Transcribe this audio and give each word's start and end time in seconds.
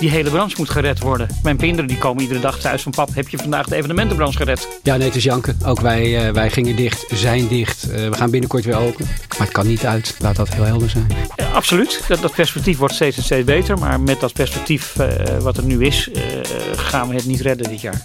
die 0.00 0.10
hele 0.10 0.30
branche 0.30 0.54
moet 0.58 0.70
gered 0.70 1.00
worden. 1.00 1.28
Mijn 1.42 1.56
kinderen 1.56 1.86
die 1.86 1.98
komen 1.98 2.22
iedere 2.22 2.40
dag 2.40 2.60
thuis 2.60 2.82
van 2.82 2.92
pap, 2.92 3.14
heb 3.14 3.28
je 3.28 3.38
vandaag 3.38 3.66
de 3.66 3.76
evenementenbranche 3.76 4.36
gered? 4.36 4.68
Ja, 4.82 4.96
nee, 4.96 5.06
het 5.06 5.16
is 5.16 5.24
janken. 5.24 5.58
Ook 5.64 5.80
wij, 5.80 6.26
uh, 6.26 6.32
wij 6.32 6.50
gingen 6.50 6.76
dicht, 6.76 7.04
zijn 7.10 7.48
dicht. 7.48 7.88
Uh, 7.88 8.08
we 8.08 8.14
gaan 8.14 8.30
binnenkort 8.30 8.64
weer 8.64 8.76
open. 8.76 9.06
Maar 9.28 9.46
het 9.46 9.52
kan 9.52 9.66
niet 9.66 9.86
uit, 9.86 10.16
laat 10.18 10.36
dat 10.36 10.54
heel 10.54 10.64
helder 10.64 10.90
zijn. 10.90 11.06
Ja, 11.36 11.50
absoluut, 11.50 12.04
dat, 12.08 12.20
dat, 12.20 12.34
perspectief 12.34 12.78
wordt 12.78 12.94
steeds 12.94 13.16
en 13.16 13.22
steeds 13.22 13.44
beter. 13.44 13.78
Maar 13.78 14.00
met 14.00 14.20
dat 14.20 14.32
perspectief 14.32 14.94
uh, 15.00 15.08
wat 15.38 15.56
er 15.56 15.64
nu 15.64 15.84
is, 15.84 16.10
gaan 16.74 17.08
we 17.08 17.14
het 17.14 17.26
niet 17.26 17.40
redden 17.40 17.68
dit 17.68 17.80
jaar. 17.80 18.04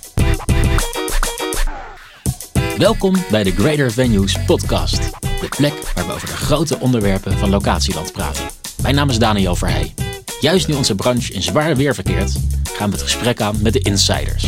Welkom 2.77 3.15
bij 3.29 3.43
de 3.43 3.51
Greater 3.51 3.91
Venues 3.91 4.37
podcast. 4.45 4.97
De 5.19 5.47
plek 5.57 5.73
waar 5.93 6.05
we 6.05 6.13
over 6.13 6.27
de 6.27 6.35
grote 6.35 6.79
onderwerpen 6.79 7.37
van 7.37 7.49
locatieland 7.49 8.11
praten. 8.11 8.43
Mijn 8.81 8.95
naam 8.95 9.09
is 9.09 9.19
Daniel 9.19 9.55
Verheij. 9.55 10.04
Juist 10.45 10.67
nu 10.67 10.73
onze 10.73 10.95
branche 10.95 11.33
in 11.33 11.41
zwaar 11.41 11.75
weer 11.75 11.93
verkeert, 11.93 12.35
gaan 12.63 12.89
we 12.89 12.95
het 12.95 13.03
gesprek 13.03 13.41
aan 13.41 13.61
met 13.61 13.73
de 13.73 13.79
insiders. 13.79 14.45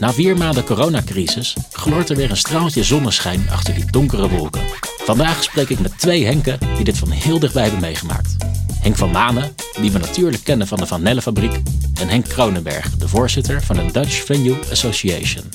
Na 0.00 0.12
vier 0.12 0.36
maanden 0.36 0.64
coronacrisis 0.64 1.56
gloort 1.72 2.10
er 2.10 2.16
weer 2.16 2.30
een 2.30 2.36
straaltje 2.36 2.84
zonneschijn 2.84 3.46
achter 3.50 3.74
die 3.74 3.90
donkere 3.90 4.28
wolken. 4.28 4.60
Vandaag 5.04 5.42
spreek 5.42 5.68
ik 5.68 5.80
met 5.80 5.98
twee 5.98 6.24
Henken 6.24 6.58
die 6.74 6.84
dit 6.84 6.98
van 6.98 7.10
heel 7.10 7.38
dichtbij 7.38 7.62
hebben 7.62 7.80
meegemaakt. 7.80 8.36
Henk 8.80 8.96
van 8.96 9.10
Manen, 9.10 9.54
die 9.80 9.90
we 9.90 9.98
natuurlijk 9.98 10.44
kennen 10.44 10.66
van 10.66 10.78
de 10.78 10.86
Van 10.86 11.02
Nellenfabriek, 11.02 11.60
en 12.00 12.08
Henk 12.08 12.28
Kronenberg, 12.28 12.96
de 12.96 13.08
voorzitter 13.08 13.62
van 13.62 13.76
de 13.76 13.92
Dutch 13.92 14.24
Venue 14.24 14.58
Association. 14.70 15.50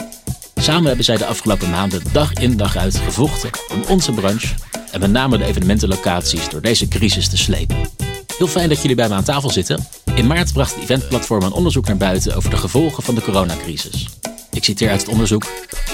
Samen 0.55 0.87
hebben 0.87 1.05
zij 1.05 1.17
de 1.17 1.25
afgelopen 1.25 1.69
maanden 1.69 2.01
dag 2.11 2.33
in 2.33 2.57
dag 2.57 2.75
uit 2.75 2.97
gevochten 2.97 3.49
om 3.73 3.83
onze 3.87 4.11
branche 4.11 4.55
en 4.91 4.99
met 4.99 5.11
name 5.11 5.37
de 5.37 5.45
evenementenlocaties 5.45 6.49
door 6.49 6.61
deze 6.61 6.87
crisis 6.87 7.29
te 7.29 7.37
slepen. 7.37 7.94
Heel 8.37 8.47
fijn 8.47 8.69
dat 8.69 8.81
jullie 8.81 8.95
bij 8.95 9.07
me 9.07 9.13
aan 9.13 9.23
tafel 9.23 9.49
zitten. 9.49 9.87
In 10.15 10.27
maart 10.27 10.53
bracht 10.53 10.73
het 10.73 10.83
eventplatform 10.83 11.43
een 11.43 11.51
onderzoek 11.51 11.87
naar 11.87 11.97
buiten 11.97 12.35
over 12.35 12.49
de 12.49 12.57
gevolgen 12.57 13.03
van 13.03 13.15
de 13.15 13.21
coronacrisis. 13.21 14.09
Ik 14.51 14.63
citeer 14.63 14.89
uit 14.89 15.01
het 15.01 15.09
onderzoek. 15.09 15.45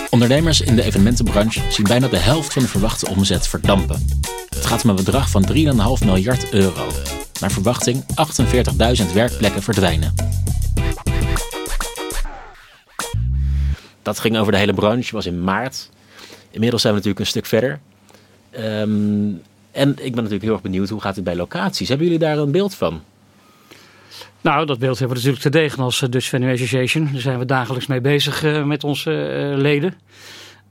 Ondernemers 0.10 0.62
in 0.62 0.76
de 0.76 0.84
evenementenbranche 0.84 1.62
zien 1.70 1.86
bijna 1.86 2.08
de 2.08 2.18
helft 2.18 2.54
van 2.54 2.62
de 2.62 2.68
verwachte 2.68 3.10
omzet 3.10 3.48
verdampen. 3.48 4.08
Het 4.50 4.66
gaat 4.66 4.84
om 4.84 4.90
een 4.90 4.96
bedrag 4.96 5.30
van 5.30 5.46
3,5 5.54 6.06
miljard 6.06 6.54
euro. 6.54 6.88
Naar 7.40 7.52
verwachting 7.52 8.04
48.000 9.08 9.14
werkplekken 9.14 9.64
verdwijnen. 9.64 10.14
Dat 14.02 14.20
ging 14.20 14.38
over 14.38 14.52
de 14.52 14.58
hele 14.58 14.74
branche, 14.74 15.16
was 15.16 15.26
in 15.26 15.44
maart. 15.44 15.90
Inmiddels 16.52 16.82
zijn 16.82 16.94
we 16.94 17.00
natuurlijk 17.00 17.20
een 17.20 17.32
stuk 17.32 17.46
verder. 17.46 17.80
Um, 18.60 19.42
en 19.72 19.90
ik 19.90 19.98
ben 19.98 20.16
natuurlijk 20.16 20.44
heel 20.44 20.54
erg 20.54 20.62
benieuwd, 20.62 20.90
hoe 20.90 21.02
gaat 21.02 21.16
het 21.16 21.24
bij 21.24 21.36
locaties? 21.36 21.88
Hebben 21.88 22.06
jullie 22.06 22.22
daar 22.22 22.38
een 22.38 22.52
beeld 22.52 22.76
van? 22.76 23.02
Nou, 24.42 24.66
dat 24.66 24.80
beeld 24.80 25.00
hebben 25.00 25.18
we 25.18 25.24
natuurlijk 25.24 25.54
te 25.54 25.60
degen 25.60 25.84
als 25.84 26.02
eh, 26.02 26.10
Dutch 26.10 26.28
Venue 26.28 26.54
Association. 26.54 27.10
Daar 27.12 27.22
zijn 27.22 27.40
we 27.40 27.46
dagelijks 27.46 27.88
mee 27.88 28.02
bezig 28.02 28.44
uh, 28.44 28.64
met 28.64 28.84
onze 28.84 29.12
uh, 29.12 29.58
leden. 29.58 29.94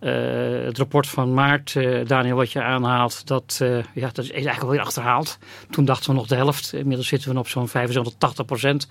Het 0.01 0.79
rapport 0.79 1.07
van 1.07 1.35
maart, 1.35 1.77
Daniel, 2.07 2.37
wat 2.37 2.53
je 2.53 2.63
aanhaalt, 2.63 3.27
dat, 3.27 3.57
ja, 3.95 4.11
dat 4.13 4.25
is 4.25 4.31
eigenlijk 4.31 4.63
alweer 4.63 4.81
achterhaald. 4.81 5.39
Toen 5.71 5.85
dachten 5.85 6.11
we 6.11 6.17
nog 6.17 6.27
de 6.27 6.35
helft. 6.35 6.73
Inmiddels 6.73 7.09
zitten 7.09 7.33
we 7.33 7.39
op 7.39 7.49
zo'n 7.49 7.69
75 7.69 8.15
80 8.19 8.45
procent 8.45 8.89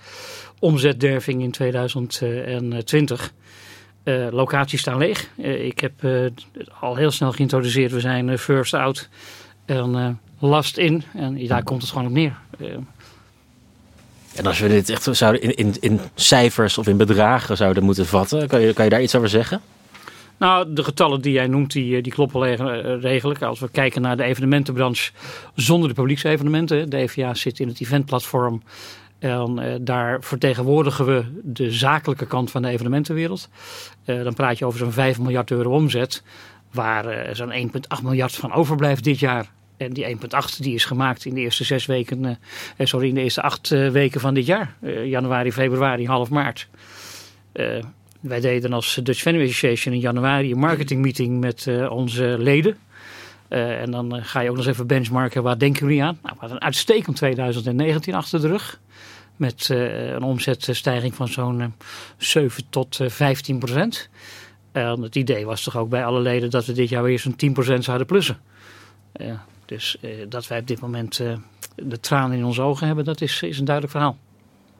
omzetderving 0.58 1.42
in 1.42 1.50
2020. 1.50 3.32
locaties 4.30 4.80
staan 4.80 4.98
leeg. 4.98 5.28
ik 5.36 5.80
heb 5.80 5.92
al 6.80 6.96
heel 6.96 7.10
snel 7.10 7.32
geïntroduceerd, 7.32 7.92
we 7.92 8.00
zijn 8.00 8.38
first 8.38 8.74
out 8.74 9.08
en 9.70 9.90
uh, 9.94 10.08
last 10.50 10.76
in. 10.76 11.02
En 11.14 11.46
daar 11.46 11.62
komt 11.62 11.82
het 11.82 11.90
gewoon 11.90 12.06
op 12.06 12.12
neer. 12.12 12.36
Uh, 12.58 12.68
en 14.34 14.46
als 14.46 14.58
we 14.58 14.68
dit 14.68 14.88
echt 14.88 15.08
zouden 15.10 15.42
in, 15.42 15.54
in, 15.54 15.74
in 15.80 16.00
cijfers 16.14 16.78
of 16.78 16.86
in 16.86 16.96
bedragen 16.96 17.56
zouden 17.56 17.84
moeten 17.84 18.06
vatten, 18.06 18.48
kan 18.48 18.60
je, 18.60 18.72
kan 18.72 18.84
je 18.84 18.90
daar 18.90 19.02
iets 19.02 19.14
over 19.14 19.28
zeggen? 19.28 19.60
Nou, 20.36 20.72
de 20.72 20.84
getallen 20.84 21.20
die 21.20 21.32
jij 21.32 21.46
noemt, 21.46 21.72
die, 21.72 22.02
die 22.02 22.12
kloppen 22.12 23.00
redelijk. 23.00 23.42
Als 23.42 23.60
we 23.60 23.68
kijken 23.68 24.02
naar 24.02 24.16
de 24.16 24.22
evenementenbranche 24.22 25.12
zonder 25.54 25.88
de 25.88 25.94
publieksevenementen. 25.94 26.90
De 26.90 26.96
EVA 26.96 27.34
zit 27.34 27.58
in 27.58 27.68
het 27.68 27.80
eventplatform. 27.80 28.62
En 29.18 29.60
uh, 29.60 29.74
daar 29.80 30.22
vertegenwoordigen 30.22 31.06
we 31.06 31.24
de 31.42 31.72
zakelijke 31.72 32.26
kant 32.26 32.50
van 32.50 32.62
de 32.62 32.68
evenementenwereld. 32.68 33.48
Uh, 34.06 34.22
dan 34.22 34.34
praat 34.34 34.58
je 34.58 34.64
over 34.64 34.78
zo'n 34.78 34.92
5 34.92 35.18
miljard 35.18 35.50
euro 35.50 35.70
omzet. 35.70 36.22
Waar 36.72 37.28
uh, 37.28 37.34
zo'n 37.34 37.70
1,8 37.98 38.02
miljard 38.02 38.34
van 38.34 38.52
overblijft 38.52 39.04
dit 39.04 39.18
jaar. 39.18 39.50
En 39.80 39.92
die 39.92 40.16
1,8 40.16 40.58
die 40.58 40.74
is 40.74 40.84
gemaakt 40.84 41.24
in 41.24 41.34
de 41.34 41.40
eerste 41.40 41.64
zes 41.64 41.86
weken, 41.86 42.24
uh, 42.24 42.36
sorry, 42.78 43.08
in 43.08 43.14
de 43.14 43.20
eerste 43.20 43.42
acht 43.42 43.70
uh, 43.70 43.88
weken 43.88 44.20
van 44.20 44.34
dit 44.34 44.46
jaar. 44.46 44.74
januari, 45.04 45.52
februari, 45.52 46.06
half 46.06 46.30
maart. 46.30 46.68
wij 48.20 48.40
deden 48.40 48.72
als 48.72 49.00
Dutch 49.02 49.20
Venue 49.20 49.42
Association 49.44 49.94
in 49.94 50.00
januari 50.00 50.52
een 50.52 50.58
marketingmeeting 50.58 51.40
met 51.40 51.68
onze 51.88 52.36
leden. 52.38 52.78
en 53.48 53.90
dan 53.90 54.24
ga 54.24 54.40
je 54.40 54.50
ook 54.50 54.56
nog 54.56 54.64
eens 54.64 54.74
even 54.74 54.86
benchmarken, 54.86 55.42
waar 55.42 55.58
denken 55.58 55.86
jullie 55.86 56.02
aan? 56.02 56.18
Nou, 56.22 56.34
we 56.34 56.40
hadden 56.40 56.56
een 56.56 56.64
uitstekend 56.64 57.16
2019 57.16 58.14
achter 58.14 58.40
de 58.40 58.48
rug. 58.48 58.80
Met 59.36 59.68
een 59.70 60.22
omzetstijging 60.22 61.14
van 61.14 61.28
zo'n 61.28 61.74
7 62.16 62.64
tot 62.70 63.00
15 63.06 63.58
procent. 63.58 64.08
En 64.72 65.02
het 65.02 65.16
idee 65.16 65.46
was 65.46 65.62
toch 65.62 65.76
ook 65.76 65.88
bij 65.88 66.04
alle 66.04 66.20
leden 66.20 66.50
dat 66.50 66.66
we 66.66 66.72
dit 66.72 66.88
jaar 66.88 67.02
weer 67.02 67.18
zo'n 67.18 67.36
10% 67.76 67.78
zouden 67.78 68.06
plussen. 68.06 68.38
Uh, 69.70 69.78
dus 69.78 69.96
uh, 70.00 70.10
dat 70.28 70.46
wij 70.46 70.58
op 70.58 70.66
dit 70.66 70.80
moment 70.80 71.18
uh, 71.18 71.32
de 71.74 72.00
tranen 72.00 72.38
in 72.38 72.44
onze 72.44 72.62
ogen 72.62 72.86
hebben, 72.86 73.04
dat 73.04 73.20
is, 73.20 73.42
is 73.42 73.58
een 73.58 73.64
duidelijk 73.64 73.96
verhaal. 73.96 74.16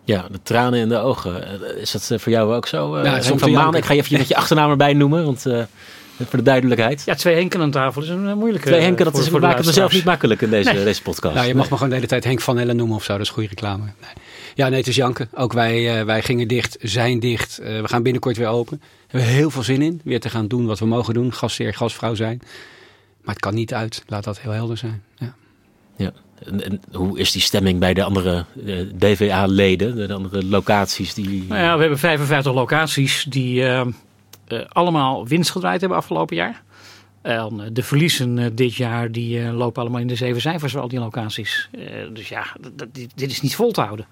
Ja, 0.05 0.27
de 0.31 0.43
tranen 0.43 0.79
in 0.79 0.89
de 0.89 0.99
ogen. 0.99 1.61
Is 1.81 1.91
dat 1.91 2.21
voor 2.21 2.33
jou 2.33 2.55
ook 2.55 2.67
zo? 2.67 3.03
Ja, 3.03 3.23
van 3.23 3.53
Maan, 3.53 3.75
ik 3.75 3.85
ga 3.85 3.93
je 3.93 4.01
even 4.01 4.19
met 4.19 4.29
je 4.29 4.37
achternaam 4.37 4.71
erbij 4.71 4.93
noemen, 4.93 5.25
want 5.25 5.43
voor 6.17 6.39
de 6.39 6.43
duidelijkheid. 6.43 7.03
Ja, 7.07 7.15
twee 7.15 7.35
Henken 7.35 7.61
aan 7.61 7.71
tafel 7.71 8.03
is 8.03 8.09
een 8.09 8.39
moeilijke. 8.39 8.67
Twee 8.67 8.81
Henken, 8.81 9.05
dat 9.05 9.19
is, 9.19 9.25
voor 9.25 9.33
we 9.33 9.41
maken 9.41 9.57
het 9.57 9.67
mezelf 9.67 9.93
niet 9.93 10.05
makkelijk 10.05 10.43
in 10.43 10.51
deze, 10.51 10.73
nee. 10.73 10.85
deze 10.85 11.03
podcast. 11.03 11.35
Nou, 11.35 11.47
je 11.47 11.55
mag 11.55 11.71
me 11.71 11.75
gewoon 11.75 11.89
de 11.89 11.95
hele 11.95 12.07
tijd 12.07 12.25
Henk 12.25 12.41
van 12.41 12.59
Ellen 12.59 12.77
noemen 12.77 12.97
of 12.97 13.05
zo, 13.05 13.13
dat 13.13 13.21
is 13.21 13.29
goede 13.29 13.49
reclame. 13.49 13.83
Nee. 13.83 14.11
Ja, 14.55 14.69
nee, 14.69 14.79
het 14.79 14.89
is 14.89 14.97
janken. 14.97 15.29
Ook 15.35 15.53
wij, 15.53 16.05
wij 16.05 16.23
gingen 16.23 16.49
dicht, 16.49 16.77
zijn 16.81 17.21
dicht. 17.21 17.57
we 17.57 17.89
gaan 17.89 18.03
binnenkort 18.03 18.37
weer 18.37 18.49
open 18.49 18.81
hebben 19.11 19.31
heel 19.31 19.51
veel 19.51 19.63
zin 19.63 19.83
in. 19.83 20.01
Weer 20.05 20.21
te 20.21 20.31
gaan 20.31 20.49
doen 20.49 20.67
wat 20.67 20.79
we 20.79 20.87
mogen 20.87 21.15
doen. 21.15 21.33
Gastheer, 21.33 21.75
gastvrouw 21.75 22.15
zijn. 22.15 22.43
Maar 23.31 23.39
het 23.39 23.49
kan 23.49 23.59
niet 23.59 23.75
uit. 23.75 24.05
Laat 24.07 24.25
dat 24.25 24.41
heel 24.41 24.51
helder 24.51 24.77
zijn. 24.77 25.03
Ja. 25.17 25.35
ja. 25.97 26.13
En, 26.45 26.65
en 26.65 26.81
hoe 26.93 27.19
is 27.19 27.33
die 27.33 27.43
stemming 27.43 27.79
bij 27.79 27.95
de 27.95 28.03
andere 28.03 28.45
DVA-leden? 28.99 29.97
De 30.09 30.15
andere 30.15 30.45
locaties? 30.45 31.15
Die... 31.15 31.45
Nou 31.49 31.61
ja, 31.61 31.75
we 31.75 31.81
hebben 31.81 31.99
55 31.99 32.55
locaties 32.55 33.27
die 33.29 33.61
uh, 33.61 33.87
uh, 34.49 34.65
allemaal 34.69 35.27
winst 35.27 35.51
gedraaid 35.51 35.81
hebben 35.81 35.99
afgelopen 35.99 36.37
jaar. 36.37 36.63
En 37.23 37.71
de 37.73 37.83
verliezen 37.83 38.57
dit 38.57 38.75
jaar 38.75 39.13
die 39.13 39.53
lopen 39.53 39.83
allemaal 39.83 40.01
in 40.01 40.07
de 40.07 40.15
zeven 40.15 40.41
cijfers 40.41 40.73
voor 40.73 40.81
al 40.81 40.89
die 40.89 40.99
locaties. 40.99 41.69
dus 42.13 42.29
ja, 42.29 42.57
dit 43.15 43.31
is 43.31 43.41
niet 43.41 43.55
vol 43.55 43.73
te 43.73 43.81
houden. 43.81 44.07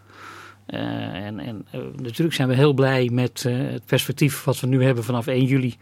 En, 0.66 1.38
en 1.38 1.66
natuurlijk 1.96 2.36
zijn 2.36 2.48
we 2.48 2.54
heel 2.54 2.72
blij 2.72 3.08
met 3.12 3.42
het 3.42 3.84
perspectief 3.84 4.44
wat 4.44 4.60
we 4.60 4.66
nu 4.66 4.84
hebben 4.84 5.04
vanaf 5.04 5.26
1 5.26 5.44
juli. 5.44 5.76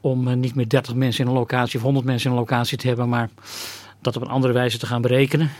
Om 0.00 0.40
niet 0.40 0.54
meer 0.54 0.68
30 0.68 0.94
mensen 0.94 1.24
in 1.24 1.30
een 1.30 1.36
locatie 1.36 1.78
of 1.78 1.84
100 1.84 2.06
mensen 2.06 2.30
in 2.30 2.36
een 2.36 2.42
locatie 2.42 2.78
te 2.78 2.86
hebben, 2.86 3.08
maar 3.08 3.28
dat 4.02 4.16
op 4.16 4.22
een 4.22 4.28
andere 4.28 4.52
wijze 4.52 4.78
te 4.78 4.86
gaan 4.86 5.02
berekenen. 5.02 5.50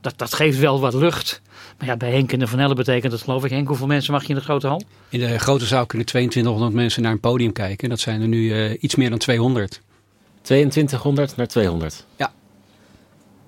dat, 0.00 0.12
dat 0.16 0.34
geeft 0.34 0.58
wel 0.58 0.80
wat 0.80 0.94
lucht. 0.94 1.42
Maar 1.78 1.86
ja, 1.88 1.96
bij 1.96 2.10
Henk 2.10 2.32
en 2.32 2.38
de 2.38 2.46
Van 2.46 2.58
Elle 2.58 2.74
betekent 2.74 3.12
dat 3.12 3.22
geloof 3.22 3.44
ik. 3.44 3.50
Henk, 3.50 3.68
hoeveel 3.68 3.86
mensen 3.86 4.12
mag 4.12 4.22
je 4.22 4.28
in 4.28 4.34
de 4.34 4.40
grote 4.40 4.66
hal? 4.66 4.82
In 5.08 5.20
de 5.20 5.38
grote 5.38 5.64
zaal 5.64 5.86
kunnen 5.86 6.06
2200 6.06 6.72
mensen 6.72 7.02
naar 7.02 7.12
een 7.12 7.20
podium 7.20 7.52
kijken. 7.52 7.88
Dat 7.88 8.00
zijn 8.00 8.20
er 8.20 8.28
nu 8.28 8.74
iets 8.74 8.94
meer 8.94 9.10
dan 9.10 9.18
200. 9.18 9.80
2200 10.42 11.36
naar 11.36 11.46
200? 11.46 12.06
Ja. 12.16 12.32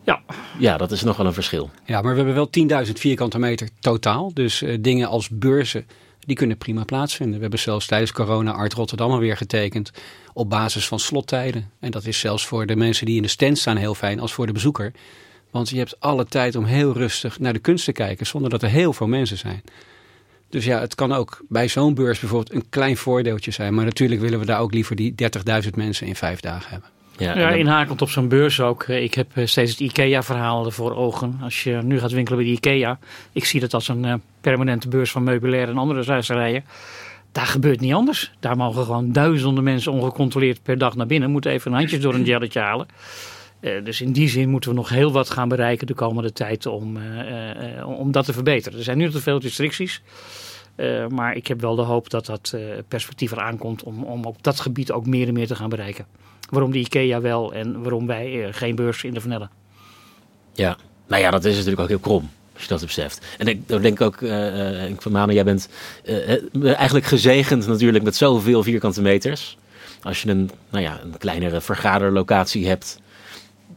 Ja. 0.05 0.21
ja, 0.59 0.77
dat 0.77 0.91
is 0.91 1.03
nog 1.03 1.17
wel 1.17 1.27
een 1.27 1.33
verschil. 1.33 1.71
Ja, 1.85 2.01
maar 2.01 2.11
we 2.11 2.17
hebben 2.17 2.35
wel 2.35 2.85
10.000 2.87 2.93
vierkante 2.93 3.39
meter 3.39 3.69
totaal. 3.81 4.31
Dus 4.35 4.63
uh, 4.63 4.77
dingen 4.81 5.09
als 5.09 5.29
beurzen, 5.29 5.87
die 6.27 6.37
kunnen 6.37 6.57
prima 6.57 6.85
plaatsvinden. 6.85 7.35
We 7.35 7.41
hebben 7.41 7.59
zelfs 7.59 7.87
tijdens 7.87 8.13
corona 8.13 8.53
Art 8.53 8.73
Rotterdam 8.73 9.11
alweer 9.11 9.37
getekend 9.37 9.91
op 10.33 10.51
basis 10.51 10.87
van 10.87 10.99
slottijden. 10.99 11.71
En 11.81 11.91
dat 11.91 12.07
is 12.07 12.19
zelfs 12.19 12.47
voor 12.47 12.67
de 12.67 12.77
mensen 12.77 13.07
die 13.07 13.17
in 13.17 13.23
de 13.23 13.29
stand 13.29 13.59
staan 13.59 13.77
heel 13.77 13.95
fijn 13.95 14.21
als 14.21 14.33
voor 14.33 14.47
de 14.47 14.53
bezoeker. 14.53 14.93
Want 15.51 15.69
je 15.69 15.77
hebt 15.77 16.01
alle 16.01 16.25
tijd 16.25 16.57
om 16.57 16.65
heel 16.65 16.93
rustig 16.93 17.39
naar 17.39 17.53
de 17.53 17.59
kunst 17.59 17.85
te 17.85 17.93
kijken 17.93 18.27
zonder 18.27 18.51
dat 18.51 18.63
er 18.63 18.69
heel 18.69 18.93
veel 18.93 19.07
mensen 19.07 19.39
zijn. 19.39 19.63
Dus 20.49 20.65
ja, 20.65 20.81
het 20.81 20.95
kan 20.95 21.13
ook 21.13 21.43
bij 21.49 21.69
zo'n 21.69 21.95
beurs 21.95 22.19
bijvoorbeeld 22.19 22.55
een 22.55 22.69
klein 22.69 22.97
voordeeltje 22.97 23.51
zijn. 23.51 23.75
Maar 23.75 23.85
natuurlijk 23.85 24.21
willen 24.21 24.39
we 24.39 24.47
daar 24.47 24.61
ook 24.61 24.73
liever 24.73 24.97
die 24.97 25.15
30.000 25.63 25.71
mensen 25.75 26.07
in 26.07 26.17
vijf 26.17 26.41
dagen 26.41 26.71
hebben. 26.71 27.00
Ja, 27.21 27.39
ja 27.39 27.51
inhakend 27.51 28.03
op 28.03 28.11
zo'n 28.11 28.29
beurs 28.29 28.61
ook. 28.61 28.83
Eh, 28.83 29.03
ik 29.03 29.15
heb 29.15 29.27
eh, 29.35 29.47
steeds 29.47 29.71
het 29.71 29.81
IKEA-verhaal 29.81 30.71
voor 30.71 30.97
ogen. 30.97 31.39
Als 31.43 31.63
je 31.63 31.79
nu 31.83 31.99
gaat 31.99 32.13
winkelen 32.13 32.39
bij 32.39 32.49
de 32.49 32.55
IKEA, 32.55 32.99
ik 33.33 33.45
zie 33.45 33.61
dat 33.61 33.75
als 33.75 33.89
een 33.89 34.05
uh, 34.05 34.15
permanente 34.41 34.89
beurs 34.89 35.11
van 35.11 35.23
meubilair 35.23 35.69
en 35.69 35.79
andere 35.79 36.03
zuisterijen. 36.03 36.65
Daar 37.33 37.47
gebeurt 37.47 37.81
niet 37.81 37.93
anders. 37.93 38.33
Daar 38.41 38.57
mogen 38.57 38.85
gewoon 38.85 39.13
duizenden 39.13 39.65
mensen 39.65 39.93
ongecontroleerd 39.93 40.63
per 40.63 40.79
dag 40.79 40.97
naar 40.97 41.07
binnen. 41.07 41.31
Moeten 41.31 41.51
even 41.51 41.71
een 41.71 41.79
handjes 41.79 42.01
door 42.01 42.15
een 42.15 42.25
jelletje 42.25 42.61
halen. 42.61 42.87
Uh, 43.61 43.85
dus 43.85 44.01
in 44.01 44.13
die 44.13 44.29
zin 44.29 44.49
moeten 44.49 44.71
we 44.71 44.77
nog 44.77 44.89
heel 44.89 45.13
wat 45.13 45.31
gaan 45.31 45.49
bereiken 45.49 45.87
de 45.87 45.95
komende 45.95 46.33
tijd 46.33 46.67
om, 46.67 46.97
uh, 46.97 47.03
uh, 47.77 47.99
om 47.99 48.13
dat 48.13 48.25
te 48.25 48.33
verbeteren. 48.33 48.79
Er 48.79 48.85
zijn 48.85 48.99
nu 48.99 49.11
te 49.11 49.21
veel 49.21 49.41
restricties. 49.41 50.03
maar 51.09 51.37
ik 51.37 51.47
heb 51.47 51.61
wel 51.61 51.75
de 51.75 51.83
hoop 51.83 52.11
dat 52.11 52.27
dat 52.27 52.57
perspectief 52.89 53.33
eraan 53.33 53.59
komt 53.59 53.83
om, 53.83 54.05
om 54.05 54.25
op 54.25 54.43
dat 54.43 54.61
gebied 54.61 54.93
ook 54.93 55.07
meer 55.07 55.29
en 55.29 55.35
meer 55.35 55.47
te 55.47 55.55
gaan 55.55 55.69
bereiken. 55.69 56.07
Waarom 56.51 56.71
de 56.73 56.79
IKEA 56.79 57.21
wel 57.21 57.53
en 57.53 57.83
waarom 57.83 58.07
wij 58.07 58.49
geen 58.53 58.75
beurs 58.75 59.05
in 59.05 59.15
de 59.15 59.21
Vernellen. 59.21 59.51
Ja, 60.53 60.77
nou 61.07 61.23
ja, 61.23 61.31
dat 61.31 61.45
is 61.45 61.55
natuurlijk 61.55 61.83
ook 61.83 61.89
heel 61.89 61.99
krom. 61.99 62.31
Als 62.61 62.63
je 62.63 62.69
dat 62.69 62.81
beseft. 62.87 63.27
En 63.39 63.47
ik 63.47 63.69
denk, 63.69 63.83
denk 63.83 64.01
ook, 64.01 64.21
uh, 64.21 64.89
ik 64.89 65.03
van 65.03 65.13
Manen, 65.13 65.35
jij 65.35 65.45
bent 65.45 65.69
uh, 66.05 66.75
eigenlijk 66.75 67.07
gezegend 67.07 67.67
natuurlijk 67.67 68.05
met 68.05 68.17
zoveel 68.17 68.63
vierkante 68.63 69.03
meters. 69.03 69.57
Als 70.03 70.23
je 70.23 70.29
een, 70.29 70.51
nou 70.71 70.85
ja, 70.85 71.01
een 71.03 71.19
kleinere 71.19 71.61
vergaderlocatie 71.61 72.69
hebt, 72.69 73.01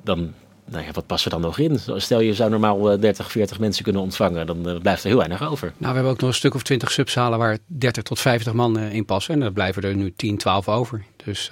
dan, 0.03 0.33
nou 0.65 0.85
ja, 0.85 0.91
wat 0.91 1.05
past 1.05 1.25
er 1.25 1.31
dan 1.31 1.41
nog 1.41 1.57
in? 1.57 1.79
Stel 1.95 2.19
je 2.19 2.33
zou 2.33 2.49
normaal 2.49 2.99
30, 2.99 3.31
40 3.31 3.59
mensen 3.59 3.83
kunnen 3.83 4.01
ontvangen, 4.01 4.45
dan 4.45 4.79
blijft 4.81 5.03
er 5.03 5.09
heel 5.09 5.17
weinig 5.17 5.43
over. 5.43 5.73
Nou, 5.77 5.89
we 5.89 5.93
hebben 5.93 6.11
ook 6.11 6.19
nog 6.19 6.29
een 6.29 6.35
stuk 6.35 6.55
of 6.55 6.63
20 6.63 6.91
subzalen 6.91 7.39
waar 7.39 7.57
30 7.65 8.03
tot 8.03 8.19
50 8.19 8.53
man 8.53 8.79
in 8.79 9.05
passen. 9.05 9.33
En 9.33 9.39
dan 9.39 9.53
blijven 9.53 9.83
er 9.83 9.95
nu 9.95 10.13
10, 10.15 10.37
12 10.37 10.69
over. 10.69 11.03
Dus, 11.25 11.49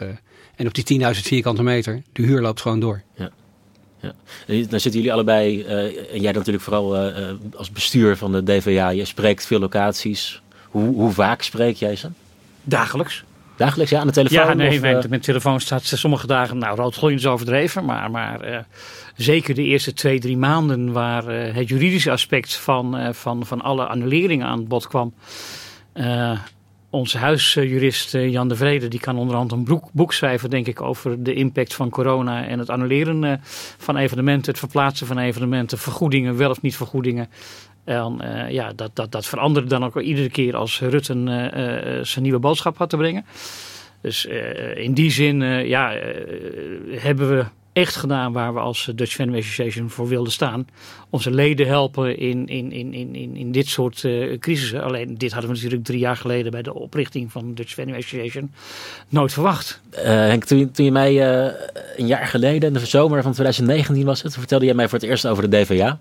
en 0.55 0.67
op 0.67 0.73
die 0.73 1.01
10.000 1.01 1.09
vierkante 1.09 1.63
meter, 1.63 2.01
de 2.13 2.21
huur 2.21 2.41
loopt 2.41 2.61
gewoon 2.61 2.79
door. 2.79 3.01
Ja. 3.15 3.29
Ja. 4.01 4.13
Dan 4.45 4.79
zitten 4.79 4.91
jullie 4.91 5.13
allebei, 5.13 5.59
uh, 5.59 6.13
en 6.13 6.21
jij 6.21 6.31
natuurlijk 6.31 6.63
vooral 6.63 7.07
uh, 7.07 7.27
als 7.55 7.71
bestuur 7.71 8.17
van 8.17 8.31
de 8.31 8.43
DVA, 8.43 8.89
je 8.89 9.05
spreekt 9.05 9.45
veel 9.45 9.59
locaties. 9.59 10.41
Hoe, 10.69 10.95
hoe 10.95 11.11
vaak 11.11 11.41
spreek 11.41 11.75
jij 11.75 11.95
ze? 11.95 12.09
Dagelijks. 12.63 13.23
Dagelijks, 13.55 13.91
ja, 13.91 13.99
aan 13.99 14.07
de 14.07 14.13
telefoon? 14.13 14.47
Ja, 14.47 14.53
nee, 14.53 14.75
of, 14.75 14.81
mijn, 14.81 15.05
mijn, 15.09 15.21
telefoon 15.21 15.59
staat 15.59 15.83
sommige 15.83 16.27
dagen, 16.27 16.57
nou, 16.57 16.75
roodgooien 16.75 17.17
is 17.17 17.25
overdreven, 17.25 17.85
maar, 17.85 18.11
maar 18.11 18.65
zeker 19.15 19.55
de 19.55 19.63
eerste 19.63 19.93
twee, 19.93 20.19
drie 20.19 20.37
maanden 20.37 20.91
waar 20.91 21.25
het 21.27 21.69
juridische 21.69 22.11
aspect 22.11 22.55
van, 22.55 23.13
van, 23.13 23.45
van 23.45 23.61
alle 23.61 23.85
annuleringen 23.85 24.47
aan 24.47 24.67
bod 24.67 24.87
kwam 24.87 25.13
onze 26.91 27.17
huisjurist 27.17 28.15
eh, 28.15 28.31
Jan 28.31 28.47
de 28.47 28.55
Vrede, 28.55 28.87
die 28.87 28.99
kan 28.99 29.17
onderhand 29.17 29.51
een 29.51 29.79
boek, 29.91 30.13
schrijven, 30.13 30.49
denk 30.49 30.67
ik, 30.67 30.81
over 30.81 31.23
de 31.23 31.33
impact 31.33 31.73
van 31.73 31.89
corona 31.89 32.45
en 32.45 32.59
het 32.59 32.69
annuleren 32.69 33.23
eh, 33.23 33.33
van 33.77 33.97
evenementen, 33.97 34.51
het 34.51 34.59
verplaatsen 34.59 35.07
van 35.07 35.17
evenementen, 35.17 35.77
vergoedingen, 35.77 36.37
wel 36.37 36.49
of 36.49 36.61
niet 36.61 36.75
vergoedingen. 36.75 37.29
En 37.83 38.17
uh, 38.21 38.51
ja, 38.51 38.73
dat, 38.73 38.95
dat, 38.95 39.11
dat 39.11 39.25
veranderde 39.25 39.69
dan 39.69 39.83
ook 39.83 40.01
iedere 40.01 40.29
keer 40.29 40.55
als 40.55 40.79
Rutte 40.79 41.13
zijn 42.01 42.23
nieuwe 42.23 42.39
boodschap 42.39 42.77
had 42.77 42.89
te 42.89 42.97
brengen. 42.97 43.25
Dus 44.01 44.25
in 44.75 44.93
die 44.93 45.11
zin 45.11 45.41
ja, 45.67 45.93
hebben 46.89 47.29
we 47.29 47.45
echt 47.73 47.95
gedaan 47.95 48.33
waar 48.33 48.53
we 48.53 48.59
als 48.59 48.91
Dutch 48.95 49.13
Fan 49.13 49.35
Association 49.35 49.89
voor 49.89 50.07
wilden 50.07 50.31
staan. 50.31 50.67
Onze 51.09 51.31
leden 51.31 51.67
helpen 51.67 52.17
in, 52.17 52.47
in, 52.47 52.71
in, 52.71 52.93
in, 52.93 53.35
in 53.35 53.51
dit 53.51 53.67
soort 53.67 54.03
uh, 54.03 54.39
crisissen. 54.39 54.83
Alleen 54.83 55.17
dit 55.17 55.31
hadden 55.31 55.49
we 55.49 55.55
natuurlijk 55.55 55.83
drie 55.83 55.99
jaar 55.99 56.17
geleden 56.17 56.51
bij 56.51 56.61
de 56.61 56.73
oprichting 56.73 57.31
van 57.31 57.53
Dutch 57.53 57.73
Fan 57.73 57.93
Association 57.93 58.51
nooit 59.09 59.33
verwacht. 59.33 59.81
Uh, 59.93 60.03
Henk, 60.03 60.43
toen, 60.43 60.69
je 60.73 60.91
mij 60.91 61.27
een 61.95 62.07
jaar 62.07 62.27
geleden, 62.27 62.67
in 62.67 62.73
de 62.73 62.85
zomer 62.85 63.21
van 63.21 63.33
2019 63.33 64.05
was 64.05 64.21
het, 64.21 64.33
vertelde 64.33 64.65
je 64.65 64.73
mij 64.73 64.89
voor 64.89 64.99
het 64.99 65.07
eerst 65.07 65.27
over 65.27 65.49
de 65.49 65.57
DVA. 65.57 65.99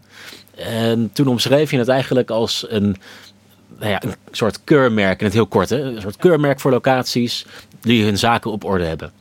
En 0.55 1.11
toen 1.13 1.27
omschreef 1.27 1.71
je 1.71 1.79
het 1.79 1.89
eigenlijk 1.89 2.31
als 2.31 2.67
een, 2.69 2.97
nou 3.79 3.91
ja, 3.91 4.03
een 4.03 4.15
soort 4.31 4.65
keurmerk, 4.65 5.19
in 5.19 5.25
het 5.25 5.35
heel 5.35 5.47
kort, 5.47 5.71
hè? 5.71 5.81
een 5.81 6.01
soort 6.01 6.17
keurmerk 6.17 6.61
voor 6.61 6.71
locaties 6.71 7.47
die 7.81 8.05
hun 8.05 8.19
zaken 8.19 8.51
op 8.51 8.65
orde 8.65 8.85
hebben. 8.85 9.13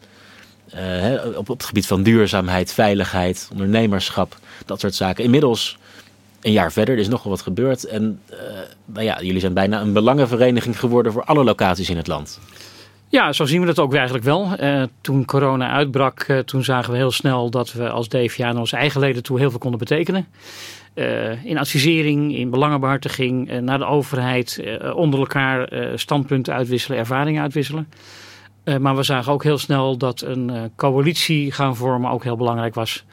Uh, 0.75 1.37
op, 1.37 1.47
het 1.47 1.63
gebied 1.63 1.85
van 1.85 2.03
duurzaamheid, 2.03 2.73
veiligheid, 2.73 3.49
ondernemerschap, 3.51 4.37
dat 4.65 4.79
soort 4.79 4.95
zaken. 4.95 5.23
Inmiddels 5.23 5.77
een 6.41 6.51
jaar 6.51 6.71
verder, 6.71 6.93
er 6.93 7.01
is 7.01 7.07
nogal 7.07 7.31
wat 7.31 7.41
gebeurd. 7.41 7.83
En 7.83 8.19
uh, 8.31 8.37
nou 8.85 9.05
ja, 9.05 9.21
jullie 9.21 9.39
zijn 9.39 9.53
bijna 9.53 9.81
een 9.81 9.93
belangenvereniging 9.93 10.79
geworden 10.79 11.11
voor 11.11 11.23
alle 11.23 11.43
locaties 11.43 11.89
in 11.89 11.97
het 11.97 12.07
land. 12.07 12.39
Ja, 13.07 13.33
zo 13.33 13.45
zien 13.45 13.59
we 13.59 13.65
dat 13.65 13.79
ook 13.79 13.93
eigenlijk 13.93 14.23
wel. 14.23 14.49
Uh, 14.59 14.83
toen 15.01 15.25
corona 15.25 15.71
uitbrak, 15.71 16.25
toen 16.45 16.63
zagen 16.63 16.91
we 16.91 16.97
heel 16.97 17.11
snel 17.11 17.49
dat 17.49 17.73
we 17.73 17.89
als 17.89 18.07
DVA 18.07 18.51
naar 18.51 18.59
onze 18.59 18.77
eigen 18.77 18.99
leden 18.99 19.23
toe 19.23 19.39
heel 19.39 19.49
veel 19.49 19.59
konden 19.59 19.79
betekenen. 19.79 20.27
in 21.43 21.57
advisering, 21.57 22.35
in 22.35 22.49
belangenbehartiging, 22.49 23.61
naar 23.61 23.77
de 23.77 23.85
overheid, 23.85 24.63
onder 24.93 25.19
elkaar 25.19 25.69
standpunten 25.95 26.53
uitwisselen, 26.53 26.97
ervaringen 26.97 27.41
uitwisselen. 27.41 27.87
Uh, 28.63 28.77
maar 28.77 28.95
we 28.95 29.03
zagen 29.03 29.31
ook 29.31 29.43
heel 29.43 29.57
snel 29.57 29.97
dat 29.97 30.21
een 30.21 30.51
uh, 30.51 30.61
coalitie 30.75 31.51
gaan 31.51 31.75
vormen 31.75 32.11
ook 32.11 32.23
heel 32.23 32.37
belangrijk 32.37 32.75
was. 32.75 33.05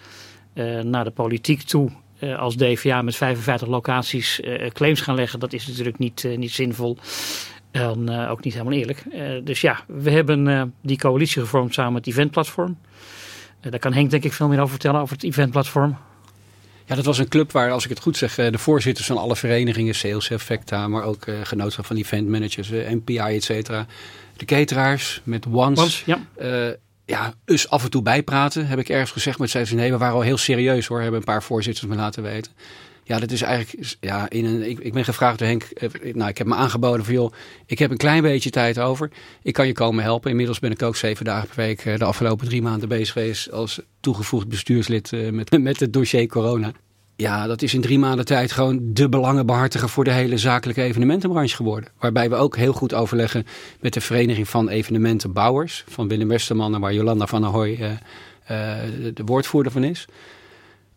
Uh, 0.55 0.81
naar 0.81 1.05
de 1.05 1.11
politiek 1.11 1.63
toe 1.63 1.91
als 2.37 2.57
DVA 2.57 3.03
met 3.03 3.17
55 3.17 3.69
locaties 3.69 4.41
claims 4.73 5.01
gaan 5.01 5.15
leggen, 5.15 5.41
dat 5.41 5.53
is 5.53 5.67
natuurlijk 5.67 5.99
niet, 5.99 6.29
niet 6.37 6.51
zinvol. 6.51 6.97
En 7.71 8.29
ook 8.29 8.45
niet 8.45 8.53
helemaal 8.53 8.79
eerlijk. 8.79 9.03
dus 9.45 9.61
ja, 9.61 9.81
we 9.87 10.11
hebben 10.11 10.75
die 10.83 10.99
coalitie 10.99 11.41
gevormd 11.41 11.75
samen 11.75 11.93
met 11.93 12.05
het 12.05 12.15
eventplatform. 12.15 12.79
daar 13.61 13.79
kan 13.79 13.93
Henk 13.93 14.11
denk 14.11 14.25
ik 14.25 14.33
veel 14.33 14.49
meer 14.49 14.59
over 14.59 14.71
vertellen, 14.71 15.01
over 15.01 15.15
het 15.15 15.25
eventplatform. 15.25 15.97
Ja, 16.85 16.95
dat 16.95 17.05
was 17.05 17.19
een 17.19 17.29
club 17.29 17.53
waar, 17.53 17.71
als 17.71 17.85
ik 17.85 17.91
het 17.91 18.01
goed 18.01 18.17
zeg, 18.17 18.35
de 18.35 18.59
voorzitters 18.59 19.07
van 19.07 19.19
alle 19.19 19.37
verenigingen, 19.37 19.95
Sales 19.95 20.31
Effecta, 20.31 20.89
maar 20.89 21.03
ook 21.03 21.25
genootschap 21.43 21.87
van 21.87 21.97
eventmanagers, 21.97 22.71
MPI, 22.71 23.19
et 23.19 23.45
cetera, 23.45 23.87
de 24.37 24.45
cateraars 24.45 25.21
met 25.25 25.47
Once. 25.47 25.83
Once 25.83 26.03
ja. 26.07 26.27
Uh, 26.41 26.75
ja, 27.05 27.35
dus 27.45 27.69
af 27.69 27.85
en 27.85 27.91
toe 27.91 28.03
bijpraten, 28.03 28.67
heb 28.67 28.79
ik 28.79 28.89
ergens 28.89 29.11
gezegd. 29.11 29.39
Maar 29.39 29.49
zeiden 29.49 29.73
ze, 29.73 29.79
nee, 29.79 29.91
we 29.91 29.99
waren 29.99 30.15
al 30.15 30.21
heel 30.21 30.37
serieus 30.37 30.87
hoor. 30.87 31.01
Hebben 31.01 31.19
een 31.19 31.25
paar 31.25 31.43
voorzitters 31.43 31.87
me 31.87 31.95
laten 31.95 32.23
weten. 32.23 32.53
Ja, 33.03 33.19
dat 33.19 33.31
is 33.31 33.43
eigenlijk, 33.43 33.97
ja, 34.01 34.31
in 34.31 34.45
een, 34.45 34.69
ik, 34.69 34.79
ik 34.79 34.93
ben 34.93 35.05
gevraagd 35.05 35.39
door 35.39 35.49
Henk, 35.49 35.63
eh, 35.63 36.15
nou, 36.15 36.31
ik 36.31 36.39
heb 36.39 36.47
me 36.47 36.55
aangeboden 36.55 37.05
van, 37.05 37.15
joh, 37.15 37.33
ik 37.67 37.79
heb 37.79 37.91
een 37.91 37.97
klein 37.97 38.23
beetje 38.23 38.51
tijd 38.51 38.79
over. 38.79 39.11
Ik 39.43 39.53
kan 39.53 39.67
je 39.67 39.73
komen 39.73 40.05
helpen. 40.05 40.31
Inmiddels 40.31 40.59
ben 40.59 40.71
ik 40.71 40.83
ook 40.83 40.97
zeven 40.97 41.25
dagen 41.25 41.49
per 41.49 41.57
week 41.57 41.85
eh, 41.85 41.99
de 41.99 42.05
afgelopen 42.05 42.47
drie 42.47 42.63
maanden 42.63 42.89
bezig 42.89 43.13
geweest 43.13 43.53
als 43.53 43.81
toegevoegd 44.01 44.49
bestuurslid 44.49 45.11
met, 45.31 45.59
met 45.61 45.81
het 45.81 45.93
dossier 45.93 46.27
corona. 46.27 46.73
Ja, 47.17 47.47
dat 47.47 47.63
is 47.63 47.75
in 47.75 47.81
drie 47.81 47.99
maanden 47.99 48.25
tijd 48.25 48.53
gewoon 48.53 48.79
de 48.83 49.09
belangenbehartiger 49.09 49.89
voor 49.89 50.05
de 50.05 50.13
hele 50.13 50.39
zakelijke 50.39 50.83
evenementenbranche 50.83 51.57
geworden. 51.57 51.91
Waarbij 51.99 52.31
we 52.31 52.37
ook 52.37 52.57
heel 52.57 52.73
goed 52.73 52.95
overleggen 52.95 53.47
met 53.81 53.93
de 53.93 54.01
Vereniging 54.01 54.49
van 54.49 54.69
Evenementenbouwers. 54.69 55.85
Van 55.89 56.09
Willem 56.09 56.29
Westerman, 56.29 56.81
waar 56.81 56.95
Jolanda 56.95 57.27
van 57.27 57.41
der 57.41 57.51
Hooy 57.51 57.71
uh, 57.71 57.91
uh, 57.91 57.97
de 59.15 59.25
woordvoerder 59.25 59.73
van 59.73 59.85
is. 59.85 60.07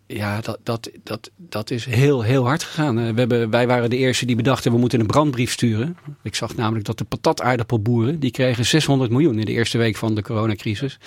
Ja, 0.08 0.42
dat, 0.42 0.60
dat, 0.64 0.90
dat, 1.04 1.30
dat 1.36 1.72
is 1.72 1.86
heel, 1.86 2.22
heel 2.22 2.46
hard 2.46 2.64
gegaan. 2.64 3.00
Uh, 3.00 3.10
we 3.10 3.20
hebben, 3.20 3.50
wij 3.50 3.68
waren 3.68 3.90
de 3.90 3.98
eerste 3.98 4.26
die 4.26 4.36
bedachten, 4.36 4.72
we 4.72 4.78
moeten 4.78 5.00
een 5.00 5.08
brandbrief 5.08 5.52
sturen. 5.52 5.98
Ik 6.24 6.36
zag 6.36 6.56
namelijk 6.56 6.86
dat 6.86 6.98
de 6.98 7.04
patataardappelboeren, 7.04 8.20
die 8.20 8.32
kregen 8.32 8.66
600 8.66 9.12
miljoen 9.12 9.40
in 9.40 9.46
de 9.46 9.52
eerste 9.52 9.78
week 9.78 9.96
van 9.96 10.16
de 10.16 10.22
coronacrisis. 10.22 11.00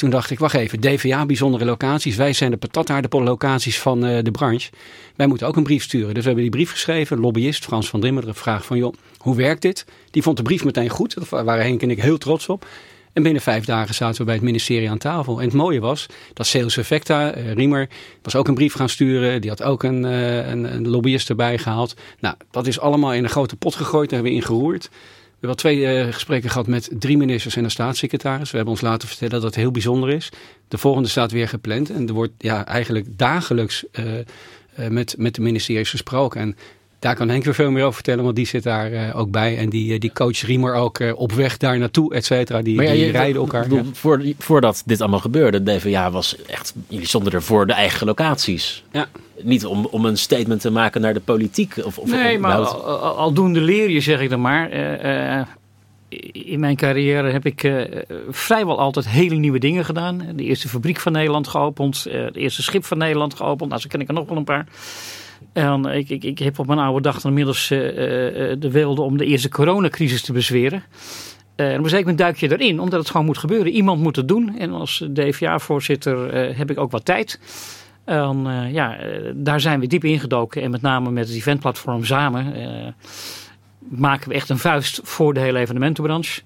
Toen 0.00 0.10
dacht 0.10 0.30
ik, 0.30 0.38
wacht 0.38 0.54
even, 0.54 0.80
DVA, 0.80 1.26
bijzondere 1.26 1.64
locaties. 1.64 2.16
Wij 2.16 2.32
zijn 2.32 2.50
de 2.50 2.56
patatardeppellocaties 2.56 3.78
van 3.78 4.06
uh, 4.06 4.18
de 4.22 4.30
branche. 4.30 4.70
Wij 5.16 5.26
moeten 5.26 5.46
ook 5.46 5.56
een 5.56 5.62
brief 5.62 5.82
sturen. 5.82 6.14
Dus 6.14 6.22
we 6.22 6.26
hebben 6.26 6.42
die 6.42 6.50
brief 6.50 6.70
geschreven. 6.70 7.18
Lobbyist 7.18 7.64
Frans 7.64 7.88
van 7.88 8.00
Dimmeren 8.00 8.34
vraagt 8.34 8.66
van, 8.66 8.76
joh, 8.76 8.94
hoe 9.18 9.36
werkt 9.36 9.62
dit? 9.62 9.84
Die 10.10 10.22
vond 10.22 10.36
de 10.36 10.42
brief 10.42 10.64
meteen 10.64 10.88
goed. 10.88 11.30
Daar 11.30 11.44
waren 11.44 11.64
Henk 11.64 11.82
en 11.82 11.90
ik 11.90 12.00
heel 12.00 12.18
trots 12.18 12.48
op. 12.48 12.66
En 13.12 13.22
binnen 13.22 13.42
vijf 13.42 13.64
dagen 13.64 13.94
zaten 13.94 14.18
we 14.18 14.24
bij 14.24 14.34
het 14.34 14.42
ministerie 14.42 14.90
aan 14.90 14.98
tafel. 14.98 15.38
En 15.38 15.44
het 15.44 15.54
mooie 15.54 15.80
was 15.80 16.06
dat 16.32 16.46
Sales 16.46 16.76
Effecta, 16.76 17.36
uh, 17.36 17.52
Riemer, 17.52 17.88
was 18.22 18.36
ook 18.36 18.48
een 18.48 18.54
brief 18.54 18.74
gaan 18.74 18.88
sturen. 18.88 19.40
Die 19.40 19.50
had 19.50 19.62
ook 19.62 19.82
een, 19.82 20.04
uh, 20.04 20.48
een, 20.48 20.74
een, 20.74 20.88
lobbyist 20.88 21.28
erbij 21.28 21.58
gehaald. 21.58 21.94
Nou, 22.20 22.34
dat 22.50 22.66
is 22.66 22.80
allemaal 22.80 23.14
in 23.14 23.24
een 23.24 23.30
grote 23.30 23.56
pot 23.56 23.74
gegooid. 23.74 24.10
Daar 24.10 24.18
hebben 24.18 24.38
we 24.38 24.40
in 24.40 24.46
geroerd. 24.46 24.90
We 25.40 25.46
hebben 25.46 25.56
twee 25.56 26.04
uh, 26.06 26.12
gesprekken 26.12 26.50
gehad 26.50 26.66
met 26.66 26.90
drie 26.92 27.16
ministers 27.16 27.56
en 27.56 27.64
een 27.64 27.70
staatssecretaris. 27.70 28.50
We 28.50 28.56
hebben 28.56 28.74
ons 28.74 28.82
laten 28.82 29.08
vertellen 29.08 29.34
dat 29.34 29.42
het 29.42 29.54
heel 29.54 29.70
bijzonder 29.70 30.10
is. 30.10 30.28
De 30.68 30.78
volgende 30.78 31.08
staat 31.08 31.30
weer 31.30 31.48
gepland. 31.48 31.90
En 31.90 32.08
er 32.08 32.14
wordt 32.14 32.32
ja, 32.38 32.66
eigenlijk 32.66 33.06
dagelijks 33.18 33.84
uh, 33.92 34.18
uh, 34.18 34.22
met, 34.88 35.14
met 35.18 35.34
de 35.34 35.40
ministeries 35.40 35.90
gesproken. 35.90 36.40
En 36.40 36.56
daar 37.00 37.14
kan 37.14 37.28
Henk 37.28 37.44
weer 37.44 37.54
veel 37.54 37.70
meer 37.70 37.82
over 37.82 37.94
vertellen, 37.94 38.24
want 38.24 38.36
die 38.36 38.46
zit 38.46 38.62
daar 38.62 38.92
uh, 38.92 39.18
ook 39.18 39.30
bij. 39.30 39.58
En 39.58 39.68
die, 39.68 39.98
die 39.98 40.12
coach 40.12 40.40
Riemer 40.40 40.74
ook 40.74 40.98
uh, 40.98 41.12
op 41.18 41.32
weg 41.32 41.56
daar 41.56 41.78
naartoe, 41.78 42.14
et 42.14 42.24
cetera. 42.24 42.62
Die, 42.62 42.82
ja, 42.82 42.92
die 42.92 43.04
je, 43.04 43.10
rijden 43.10 43.40
elkaar. 43.40 43.62
Bedoel, 43.62 43.78
ja. 43.78 43.84
voor, 43.92 44.22
voordat 44.38 44.82
dit 44.86 45.00
allemaal 45.00 45.20
gebeurde, 45.20 45.62
de 45.62 45.76
DVA 45.76 46.10
was 46.10 46.36
echt... 46.46 46.74
Jullie 46.88 47.06
stonden 47.06 47.32
er 47.32 47.42
voor 47.42 47.66
de 47.66 47.72
eigen 47.72 48.06
locaties. 48.06 48.84
Ja. 48.92 49.08
Niet 49.42 49.66
om, 49.66 49.86
om 49.90 50.04
een 50.04 50.18
statement 50.18 50.60
te 50.60 50.70
maken 50.70 51.00
naar 51.00 51.14
de 51.14 51.20
politiek. 51.20 51.74
Of, 51.84 51.98
of 51.98 52.10
nee, 52.10 52.38
maar 52.38 52.56
al, 52.56 53.16
aldoende 53.16 53.60
leer 53.60 53.90
je, 53.90 54.00
zeg 54.00 54.20
ik 54.20 54.30
dan 54.30 54.40
maar. 54.40 54.72
Uh, 54.72 55.40
in 56.32 56.60
mijn 56.60 56.76
carrière 56.76 57.30
heb 57.30 57.46
ik 57.46 57.62
uh, 57.62 57.82
vrijwel 58.30 58.78
altijd 58.78 59.08
hele 59.08 59.34
nieuwe 59.34 59.58
dingen 59.58 59.84
gedaan. 59.84 60.22
De 60.34 60.44
eerste 60.44 60.68
fabriek 60.68 61.00
van 61.00 61.12
Nederland 61.12 61.48
geopend. 61.48 62.06
Uh, 62.08 62.24
het 62.24 62.36
eerste 62.36 62.62
schip 62.62 62.84
van 62.84 62.98
Nederland 62.98 63.34
geopend. 63.34 63.68
Nou, 63.68 63.80
zo 63.80 63.88
ken 63.88 64.00
ik 64.00 64.08
er 64.08 64.14
nog 64.14 64.28
wel 64.28 64.36
een 64.36 64.44
paar. 64.44 64.66
En 65.52 65.84
ik, 65.84 66.08
ik, 66.08 66.24
ik 66.24 66.38
heb 66.38 66.58
op 66.58 66.66
mijn 66.66 66.78
oude 66.78 67.00
dag 67.00 67.24
inmiddels 67.24 67.70
uh, 67.70 67.78
de 68.58 68.70
wilde 68.70 69.02
om 69.02 69.16
de 69.16 69.24
eerste 69.24 69.48
coronacrisis 69.48 70.22
te 70.22 70.32
bezweren. 70.32 70.82
Uh, 71.56 71.78
op 71.78 71.84
een 71.84 71.98
moment 71.98 72.18
duik 72.18 72.36
je 72.36 72.52
erin, 72.52 72.80
omdat 72.80 73.00
het 73.00 73.10
gewoon 73.10 73.26
moet 73.26 73.38
gebeuren. 73.38 73.72
Iemand 73.72 74.02
moet 74.02 74.16
het 74.16 74.28
doen. 74.28 74.58
En 74.58 74.72
als 74.72 75.08
DVA-voorzitter 75.12 76.34
heb 76.56 76.70
ik 76.70 76.78
ook 76.78 76.90
wat 76.90 77.04
tijd. 77.04 77.40
En 78.04 78.46
ja, 78.72 78.96
daar 79.34 79.60
zijn 79.60 79.80
we 79.80 79.86
diep 79.86 80.04
ingedoken. 80.04 80.62
En 80.62 80.70
met 80.70 80.82
name 80.82 81.10
met 81.10 81.28
het 81.28 81.36
eventplatform 81.36 82.04
samen 82.04 82.54
maken 83.88 84.28
we 84.28 84.34
echt 84.34 84.48
een 84.48 84.58
vuist 84.58 85.00
voor 85.02 85.34
de 85.34 85.40
hele 85.40 85.58
evenementenbranche. 85.58 86.40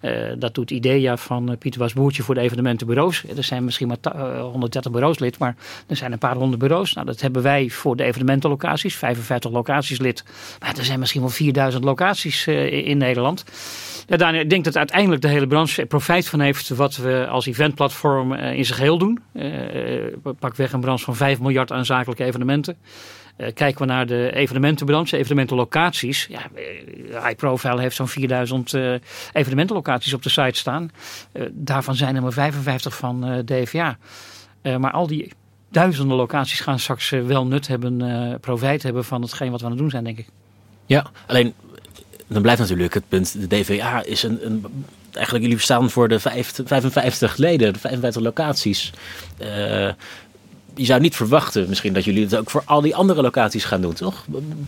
Uh, 0.00 0.32
dat 0.38 0.54
doet 0.54 0.70
IDEA 0.70 1.16
van 1.16 1.50
uh, 1.50 1.56
Pieter 1.56 1.80
Wasboertje 1.80 2.22
voor 2.22 2.34
de 2.34 2.40
evenementenbureaus. 2.40 3.24
Er 3.36 3.44
zijn 3.44 3.64
misschien 3.64 3.88
maar 3.88 3.96
uh, 4.16 4.40
130 4.40 4.92
bureaus 4.92 5.18
lid, 5.18 5.38
maar 5.38 5.56
er 5.86 5.96
zijn 5.96 6.12
een 6.12 6.18
paar 6.18 6.36
honderd 6.36 6.60
bureaus. 6.60 6.92
Nou, 6.92 7.06
dat 7.06 7.20
hebben 7.20 7.42
wij 7.42 7.70
voor 7.70 7.96
de 7.96 8.04
evenementenlocaties, 8.04 8.96
55 8.96 9.50
locaties 9.50 9.98
lid. 9.98 10.24
Maar 10.60 10.76
er 10.78 10.84
zijn 10.84 10.98
misschien 10.98 11.20
wel 11.20 11.30
4000 11.30 11.84
locaties 11.84 12.46
in 12.46 12.98
Nederland. 12.98 13.44
Ja, 14.06 14.30
ik 14.30 14.50
denk 14.50 14.64
dat 14.64 14.76
uiteindelijk 14.76 15.22
de 15.22 15.28
hele 15.28 15.46
branche 15.46 15.86
profijt 15.86 16.28
van 16.28 16.40
heeft 16.40 16.68
wat 16.68 16.96
we 16.96 17.26
als 17.30 17.46
eventplatform 17.46 18.32
in 18.32 18.64
zijn 18.64 18.78
geheel 18.78 18.98
doen. 18.98 19.18
pak 20.38 20.56
weg 20.56 20.72
een 20.72 20.80
branche 20.80 21.04
van 21.04 21.16
5 21.16 21.40
miljard 21.40 21.72
aan 21.72 21.84
zakelijke 21.84 22.24
evenementen. 22.24 22.76
Uh, 23.38 23.46
kijken 23.54 23.80
we 23.80 23.92
naar 23.92 24.06
de 24.06 24.30
evenementenbranche, 24.34 25.16
evenementenlocaties. 25.16 26.26
Ja, 26.30 26.40
uh, 26.56 27.24
High 27.24 27.36
Profile 27.36 27.80
heeft 27.80 27.96
zo'n 27.96 28.08
4000 28.08 28.72
uh, 28.72 28.94
evenementenlocaties 29.32 30.14
op 30.14 30.22
de 30.22 30.28
site 30.28 30.58
staan. 30.58 30.90
daarvan 31.50 31.94
zijn 31.94 32.16
er 32.16 32.22
maar 32.22 32.32
55 32.32 32.96
van 32.96 33.42
DVA. 33.44 33.98
maar 34.62 34.92
al 34.92 35.06
die 35.06 35.32
duizenden 35.70 36.16
locaties 36.16 36.60
gaan 36.60 36.78
straks 36.78 37.10
wel 37.10 37.46
nut 37.46 37.66
hebben, 37.66 38.40
profijt 38.40 38.82
hebben 38.82 39.04
van 39.04 39.22
hetgeen 39.22 39.50
wat 39.50 39.60
we 39.60 39.64
aan 39.64 39.72
het 39.72 39.80
doen 39.80 39.90
zijn, 39.90 40.04
denk 40.04 40.18
ik. 40.18 40.26
Ja, 40.86 41.06
alleen 41.26 41.54
dan 42.26 42.42
blijft 42.42 42.60
natuurlijk 42.60 42.94
het 42.94 43.08
punt, 43.08 43.40
de 43.40 43.46
DVA 43.46 44.04
is 44.04 44.22
een, 44.22 44.46
een 44.46 44.64
eigenlijk 45.12 45.44
jullie 45.44 45.60
staan 45.60 45.90
voor 45.90 46.08
de 46.08 46.20
55 46.20 47.36
leden, 47.36 47.72
de 47.72 47.78
55 47.78 48.22
locaties. 48.22 48.92
Uh, 49.42 49.90
je 50.78 50.84
zou 50.84 51.00
niet 51.00 51.16
verwachten 51.16 51.68
misschien 51.68 51.92
dat 51.92 52.04
jullie 52.04 52.22
het 52.22 52.36
ook 52.36 52.50
voor 52.50 52.62
al 52.64 52.80
die 52.80 52.96
andere 52.96 53.22
locaties 53.22 53.64
gaan 53.64 53.80
doen, 53.80 53.92
toch? 53.92 54.24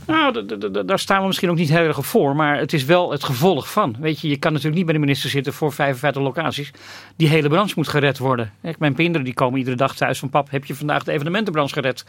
Nou, 0.07 0.47
daar 0.85 0.99
staan 0.99 1.21
we 1.21 1.27
misschien 1.27 1.51
ook 1.51 1.57
niet 1.57 1.69
heel 1.69 1.79
erg 1.79 2.07
voor. 2.07 2.37
Maar 2.37 2.59
het 2.59 2.73
is 2.73 2.85
wel 2.85 3.11
het 3.11 3.25
gevolg 3.25 3.71
van. 3.71 3.97
Weet 4.01 4.21
je, 4.21 4.29
je 4.29 4.37
kan 4.37 4.51
natuurlijk 4.51 4.77
niet 4.77 4.87
bij 4.87 4.95
de 4.95 5.01
minister 5.01 5.31
zitten 5.31 5.53
voor 5.53 5.73
55 5.73 6.23
locaties. 6.23 6.71
Die 7.17 7.29
hele 7.29 7.49
branche 7.49 7.73
moet 7.77 7.89
gered 7.89 8.19
worden. 8.19 8.53
Mijn 8.79 8.95
kinderen 8.95 9.25
die 9.25 9.35
komen 9.35 9.59
iedere 9.59 9.77
dag 9.77 9.97
thuis 9.97 10.19
van 10.19 10.31
pap, 10.31 10.51
heb 10.51 10.65
je 10.65 10.75
vandaag 10.75 11.05
de 11.05 11.13
evenementenbranche 11.13 11.75
gered? 11.75 12.05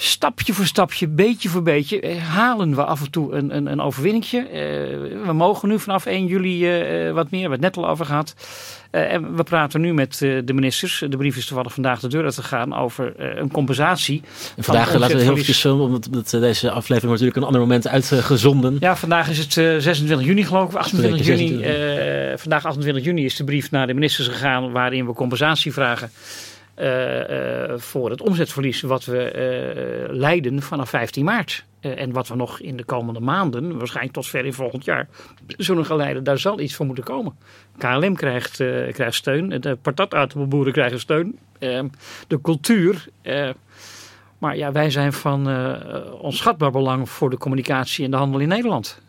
Stapje 0.00 0.52
voor 0.52 0.66
stapje, 0.66 1.08
beetje 1.08 1.48
voor 1.48 1.62
beetje, 1.62 2.00
eh, 2.00 2.22
halen 2.22 2.74
we 2.74 2.84
af 2.84 3.00
en 3.00 3.10
toe 3.10 3.34
een, 3.34 3.56
een, 3.56 3.66
een 3.66 3.80
overwinningje. 3.80 4.38
Eh, 4.38 5.26
we 5.26 5.32
mogen 5.32 5.68
nu 5.68 5.78
vanaf 5.78 6.06
1 6.06 6.26
juli 6.26 6.70
eh, 6.70 7.12
wat 7.12 7.30
meer, 7.30 7.42
we 7.42 7.48
hebben 7.48 7.50
het 7.50 7.60
net 7.60 7.76
al 7.76 7.90
over 7.90 8.06
gehad. 8.06 8.34
en 8.90 9.36
we 9.36 9.42
praten 9.42 9.80
nu 9.80 9.94
met 9.94 10.18
de 10.18 10.52
ministers. 10.54 11.04
De 11.08 11.16
brief 11.16 11.36
is 11.36 11.46
toevallig 11.46 11.72
vandaag 11.72 12.00
de 12.00 12.08
deur 12.08 12.24
uit 12.24 12.34
te 12.34 12.42
gaan 12.42 12.74
over 12.74 13.12
een 13.38 13.50
compensatie. 13.50 14.22
En 14.56 14.64
vandaag 14.64 14.94
laten 14.94 15.16
we 15.16 15.22
heel 15.22 15.32
eventjes, 15.32 15.64
omdat 15.64 16.30
deze 16.30 16.70
aflevering 16.70 16.88
wordt 16.88 17.22
natuurlijk 17.22 17.36
een 17.36 17.42
ander 17.42 17.60
moment 17.60 17.88
uitgezonden. 17.88 18.76
Ja, 18.80 18.96
vandaag 18.96 19.28
is 19.28 19.38
het 19.38 19.52
26 19.52 20.26
juni 20.26 20.44
geloof 20.44 20.70
ik, 20.70 20.76
28 20.76 21.26
juni. 21.26 21.64
vandaag 22.36 22.64
28 22.64 23.04
juni 23.04 23.24
is 23.24 23.36
de 23.36 23.44
brief 23.44 23.70
naar 23.70 23.86
de 23.86 23.94
ministers 23.94 24.28
gegaan 24.28 24.72
waarin 24.72 25.06
we 25.06 25.12
compensatie 25.12 25.72
vragen. 25.72 26.10
Uh, 26.80 27.70
uh, 27.70 27.78
voor 27.78 28.10
het 28.10 28.20
omzetverlies 28.20 28.80
wat 28.80 29.04
we 29.04 29.32
uh, 30.08 30.14
leiden 30.16 30.62
vanaf 30.62 30.88
15 30.88 31.24
maart. 31.24 31.64
en 31.80 32.12
wat 32.12 32.28
we 32.28 32.34
nog 32.34 32.60
in 32.60 32.76
de 32.76 32.84
komende 32.84 33.20
maanden, 33.20 33.78
waarschijnlijk 33.78 34.14
tot 34.14 34.26
ver 34.26 34.44
in 34.44 34.52
volgend 34.52 34.84
jaar, 34.84 35.08
zullen 35.46 35.86
gaan 35.86 35.96
leiden. 35.96 36.24
Daar 36.24 36.38
zal 36.38 36.60
iets 36.60 36.74
voor 36.74 36.86
moeten 36.86 37.04
komen. 37.04 37.36
KLM 37.78 38.14
krijgt, 38.14 38.56
krijgt 38.92 39.14
steun, 39.14 39.48
de 39.48 39.76
patatartelboeren 39.82 40.72
krijgen 40.72 41.00
steun, 41.00 41.38
de 42.26 42.40
cultuur. 42.42 43.08
maar 44.38 44.56
ja, 44.56 44.72
wij 44.72 44.90
zijn 44.90 45.12
van 45.12 45.48
onschatbaar 46.12 46.70
belang 46.70 47.10
voor 47.10 47.30
de 47.30 47.38
communicatie 47.38 48.04
en 48.04 48.10
de 48.10 48.16
handel 48.16 48.40
in 48.40 48.48
Nederland. 48.48 49.00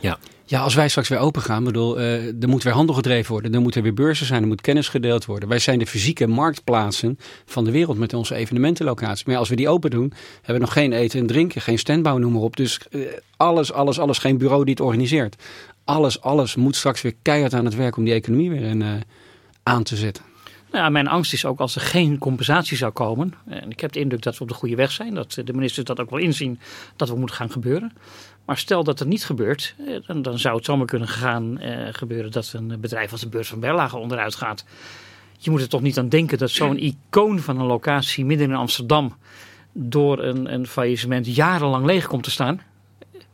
Ja. 0.00 0.18
Ja, 0.50 0.60
als 0.60 0.74
wij 0.74 0.88
straks 0.88 1.08
weer 1.08 1.18
open 1.18 1.42
gaan, 1.42 1.64
bedoel, 1.64 1.98
uh, 1.98 2.42
er 2.42 2.48
moet 2.48 2.62
weer 2.62 2.72
handel 2.72 2.94
gedreven 2.94 3.32
worden. 3.32 3.54
Er 3.54 3.60
moeten 3.60 3.82
weer 3.82 3.94
beurzen 3.94 4.26
zijn, 4.26 4.42
er 4.42 4.48
moet 4.48 4.60
kennis 4.60 4.88
gedeeld 4.88 5.24
worden. 5.24 5.48
Wij 5.48 5.58
zijn 5.58 5.78
de 5.78 5.86
fysieke 5.86 6.26
marktplaatsen 6.26 7.18
van 7.44 7.64
de 7.64 7.70
wereld 7.70 7.98
met 7.98 8.14
onze 8.14 8.34
evenementenlocaties. 8.34 9.24
Maar 9.24 9.36
als 9.36 9.48
we 9.48 9.56
die 9.56 9.68
open 9.68 9.90
doen, 9.90 10.12
hebben 10.34 10.54
we 10.54 10.60
nog 10.60 10.72
geen 10.72 10.92
eten 10.92 11.20
en 11.20 11.26
drinken, 11.26 11.60
geen 11.60 11.78
standbouw, 11.78 12.18
noem 12.18 12.32
maar 12.32 12.42
op. 12.42 12.56
Dus 12.56 12.80
uh, 12.90 13.06
alles, 13.36 13.72
alles, 13.72 13.98
alles, 13.98 14.18
geen 14.18 14.38
bureau 14.38 14.64
die 14.64 14.74
het 14.74 14.82
organiseert. 14.82 15.36
Alles, 15.84 16.20
alles 16.20 16.56
moet 16.56 16.76
straks 16.76 17.02
weer 17.02 17.14
keihard 17.22 17.54
aan 17.54 17.64
het 17.64 17.74
werk 17.74 17.96
om 17.96 18.04
die 18.04 18.14
economie 18.14 18.50
weer 18.50 18.74
uh, 18.74 18.86
aan 19.62 19.82
te 19.82 19.96
zetten. 19.96 20.24
Nou, 20.72 20.90
mijn 20.90 21.08
angst 21.08 21.32
is 21.32 21.44
ook 21.44 21.60
als 21.60 21.74
er 21.74 21.80
geen 21.80 22.18
compensatie 22.18 22.76
zou 22.76 22.92
komen. 22.92 23.34
En 23.46 23.70
ik 23.70 23.80
heb 23.80 23.92
de 23.92 24.00
indruk 24.00 24.22
dat 24.22 24.36
we 24.36 24.42
op 24.42 24.48
de 24.48 24.54
goede 24.54 24.76
weg 24.76 24.92
zijn. 24.92 25.14
Dat 25.14 25.40
de 25.44 25.52
ministers 25.52 25.86
dat 25.86 26.00
ook 26.00 26.10
wel 26.10 26.18
inzien 26.18 26.58
dat 26.96 27.08
we 27.08 27.16
moeten 27.16 27.36
gaan 27.36 27.50
gebeuren. 27.50 27.92
Maar 28.48 28.58
stel 28.58 28.84
dat 28.84 28.98
het 28.98 29.08
niet 29.08 29.24
gebeurt, 29.24 29.74
eh, 29.86 29.96
dan, 30.06 30.22
dan 30.22 30.38
zou 30.38 30.56
het 30.56 30.64
zomaar 30.64 30.86
kunnen 30.86 31.08
gaan 31.08 31.58
eh, 31.58 31.88
gebeuren 31.92 32.30
dat 32.30 32.52
een 32.52 32.80
bedrijf 32.80 33.12
als 33.12 33.20
de 33.20 33.28
beurs 33.28 33.48
van 33.48 33.60
Berlage 33.60 33.96
onderuit 33.96 34.34
gaat. 34.34 34.64
Je 35.38 35.50
moet 35.50 35.60
er 35.60 35.68
toch 35.68 35.80
niet 35.80 35.98
aan 35.98 36.08
denken 36.08 36.38
dat 36.38 36.50
zo'n 36.50 36.78
icoon 36.78 37.40
van 37.40 37.60
een 37.60 37.66
locatie 37.66 38.24
midden 38.24 38.48
in 38.48 38.54
Amsterdam 38.54 39.16
door 39.72 40.22
een, 40.22 40.52
een 40.52 40.66
faillissement 40.66 41.34
jarenlang 41.34 41.86
leeg 41.86 42.06
komt 42.06 42.22
te 42.22 42.30
staan. 42.30 42.60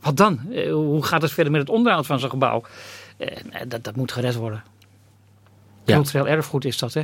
Wat 0.00 0.16
dan? 0.16 0.40
Eh, 0.52 0.72
hoe 0.72 1.04
gaat 1.04 1.22
het 1.22 1.32
verder 1.32 1.52
met 1.52 1.60
het 1.60 1.70
onderhoud 1.70 2.06
van 2.06 2.20
zo'n 2.20 2.30
gebouw? 2.30 2.62
dat, 3.68 3.84
dat 3.84 3.96
moet 3.96 4.12
gered 4.12 4.34
worden. 4.34 4.64
Ja. 5.84 5.94
Cultureel 5.94 6.28
erfgoed 6.28 6.64
is 6.64 6.78
dat, 6.78 6.94
hè? 6.94 7.02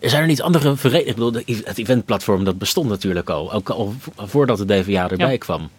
Zijn 0.00 0.22
er 0.22 0.28
niet 0.28 0.42
andere 0.42 0.76
verenigingen? 0.76 1.34
Het 1.64 1.78
eventplatform 1.78 2.44
dat 2.44 2.58
bestond 2.58 2.88
natuurlijk 2.88 3.30
al, 3.30 3.52
ook 3.52 3.70
al 3.70 3.94
voordat 4.16 4.58
de 4.58 4.64
DVA 4.64 5.10
erbij 5.10 5.38
kwam. 5.38 5.70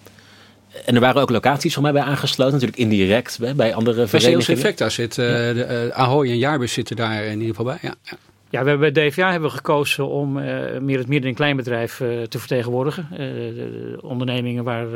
En 0.85 0.95
er 0.95 1.01
waren 1.01 1.21
ook 1.21 1.29
locaties 1.29 1.73
van 1.73 1.83
mij 1.83 1.91
bij 1.91 2.01
aangesloten, 2.01 2.53
natuurlijk 2.53 2.79
indirect 2.79 3.55
bij 3.55 3.73
andere 3.73 4.07
verenigingen. 4.07 4.45
Bij 4.45 4.55
Effecta 4.55 4.89
zit, 4.89 5.17
uh, 5.17 5.25
de, 5.25 5.87
uh, 5.87 5.97
Ahoy 5.99 6.29
en 6.29 6.37
Jaarbus 6.37 6.73
zitten 6.73 6.95
daar 6.95 7.23
in 7.23 7.39
ieder 7.39 7.55
geval 7.55 7.65
bij. 7.65 7.77
Ja, 7.81 7.95
ja. 8.01 8.17
Ja, 8.49 8.63
we 8.63 8.69
hebben 8.69 8.93
bij 8.93 9.09
DVA 9.09 9.31
hebben 9.31 9.49
we 9.49 9.55
gekozen 9.55 10.07
om 10.07 10.37
uh, 10.37 10.43
meer 10.79 10.97
het 10.97 11.07
midden- 11.07 11.29
en 11.29 11.35
kleinbedrijf 11.35 11.99
uh, 11.99 12.23
te 12.23 12.39
vertegenwoordigen. 12.39 13.07
Uh, 13.11 13.17
de 13.17 13.99
ondernemingen 14.01 14.63
waar 14.63 14.87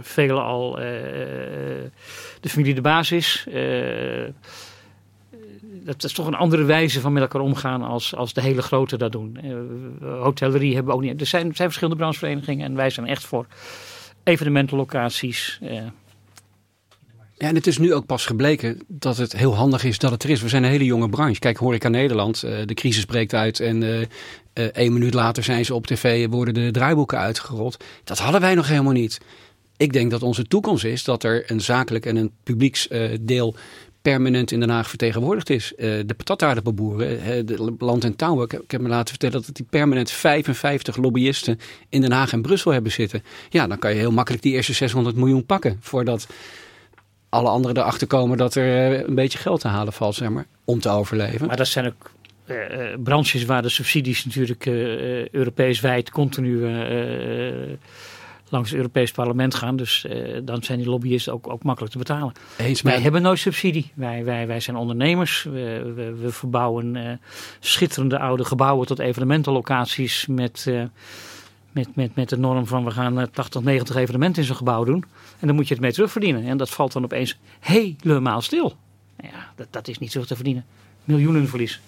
velen 0.00 0.42
al 0.42 0.74
de 2.40 2.48
familie 2.48 2.74
de 2.74 2.80
baas 2.80 3.12
is. 3.12 3.46
dat 5.84 6.04
is 6.04 6.12
toch 6.12 6.26
een 6.26 6.34
andere 6.34 6.64
wijze 6.64 7.00
van 7.00 7.12
met 7.12 7.22
elkaar 7.22 7.40
omgaan 7.40 7.82
als, 7.82 8.14
als 8.14 8.32
de 8.32 8.40
hele 8.40 8.62
grote 8.62 8.96
dat 8.96 9.12
doen. 9.12 9.38
hotellerie 10.00 10.74
hebben 10.74 10.92
we 10.92 10.98
ook 10.98 11.04
niet. 11.04 11.20
Er 11.20 11.26
zijn, 11.26 11.48
er 11.48 11.56
zijn 11.56 11.68
verschillende 11.68 12.00
brancheverenigingen 12.00 12.66
en 12.66 12.76
wij 12.76 12.90
zijn 12.90 13.06
echt 13.06 13.24
voor 13.24 13.46
evenementenlocaties. 14.26 15.58
Ja, 15.60 15.92
en 17.36 17.54
het 17.54 17.66
is 17.66 17.78
nu 17.78 17.94
ook 17.94 18.06
pas 18.06 18.26
gebleken 18.26 18.80
dat 18.86 19.16
het 19.16 19.32
heel 19.32 19.54
handig 19.54 19.84
is 19.84 19.98
dat 19.98 20.10
het 20.10 20.22
er 20.22 20.30
is. 20.30 20.42
We 20.42 20.48
zijn 20.48 20.64
een 20.64 20.70
hele 20.70 20.84
jonge 20.84 21.08
branche. 21.08 21.38
Kijk, 21.38 21.56
Horeca 21.56 21.88
Nederland, 21.88 22.44
uh, 22.44 22.58
de 22.64 22.74
crisis 22.74 23.04
breekt 23.04 23.34
uit 23.34 23.60
en 23.60 23.82
uh, 23.82 24.04
één 24.72 24.92
minuut 24.92 25.14
later 25.14 25.44
zijn 25.44 25.64
ze 25.64 25.74
op 25.74 25.86
tv, 25.86 26.28
worden 26.28 26.54
de 26.54 26.70
draaiboeken 26.70 27.18
uitgerold. 27.18 27.84
Dat 28.04 28.18
hadden 28.18 28.40
wij 28.40 28.54
nog 28.54 28.68
helemaal 28.68 28.92
niet. 28.92 29.20
Ik 29.76 29.92
denk 29.92 30.10
dat 30.10 30.22
onze 30.22 30.46
toekomst 30.46 30.84
is 30.84 31.04
dat 31.04 31.22
er 31.22 31.50
een 31.50 31.60
zakelijk 31.60 32.06
en 32.06 32.16
een 32.16 32.32
publieksdeel 32.42 33.56
permanent 34.10 34.52
in 34.52 34.60
Den 34.60 34.70
Haag 34.70 34.88
vertegenwoordigd 34.88 35.50
is. 35.50 35.72
Uh, 35.72 36.00
de 36.06 36.14
patatardenboeren, 36.16 37.46
de 37.46 37.74
land 37.78 38.04
en 38.04 38.16
touwen. 38.16 38.44
Ik, 38.44 38.70
heb 38.70 38.80
me 38.80 38.88
laten 38.88 39.08
vertellen 39.08 39.42
dat 39.46 39.56
die 39.56 39.66
permanent 39.70 40.10
55 40.10 40.96
lobbyisten 40.96 41.58
in 41.88 42.00
Den 42.00 42.12
Haag 42.12 42.32
en 42.32 42.42
Brussel 42.42 42.72
hebben 42.72 42.92
zitten. 42.92 43.22
Ja, 43.48 43.66
dan 43.66 43.78
kan 43.78 43.90
je 43.90 43.98
heel 43.98 44.12
makkelijk 44.12 44.42
die 44.42 44.52
eerste 44.52 44.72
600 44.72 45.16
miljoen 45.16 45.46
pakken. 45.46 45.78
Voordat 45.80 46.26
alle 47.28 47.48
anderen 47.48 47.76
erachter 47.76 48.06
komen 48.06 48.36
dat 48.38 48.54
er 48.54 48.92
eh, 48.92 49.06
een 49.06 49.14
beetje 49.14 49.38
geld 49.38 49.60
te 49.60 49.68
halen 49.68 49.92
valt, 49.92 50.14
zeg 50.14 50.28
maar, 50.28 50.46
om 50.64 50.80
te 50.80 50.88
overleven. 50.88 51.46
Maar 51.46 51.56
dat 51.56 51.68
zijn 51.68 51.86
ook 51.86 52.10
uh, 52.46 52.56
branches 53.02 53.44
waar 53.44 53.62
de 53.62 53.68
subsidies 53.68 54.24
natuurlijk 54.24 54.66
uh, 54.66 55.28
Europees 55.28 55.80
wijd 55.80 56.10
continu 56.10 56.64
langs 58.48 58.70
het 58.70 58.78
Europees 58.78 59.10
parlement 59.10 59.54
gaan. 59.54 59.76
Dus 59.76 60.06
uh, 60.10 60.40
dan 60.44 60.62
zijn 60.62 60.78
die 60.78 60.88
lobbyisten 60.88 61.32
ook, 61.32 61.48
ook 61.48 61.62
makkelijk 61.62 61.92
te 61.92 61.98
betalen. 61.98 62.32
Eens, 62.56 62.82
wij 62.82 63.00
hebben 63.00 63.22
nooit 63.22 63.38
subsidie. 63.38 63.92
Wij, 63.94 64.24
wij, 64.24 64.46
wij 64.46 64.60
zijn 64.60 64.76
ondernemers. 64.76 65.42
We, 65.42 65.92
we, 65.96 66.14
we 66.14 66.30
verbouwen 66.30 66.94
uh, 66.94 67.12
schitterende 67.60 68.18
oude 68.18 68.44
gebouwen 68.44 68.86
tot 68.86 68.98
evenementenlocaties 68.98 70.26
met, 70.26 70.64
uh, 70.68 70.82
met, 71.72 71.96
met, 71.96 72.14
met 72.14 72.28
de 72.28 72.38
norm 72.38 72.66
van 72.66 72.84
we 72.84 72.90
gaan 72.90 73.30
80, 73.30 73.62
90 73.62 73.96
evenementen 73.96 74.42
in 74.42 74.48
zo'n 74.48 74.56
gebouw 74.56 74.84
doen. 74.84 75.04
En 75.38 75.46
dan 75.46 75.56
moet 75.56 75.68
je 75.68 75.74
het 75.74 75.82
mee 75.82 75.92
terugverdienen. 75.92 76.44
En 76.44 76.56
dat 76.56 76.70
valt 76.70 76.92
dan 76.92 77.04
opeens 77.04 77.38
helemaal 77.60 78.40
stil. 78.40 78.76
Nou 79.16 79.32
ja, 79.32 79.52
dat, 79.56 79.66
dat 79.70 79.88
is 79.88 79.98
niet 79.98 80.12
zo 80.12 80.22
te 80.22 80.34
verdienen. 80.34 80.64
Miljoenen 81.04 81.48
verlies 81.48 81.80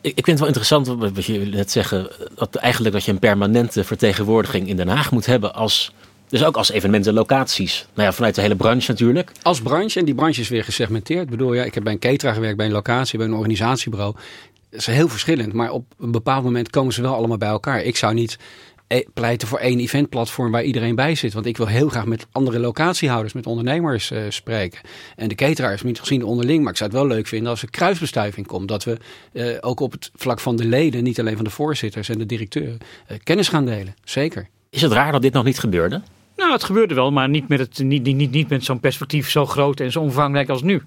ik 0.00 0.14
vind 0.14 0.26
het 0.26 0.38
wel 0.38 0.46
interessant 0.46 0.86
wat 0.86 1.24
je 1.24 1.38
net 1.38 1.70
zeggen. 1.70 2.08
Dat 2.34 2.54
eigenlijk 2.54 2.94
dat 2.94 3.04
je 3.04 3.12
een 3.12 3.18
permanente 3.18 3.84
vertegenwoordiging 3.84 4.68
in 4.68 4.76
Den 4.76 4.88
Haag 4.88 5.10
moet 5.10 5.26
hebben 5.26 5.54
als. 5.54 5.92
Dus 6.28 6.44
ook 6.44 6.56
als 6.56 6.70
evenementen 6.70 7.14
locaties. 7.14 7.86
Nou 7.94 8.08
ja, 8.08 8.14
vanuit 8.14 8.34
de 8.34 8.40
hele 8.40 8.56
branche 8.56 8.90
natuurlijk. 8.90 9.32
Als 9.42 9.60
branche, 9.60 9.98
en 9.98 10.04
die 10.04 10.14
branche 10.14 10.40
is 10.40 10.48
weer 10.48 10.64
gesegmenteerd. 10.64 11.22
Ik 11.22 11.30
bedoel, 11.30 11.54
ja, 11.54 11.64
ik 11.64 11.74
heb 11.74 11.82
bij 11.82 11.92
een 11.92 11.98
cateraar 11.98 12.34
gewerkt, 12.34 12.56
bij 12.56 12.66
een 12.66 12.72
locatie, 12.72 13.18
bij 13.18 13.26
een 13.26 13.34
organisatiebureau. 13.34 14.14
Dat 14.70 14.80
is 14.80 14.86
heel 14.86 15.08
verschillend, 15.08 15.52
maar 15.52 15.70
op 15.70 15.84
een 15.98 16.10
bepaald 16.10 16.44
moment 16.44 16.70
komen 16.70 16.92
ze 16.92 17.02
wel 17.02 17.14
allemaal 17.14 17.38
bij 17.38 17.48
elkaar. 17.48 17.82
Ik 17.82 17.96
zou 17.96 18.14
niet 18.14 18.38
pleiten 19.14 19.48
voor 19.48 19.58
één 19.58 19.78
eventplatform 19.78 20.52
waar 20.52 20.62
iedereen 20.62 20.94
bij 20.94 21.14
zit. 21.14 21.32
Want 21.32 21.46
ik 21.46 21.56
wil 21.56 21.66
heel 21.66 21.88
graag 21.88 22.06
met 22.06 22.26
andere 22.32 22.58
locatiehouders, 22.58 23.32
met 23.32 23.46
ondernemers 23.46 24.10
uh, 24.10 24.18
spreken. 24.28 24.80
En 25.16 25.28
de 25.28 25.34
cateraars, 25.34 25.82
misschien 25.82 26.24
onderling. 26.24 26.62
Maar 26.62 26.72
ik 26.72 26.78
zou 26.78 26.90
het 26.90 26.98
wel 26.98 27.08
leuk 27.08 27.26
vinden 27.26 27.50
als 27.50 27.62
er 27.62 27.70
kruisbestuiving 27.70 28.46
komt. 28.46 28.68
Dat 28.68 28.84
we 28.84 28.96
uh, 29.32 29.56
ook 29.60 29.80
op 29.80 29.92
het 29.92 30.10
vlak 30.14 30.40
van 30.40 30.56
de 30.56 30.64
leden, 30.64 31.04
niet 31.04 31.20
alleen 31.20 31.36
van 31.36 31.44
de 31.44 31.50
voorzitters 31.50 32.08
en 32.08 32.18
de 32.18 32.26
directeuren, 32.26 32.78
uh, 33.10 33.16
kennis 33.22 33.48
gaan 33.48 33.64
delen. 33.64 33.94
Zeker. 34.04 34.48
Is 34.70 34.82
het 34.82 34.92
raar 34.92 35.12
dat 35.12 35.22
dit 35.22 35.32
nog 35.32 35.44
niet 35.44 35.58
gebeurde? 35.58 36.02
Nou, 36.36 36.52
het 36.52 36.64
gebeurde 36.64 36.94
wel, 36.94 37.10
maar 37.12 37.28
niet 37.28 37.48
met, 37.48 37.58
het, 37.58 37.78
niet, 37.78 38.02
niet, 38.02 38.30
niet 38.30 38.48
met 38.48 38.64
zo'n 38.64 38.80
perspectief 38.80 39.30
zo 39.30 39.46
groot 39.46 39.80
en 39.80 39.92
zo 39.92 40.00
omvangrijk 40.00 40.48
als 40.48 40.62
nu. 40.62 40.82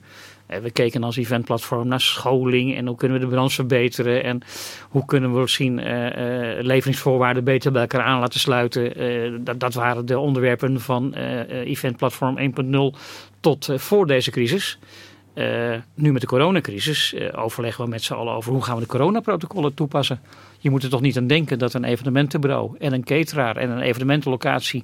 Eh, 0.49 0.59
we 0.59 0.71
keken 0.71 1.03
als 1.03 1.17
eventplatform 1.17 1.87
naar 1.87 2.01
scholing 2.01 2.75
en 2.75 2.87
hoe 2.87 2.95
kunnen 2.95 3.19
we 3.19 3.23
de 3.23 3.29
balans 3.31 3.55
verbeteren 3.55 4.23
en 4.23 4.41
hoe 4.89 5.05
kunnen 5.05 5.33
we 5.33 5.39
misschien 5.39 5.79
uh, 5.79 6.05
uh, 6.05 6.63
leveringsvoorwaarden 6.63 7.43
beter 7.43 7.71
bij 7.71 7.81
elkaar 7.81 8.01
aan 8.01 8.19
laten 8.19 8.39
sluiten. 8.39 9.43
Dat, 9.43 9.59
dat, 9.59 9.73
waren 9.73 10.05
de 10.05 10.19
onderwerpen 10.19 10.81
van 10.81 11.13
eventplatform 11.49 12.37
1.0 12.93 12.99
tot 13.39 13.69
voor 13.75 14.07
deze 14.07 14.31
crisis. 14.31 14.79
Nu 15.93 16.11
met 16.11 16.21
de 16.21 16.27
coronacrisis 16.27 17.15
overleggen 17.35 17.83
we 17.83 17.89
met 17.89 18.03
z'n 18.03 18.13
allen 18.13 18.33
over 18.33 18.51
hoe 18.51 18.63
gaan 18.63 18.75
we 18.75 18.81
de 18.81 18.87
coronaprotocollen 18.87 19.73
toepassen. 19.73 20.21
Je 20.59 20.69
moet 20.69 20.83
er 20.83 20.89
toch 20.89 21.01
niet 21.01 21.17
aan 21.17 21.27
denken 21.27 21.59
dat 21.59 21.73
een 21.73 21.83
evenementenbureau 21.83 22.75
en 22.79 22.93
een 22.93 23.03
cateraar 23.03 23.57
en 23.57 23.69
een 23.69 23.81
evenementenlocatie 23.81 24.83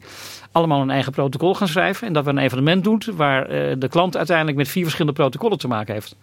allemaal 0.52 0.82
een 0.82 0.90
eigen 0.90 1.12
protocol 1.12 1.54
gaan 1.54 1.68
schrijven. 1.68 2.08
En 2.08 2.14
dat 2.14 2.24
we 2.24 2.30
een 2.30 2.38
evenement 2.38 2.84
doen 2.84 3.02
waar 3.16 3.42
uh, 3.42 3.76
de 3.80 3.88
klant 3.88 4.18
uiteindelijk 4.18 4.58
met 4.58 4.68
vier 4.68 4.84
verschillende 4.84 5.22
protocollen 5.22 5.58
te 5.58 5.68
maken 5.68 5.94
heeft. 5.94 6.16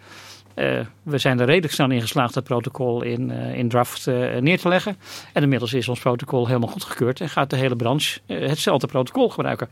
we 1.02 1.18
zijn 1.18 1.40
er 1.40 1.47
redelijk 1.47 1.73
snel 1.73 1.90
in 1.90 2.00
geslaagd 2.00 2.35
dat 2.35 2.44
protocol 2.44 3.02
in, 3.02 3.30
in 3.30 3.68
draft 3.68 4.06
neer 4.40 4.59
te 4.59 4.68
leggen. 4.68 4.97
En 5.32 5.42
inmiddels 5.42 5.73
is 5.73 5.88
ons 5.88 6.00
protocol 6.00 6.47
helemaal 6.47 6.68
goedgekeurd 6.68 7.21
en 7.21 7.28
gaat 7.28 7.50
de 7.50 7.56
hele 7.56 7.76
branche 7.76 8.21
hetzelfde 8.26 8.87
protocol 8.87 9.28
gebruiken. 9.28 9.68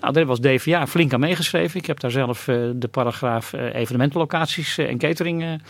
Nou, 0.00 0.12
daar 0.12 0.26
was 0.26 0.40
DVA 0.40 0.86
flink 0.86 1.12
aan 1.12 1.20
meegeschreven. 1.20 1.80
Ik 1.80 1.86
heb 1.86 2.00
daar 2.00 2.10
zelf 2.10 2.48
uh, 2.48 2.70
de 2.74 2.88
paragraaf 2.88 3.52
uh, 3.52 3.74
evenementenlocaties 3.74 4.78
uh, 4.78 4.88
en 4.88 4.98
catering 4.98 5.60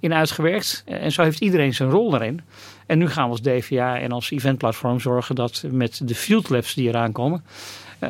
in 0.00 0.14
uitgewerkt. 0.14 0.82
en 0.86 1.12
zo 1.12 1.22
heeft 1.22 1.40
iedereen 1.40 1.74
zijn 1.74 1.90
rol 1.90 2.10
daarin. 2.10 2.40
En 2.86 2.98
nu 2.98 3.08
gaan 3.08 3.24
we 3.24 3.30
als 3.30 3.42
DVA 3.42 3.98
en 3.98 4.12
als 4.12 4.30
eventplatform 4.30 5.00
zorgen 5.00 5.34
dat 5.34 5.64
met 5.70 6.00
de 6.04 6.14
field 6.14 6.48
labs 6.48 6.74
die 6.74 6.88
eraan 6.88 7.12
komen, 7.12 7.44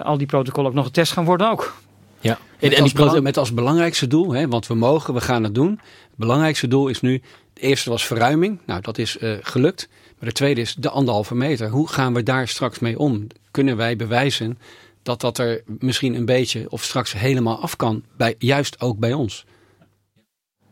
al 0.03 0.19
die 0.19 0.27
protocollen 0.27 0.71
ook 0.71 0.77
nog 0.77 0.85
getest 0.85 1.13
gaan 1.13 1.25
worden 1.25 1.51
ook. 1.51 1.77
Ja, 2.21 2.39
en, 2.59 2.73
en 2.73 2.85
die 2.85 3.21
met 3.21 3.37
als 3.37 3.55
belangrijkste 3.55 4.07
doel, 4.07 4.33
hè, 4.33 4.49
want 4.49 4.67
we 4.67 4.75
mogen, 4.75 5.15
we 5.15 5.21
gaan 5.21 5.45
het 5.45 5.55
doen. 5.55 5.71
Het 5.71 6.17
belangrijkste 6.17 6.69
doel 6.69 6.89
is 6.89 7.01
nu, 7.01 7.13
het 7.55 7.63
eerste 7.63 7.91
was 7.91 8.07
verruiming. 8.07 8.59
Nou, 8.67 8.81
dat 8.81 8.99
is 8.99 9.17
gelukt. 9.41 9.89
Maar 10.19 10.29
de 10.29 10.35
tweede 10.35 10.61
is 10.61 10.75
de 10.75 10.91
anderhalve 10.91 11.35
meter. 11.35 11.69
Hoe 11.69 11.89
gaan 11.89 12.15
we 12.15 12.23
daar 12.23 12.49
straks 12.49 12.79
mee 12.79 12.99
om? 12.99 13.27
Kunnen 13.51 13.77
wij 13.77 13.97
bewijzen 13.97 14.59
dat 15.03 15.21
dat 15.21 15.39
er 15.39 15.63
misschien 15.79 16.15
een 16.15 16.25
beetje 16.25 16.71
of 16.71 16.83
straks 16.83 17.13
helemaal 17.13 17.61
af 17.61 17.77
kan, 17.77 18.05
bij, 18.17 18.35
juist 18.39 18.81
ook 18.81 18.99
bij 18.99 19.13
ons. 19.13 19.45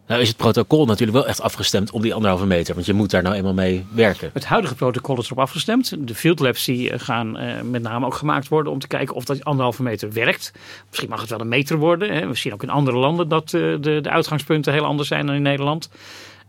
Nou 0.09 0.21
is 0.21 0.29
het 0.29 0.37
protocol 0.37 0.87
natuurlijk 0.87 1.19
wel 1.19 1.27
echt 1.27 1.41
afgestemd 1.41 1.91
op 1.91 2.03
die 2.03 2.15
anderhalve 2.15 2.47
meter, 2.47 2.75
want 2.75 2.87
je 2.87 2.93
moet 2.93 3.11
daar 3.11 3.23
nou 3.23 3.35
eenmaal 3.35 3.55
mee 3.55 3.87
werken. 3.91 4.31
Het 4.33 4.45
huidige 4.45 4.75
protocol 4.75 5.19
is 5.19 5.25
erop 5.25 5.39
afgestemd. 5.39 6.09
De 6.09 6.15
field 6.15 6.39
labs 6.39 6.65
die 6.65 6.91
eh, 6.91 7.01
gaan 7.01 7.43
uh, 7.43 7.61
met 7.61 7.83
name 7.83 8.07
ook 8.07 8.15
gemaakt 8.15 8.49
worden 8.49 8.73
om 8.73 8.79
te 8.79 8.87
kijken 8.87 9.15
of 9.15 9.25
dat 9.25 9.45
anderhalve 9.45 9.83
meter 9.83 10.13
werkt. 10.13 10.53
Misschien 10.89 11.09
mag 11.09 11.21
het 11.21 11.31
wel 11.31 11.41
een 11.41 11.49
meter 11.49 11.77
worden. 11.77 12.15
Hè. 12.15 12.27
We 12.27 12.35
zien 12.35 12.53
ook 12.53 12.63
in 12.63 12.71
andere 12.71 12.97
landen 12.97 13.29
dat 13.29 13.53
uh, 13.53 13.77
de, 13.81 14.01
de 14.01 14.11
uitgangspunten 14.11 14.73
heel 14.73 14.85
anders 14.85 15.09
zijn 15.09 15.27
dan 15.27 15.35
in 15.35 15.43
Nederland. 15.43 15.89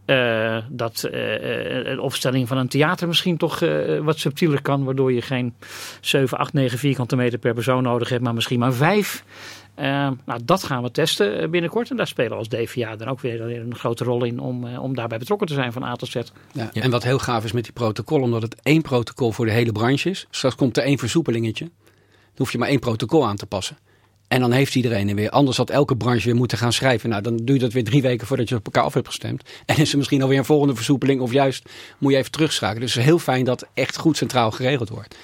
Uh, 0.05 0.57
dat 0.69 1.07
uh, 1.11 1.85
een 1.85 1.99
opstelling 1.99 2.47
van 2.47 2.57
een 2.57 2.67
theater 2.67 3.07
misschien 3.07 3.37
toch 3.37 3.61
uh, 3.61 3.99
wat 3.99 4.19
subtieler 4.19 4.61
kan, 4.61 4.83
waardoor 4.83 5.13
je 5.13 5.21
geen 5.21 5.53
7, 6.01 6.37
8, 6.37 6.53
9 6.53 6.77
vierkante 6.77 7.15
meter 7.15 7.39
per 7.39 7.53
persoon 7.53 7.83
nodig 7.83 8.09
hebt, 8.09 8.23
maar 8.23 8.33
misschien 8.33 8.59
maar 8.59 8.73
5. 8.73 9.23
nou, 9.75 10.39
dat 10.43 10.63
gaan 10.63 10.83
we 10.83 10.91
testen 10.91 11.51
binnenkort. 11.51 11.89
En 11.89 11.97
daar 11.97 12.07
spelen 12.07 12.31
we 12.31 12.37
als 12.37 12.47
DVA 12.47 12.95
dan 12.95 13.07
ook 13.07 13.19
weer 13.19 13.41
een 13.41 13.75
grote 13.75 14.03
rol 14.03 14.23
in 14.23 14.39
om, 14.39 14.77
om 14.77 14.95
daarbij 14.95 15.17
betrokken 15.17 15.47
te 15.47 15.53
zijn 15.53 15.71
van 15.73 15.83
A 15.83 15.95
tot 15.95 16.09
Z. 16.09 16.13
Ja, 16.13 16.23
ja. 16.51 16.81
En 16.81 16.91
wat 16.91 17.03
heel 17.03 17.19
gaaf 17.19 17.43
is 17.43 17.51
met 17.51 17.63
die 17.63 17.73
protocol, 17.73 18.21
omdat 18.21 18.41
het 18.41 18.55
één 18.63 18.81
protocol 18.81 19.31
voor 19.31 19.45
de 19.45 19.51
hele 19.51 19.71
branche 19.71 20.09
is. 20.09 20.27
Straks 20.29 20.55
komt 20.55 20.77
er 20.77 20.83
één 20.83 20.97
versoepelingetje. 20.97 21.65
Dan 21.65 22.37
hoef 22.37 22.51
je 22.51 22.57
maar 22.57 22.69
één 22.69 22.79
protocol 22.79 23.27
aan 23.27 23.35
te 23.35 23.45
passen. 23.45 23.77
En 24.29 24.39
dan 24.39 24.51
heeft 24.51 24.75
iedereen 24.75 25.09
er 25.09 25.15
weer. 25.15 25.29
Anders 25.29 25.57
had 25.57 25.69
elke 25.69 25.97
branche 25.97 26.25
weer 26.25 26.35
moeten 26.35 26.57
gaan 26.57 26.73
schrijven. 26.73 27.09
Nou, 27.09 27.21
dan 27.21 27.35
doe 27.35 27.55
je 27.55 27.61
dat 27.61 27.73
weer 27.73 27.83
drie 27.83 28.01
weken 28.01 28.27
voordat 28.27 28.49
je 28.49 28.55
op 28.55 28.65
elkaar 28.65 28.83
af 28.83 28.93
hebt 28.93 29.07
gestemd. 29.07 29.43
En 29.65 29.77
is 29.77 29.91
er 29.91 29.97
misschien 29.97 30.21
alweer 30.21 30.37
een 30.37 30.45
volgende 30.45 30.75
versoepeling. 30.75 31.21
Of 31.21 31.31
juist 31.31 31.69
moet 31.97 32.11
je 32.11 32.17
even 32.17 32.31
terugschakelen. 32.31 32.81
Dus 32.81 32.93
heel 32.93 33.19
fijn 33.19 33.45
dat 33.45 33.67
echt 33.73 33.97
goed 33.97 34.17
centraal 34.17 34.51
geregeld 34.51 34.89
wordt. 34.89 35.15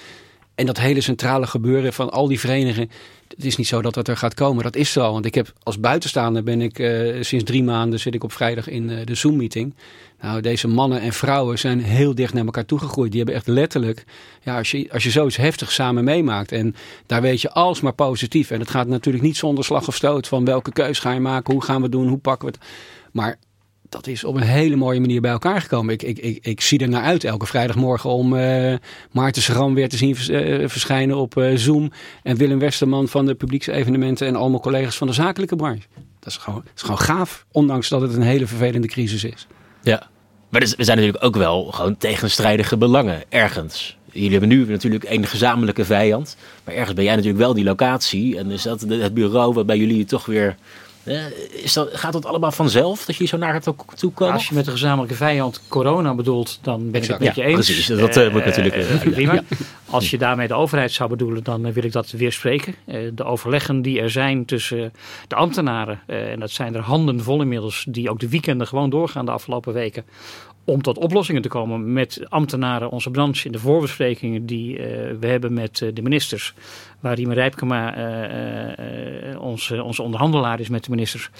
En 0.56 0.66
dat 0.66 0.78
hele 0.78 1.00
centrale 1.00 1.46
gebeuren 1.46 1.92
van 1.92 2.10
al 2.10 2.28
die 2.28 2.40
verenigingen. 2.40 2.90
Het 3.28 3.44
is 3.44 3.56
niet 3.56 3.66
zo 3.66 3.82
dat 3.82 3.94
dat 3.94 4.08
er 4.08 4.16
gaat 4.16 4.34
komen. 4.34 4.62
Dat 4.64 4.76
is 4.76 4.96
er 4.96 5.02
al. 5.02 5.12
Want 5.12 5.24
ik 5.24 5.34
heb 5.34 5.52
als 5.62 5.80
buitenstaander 5.80 6.42
ben 6.42 6.60
ik 6.60 6.78
uh, 6.78 7.22
sinds 7.22 7.44
drie 7.44 7.62
maanden 7.62 8.00
zit 8.00 8.14
ik 8.14 8.24
op 8.24 8.32
vrijdag 8.32 8.68
in 8.68 8.90
uh, 8.90 8.98
de 9.04 9.14
Zoom 9.14 9.36
meeting. 9.36 9.74
Nou, 10.20 10.40
deze 10.40 10.68
mannen 10.68 11.00
en 11.00 11.12
vrouwen 11.12 11.58
zijn 11.58 11.80
heel 11.80 12.14
dicht 12.14 12.34
naar 12.34 12.44
elkaar 12.44 12.64
toegegroeid. 12.64 13.10
Die 13.10 13.20
hebben 13.20 13.38
echt 13.38 13.46
letterlijk, 13.46 14.04
ja, 14.42 14.58
als 14.58 14.70
je, 14.70 14.88
als 14.92 15.02
je 15.02 15.10
zoiets 15.10 15.36
heftig 15.36 15.72
samen 15.72 16.04
meemaakt. 16.04 16.52
En 16.52 16.74
daar 17.06 17.22
weet 17.22 17.40
je 17.40 17.50
alsmaar 17.50 17.94
positief. 17.94 18.50
En 18.50 18.60
het 18.60 18.70
gaat 18.70 18.86
natuurlijk 18.86 19.24
niet 19.24 19.36
zonder 19.36 19.64
slag 19.64 19.88
of 19.88 19.94
stoot 19.94 20.28
van 20.28 20.44
welke 20.44 20.72
keus 20.72 20.98
ga 20.98 21.12
je 21.12 21.20
maken, 21.20 21.52
hoe 21.52 21.62
gaan 21.62 21.82
we 21.82 21.88
doen, 21.88 22.08
hoe 22.08 22.18
pakken 22.18 22.48
we 22.48 22.54
het. 22.54 22.66
Maar 23.12 23.38
dat 23.96 24.06
is 24.06 24.24
op 24.24 24.34
een 24.34 24.42
hele 24.42 24.76
mooie 24.76 25.00
manier 25.00 25.20
bij 25.20 25.30
elkaar 25.30 25.60
gekomen. 25.60 25.94
Ik, 25.94 26.02
ik, 26.02 26.18
ik, 26.18 26.46
ik 26.46 26.60
zie 26.60 26.78
er 26.78 26.88
naar 26.88 27.02
uit 27.02 27.24
elke 27.24 27.46
vrijdagmorgen 27.46 28.10
om 28.10 28.34
uh, 28.34 28.74
Maarten 29.12 29.42
Schram 29.42 29.74
weer 29.74 29.88
te 29.88 29.96
zien 29.96 30.16
uh, 30.30 30.68
verschijnen 30.68 31.16
op 31.16 31.36
uh, 31.36 31.56
Zoom. 31.56 31.92
En 32.22 32.36
Willem 32.36 32.58
Westerman 32.58 33.08
van 33.08 33.26
de 33.26 33.34
publieksevenementen 33.34 34.26
en 34.26 34.36
allemaal 34.36 34.60
collega's 34.60 34.96
van 34.96 35.06
de 35.06 35.12
zakelijke 35.12 35.56
branche. 35.56 35.86
Dat 36.20 36.32
is 36.32 36.36
gewoon, 36.36 36.62
dat 36.64 36.72
is 36.74 36.82
gewoon 36.82 36.98
gaaf, 36.98 37.46
ondanks 37.52 37.88
dat 37.88 38.00
het 38.00 38.14
een 38.14 38.22
hele 38.22 38.46
vervelende 38.46 38.86
crisis 38.86 39.24
is. 39.24 39.46
Ja, 39.82 40.08
maar 40.48 40.60
er 40.60 40.68
zijn 40.68 40.96
natuurlijk 40.96 41.24
ook 41.24 41.36
wel 41.36 41.64
gewoon 41.64 41.96
tegenstrijdige 41.96 42.76
belangen 42.76 43.22
ergens. 43.28 43.96
Jullie 44.12 44.30
hebben 44.30 44.48
nu 44.48 44.66
natuurlijk 44.66 45.04
een 45.08 45.26
gezamenlijke 45.26 45.84
vijand. 45.84 46.36
Maar 46.64 46.74
ergens 46.74 46.94
ben 46.94 47.04
jij 47.04 47.14
natuurlijk 47.14 47.42
wel 47.42 47.54
die 47.54 47.64
locatie. 47.64 48.38
En 48.38 48.50
is 48.50 48.62
dat 48.62 48.80
het 48.80 49.14
bureau 49.14 49.54
waarbij 49.54 49.76
jullie 49.76 50.04
toch 50.04 50.26
weer 50.26 50.56
is 51.50 51.72
dat, 51.72 51.88
gaat 51.92 52.12
dat 52.12 52.26
allemaal 52.26 52.52
vanzelf, 52.52 53.04
dat 53.04 53.16
je 53.16 53.26
zo 53.26 53.36
naar 53.36 53.54
het 53.54 53.68
toe 53.94 54.12
komen? 54.12 54.34
Als 54.34 54.48
je 54.48 54.54
met 54.54 54.64
de 54.64 54.70
gezamenlijke 54.70 55.14
vijand 55.14 55.60
corona 55.68 56.14
bedoelt, 56.14 56.58
dan 56.62 56.90
ben 56.90 57.00
exact. 57.00 57.20
ik 57.20 57.26
het 57.26 57.36
met 57.36 57.44
je 57.46 57.52
eens. 57.52 57.66
Precies, 57.66 57.86
dat 57.86 58.16
uh, 58.16 58.32
moet 58.32 58.44
natuurlijk... 58.44 58.76
Uh, 58.76 59.12
prima. 59.12 59.32
Ja. 59.32 59.42
Als 59.90 60.10
je 60.10 60.18
daarmee 60.18 60.48
de 60.48 60.54
overheid 60.54 60.92
zou 60.92 61.10
bedoelen, 61.10 61.44
dan 61.44 61.72
wil 61.72 61.84
ik 61.84 61.92
dat 61.92 62.10
weer 62.10 62.32
spreken. 62.32 62.74
de 63.14 63.24
overleggen 63.24 63.82
die 63.82 64.00
er 64.00 64.10
zijn 64.10 64.44
tussen 64.44 64.92
de 65.28 65.34
ambtenaren, 65.34 66.00
en 66.06 66.40
dat 66.40 66.50
zijn 66.50 66.74
er 66.74 66.80
handen 66.80 67.22
vol 67.22 67.40
inmiddels, 67.40 67.86
die 67.88 68.10
ook 68.10 68.20
de 68.20 68.28
weekenden 68.28 68.66
gewoon 68.66 68.90
doorgaan 68.90 69.24
de 69.24 69.30
afgelopen 69.30 69.72
weken, 69.72 70.04
om 70.66 70.82
tot 70.82 70.98
oplossingen 70.98 71.42
te 71.42 71.48
komen 71.48 71.92
met 71.92 72.20
ambtenaren, 72.28 72.90
onze 72.90 73.10
branche 73.10 73.46
in 73.46 73.52
de 73.52 73.58
voorbesprekingen 73.58 74.46
die 74.46 74.78
uh, 74.78 74.84
we 75.20 75.26
hebben 75.26 75.52
met 75.52 75.80
uh, 75.80 75.90
de 75.94 76.02
ministers. 76.02 76.54
Waar 77.00 77.14
Riemen 77.14 77.34
Rijpkema 77.34 77.98
uh, 77.98 79.40
onze, 79.40 79.82
onze 79.82 80.02
onderhandelaar 80.02 80.60
is 80.60 80.68
met 80.68 80.84
de 80.84 80.90
ministers. 80.90 81.30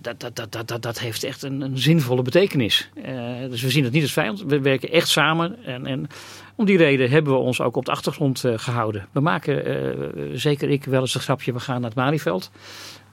dat, 0.00 0.20
dat, 0.20 0.36
dat, 0.50 0.68
dat, 0.68 0.82
dat 0.82 0.98
heeft 1.00 1.24
echt 1.24 1.42
een, 1.42 1.60
een 1.60 1.78
zinvolle 1.78 2.22
betekenis. 2.22 2.90
dus 3.50 3.62
we 3.62 3.70
zien 3.70 3.84
het 3.84 3.92
niet 3.92 4.02
als 4.02 4.12
vijand. 4.12 4.42
We 4.42 4.60
werken 4.60 4.90
echt 4.90 5.08
samen. 5.08 5.64
En, 5.64 5.86
en 5.86 6.06
om 6.54 6.64
die 6.64 6.76
reden 6.76 7.10
hebben 7.10 7.32
we 7.32 7.38
ons 7.38 7.60
ook 7.60 7.76
op 7.76 7.84
de 7.84 7.90
achtergrond 7.90 8.44
gehouden. 8.56 9.08
We 9.12 9.20
maken, 9.20 10.38
zeker 10.38 10.70
ik, 10.70 10.84
wel 10.84 11.00
eens 11.00 11.14
een 11.14 11.20
grapje. 11.20 11.52
We 11.52 11.60
gaan 11.60 11.80
naar 11.80 11.90
het 11.90 11.98
Malieveld. 11.98 12.50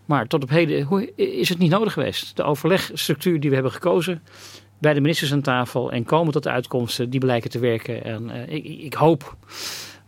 Maar 0.06 0.28
tot 0.28 0.44
op 0.44 0.50
heden 0.50 0.88
is 1.16 1.50
het 1.50 1.58
niet 1.58 1.72
nodig 1.72 1.94
geweest. 1.94 2.36
De 2.36 2.44
overlegstructuur 2.44 3.40
die 3.40 3.50
we 3.50 3.56
hebben 3.56 3.74
gekozen 3.74 4.22
bij 4.82 4.94
de 4.94 5.02
ministers 5.02 5.34
aan 5.34 5.42
tafel 5.42 5.92
en 5.92 6.04
komen 6.04 6.34
tot 6.34 6.48
uitkomsten 6.48 7.10
die 7.10 7.20
blijken 7.20 7.50
te 7.50 7.60
werken. 7.60 8.04
En 8.04 8.30
uh, 8.30 8.48
ik, 8.48 8.66
ik, 8.66 8.94
hoop 8.94 9.36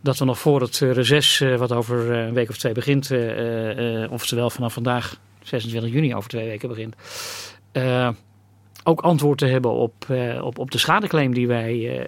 dat 0.00 0.18
we 0.18 0.24
nog 0.24 0.38
voor 0.38 0.60
het 0.60 0.80
uh, 0.80 0.92
reces, 0.92 1.40
uh, 1.40 1.56
wat 1.56 1.72
over 1.72 2.10
een 2.10 2.34
week 2.34 2.48
of 2.48 2.56
twee 2.56 2.72
begint, 2.72 3.10
oftewel 4.10 4.50
vanaf 4.50 4.72
vandaag, 4.72 5.16
26 5.42 5.92
juni, 5.92 6.14
over 6.14 6.30
twee 6.30 6.46
weken 6.46 6.68
begint, 6.68 6.94
ook 8.84 9.00
antwoord 9.00 9.38
te 9.38 9.46
hebben 9.46 9.70
op, 9.70 9.94
op, 10.40 10.58
op 10.58 10.70
de 10.70 10.78
schadeclaim 10.78 11.34
die 11.34 11.46
wij 11.46 12.06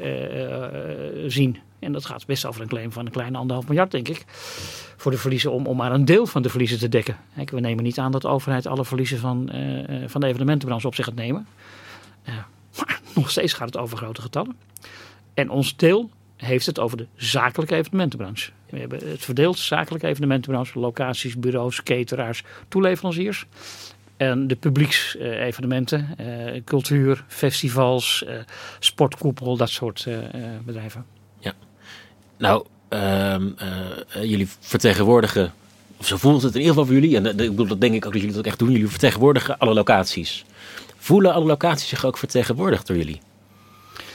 zien. 1.27 1.59
En 1.79 1.93
dat 1.93 2.07
gaat 2.07 2.27
best 2.27 2.47
over 2.47 2.61
een 2.61 2.69
claim 2.69 2.93
van 2.93 3.07
een 3.07 3.13
kleine 3.13 3.39
anderhalf 3.39 3.69
miljard, 3.69 3.91
denk 3.91 4.09
ik. 4.09 4.25
Voor 4.97 5.11
de 5.11 5.19
verliezen, 5.19 5.53
om, 5.53 5.67
om 5.67 5.77
maar 5.77 5.93
een 5.93 6.05
deel 6.05 6.27
van 6.27 6.43
de 6.43 6.49
verliezen 6.49 6.79
te 6.79 6.89
dekken. 6.89 7.17
We 7.45 7.61
nemen 7.61 7.85
niet 7.85 7.99
aan 7.99 8.13
dat 8.13 8.23
de 8.23 8.29
overheid 8.29 8.67
alle 8.67 8.85
verliezen 8.85 9.19
van, 9.19 9.51
van 10.07 10.21
de 10.21 10.27
evenementenbranche 10.27 10.87
op 10.87 10.95
zich 10.95 11.05
gaat 11.05 11.15
nemen. 11.15 11.47
Maar 12.27 12.47
nog 13.17 13.31
steeds 13.31 13.53
gaat 13.53 13.67
het 13.67 13.77
over 13.77 13.97
grote 13.97 14.21
getallen. 14.21 14.57
En 15.35 15.51
ons 15.51 15.77
deel 15.77 16.11
heeft 16.37 16.67
het 16.67 16.79
over 16.79 16.97
de 16.97 17.07
zakelijke 17.17 17.75
evenementenbranche. 17.75 18.51
We 18.71 18.79
hebben 18.79 19.09
het 19.09 19.25
verdeeld, 19.25 19.59
zakelijke 19.59 20.07
evenementenbranche, 20.07 20.79
locaties, 20.79 21.39
bureaus, 21.39 21.83
cateraars, 21.83 22.43
toeleveranciers. 22.69 23.47
En 24.17 24.47
de 24.47 24.57
publieksevenementen, 24.57 26.09
eh, 26.17 26.63
cultuur, 26.65 27.25
festivals, 27.29 28.25
eh, 28.25 28.35
sportkoepel, 28.79 29.57
dat 29.57 29.71
soort 29.71 30.07
eh, 30.07 30.19
bedrijven. 30.65 31.05
Ja. 31.39 31.53
Nou, 32.39 32.67
ehm, 32.89 33.49
jullie 34.21 34.49
vertegenwoordigen, 34.61 35.53
of 35.97 36.07
zo 36.07 36.17
voelt 36.17 36.43
het 36.43 36.55
in 36.55 36.61
ieder 36.61 36.75
geval 36.75 36.87
voor 36.87 37.01
jullie, 37.01 37.17
en 37.17 37.27
ik 37.27 37.37
bedoel, 37.37 37.67
dat 37.67 37.81
denk 37.81 37.95
ik 37.95 38.07
ook 38.07 38.13
dat 38.13 38.21
jullie 38.21 38.37
dat 38.37 38.45
ook 38.45 38.51
echt 38.51 38.59
doen, 38.59 38.71
jullie 38.71 38.89
vertegenwoordigen 38.89 39.59
alle 39.59 39.75
locaties. 39.75 40.45
Voelen 41.07 41.33
alle 41.33 41.45
locaties 41.45 41.89
zich 41.89 42.05
ook 42.05 42.19
vertegenwoordigd 42.19 42.87
door 42.87 42.97
jullie? 42.97 43.21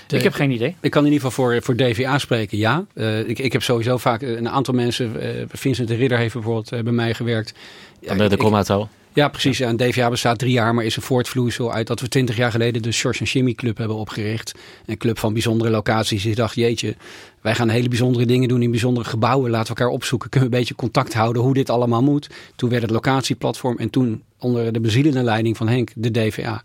ik 0.07 0.23
heb 0.23 0.33
geen 0.33 0.51
idee. 0.51 0.75
Ik 0.81 0.91
kan 0.91 1.05
in 1.05 1.11
ieder 1.11 1.27
geval 1.27 1.45
voor, 1.45 1.61
voor 1.61 1.75
DVA 1.75 2.17
spreken, 2.17 2.57
ja. 2.57 2.85
Uh, 2.93 3.29
ik, 3.29 3.39
ik 3.39 3.51
heb 3.51 3.63
sowieso 3.63 3.97
vaak 3.97 4.21
een 4.21 4.49
aantal 4.49 4.73
mensen, 4.73 5.37
uh, 5.37 5.45
Vincent 5.47 5.87
de 5.87 5.95
Ridder 5.95 6.17
heeft 6.17 6.33
bijvoorbeeld 6.33 6.73
uh, 6.73 6.79
bij 6.79 6.93
mij 6.93 7.13
gewerkt. 7.13 7.53
Van 8.01 8.17
de, 8.17 8.29
de 8.29 8.37
Comauto? 8.37 8.89
Ja, 9.13 9.27
precies. 9.27 9.59
En 9.59 9.77
DVA 9.77 10.09
bestaat 10.09 10.39
drie 10.39 10.51
jaar, 10.51 10.75
maar 10.75 10.85
is 10.85 10.95
een 10.95 11.01
voortvloeisel 11.01 11.73
uit 11.73 11.87
dat 11.87 11.99
we 11.99 12.07
twintig 12.07 12.35
jaar 12.37 12.51
geleden 12.51 12.81
de 12.81 12.91
George 12.91 13.23
Jimmy 13.23 13.53
Club 13.53 13.77
hebben 13.77 13.97
opgericht. 13.97 14.53
Een 14.85 14.97
club 14.97 15.19
van 15.19 15.33
bijzondere 15.33 15.69
locaties. 15.69 16.25
Ik 16.25 16.35
dacht, 16.35 16.55
jeetje, 16.55 16.95
wij 17.41 17.55
gaan 17.55 17.69
hele 17.69 17.87
bijzondere 17.87 18.25
dingen 18.25 18.47
doen 18.47 18.61
in 18.61 18.71
bijzondere 18.71 19.09
gebouwen. 19.09 19.49
Laten 19.51 19.73
we 19.73 19.79
elkaar 19.79 19.95
opzoeken. 19.95 20.29
Kunnen 20.29 20.49
we 20.49 20.55
een 20.55 20.61
beetje 20.61 20.75
contact 20.75 21.13
houden 21.13 21.41
hoe 21.41 21.53
dit 21.53 21.69
allemaal 21.69 22.03
moet. 22.03 22.29
Toen 22.55 22.69
werd 22.69 22.81
het 22.81 22.91
locatieplatform 22.91 23.77
en 23.77 23.89
toen 23.89 24.23
onder 24.39 24.73
de 24.73 24.79
bezielende 24.79 25.23
leiding 25.23 25.57
van 25.57 25.67
Henk 25.67 25.91
de 25.95 26.11
DVA. 26.11 26.63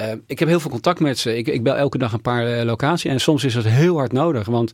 Uh, 0.00 0.06
ik 0.26 0.38
heb 0.38 0.48
heel 0.48 0.60
veel 0.60 0.70
contact 0.70 1.00
met 1.00 1.18
ze. 1.18 1.36
Ik, 1.36 1.48
ik 1.48 1.62
bel 1.62 1.76
elke 1.76 1.98
dag 1.98 2.12
een 2.12 2.20
paar 2.20 2.58
uh, 2.58 2.62
locaties. 2.62 3.10
En 3.10 3.20
soms 3.20 3.44
is 3.44 3.54
dat 3.54 3.64
heel 3.64 3.96
hard 3.96 4.12
nodig. 4.12 4.46
Want 4.46 4.72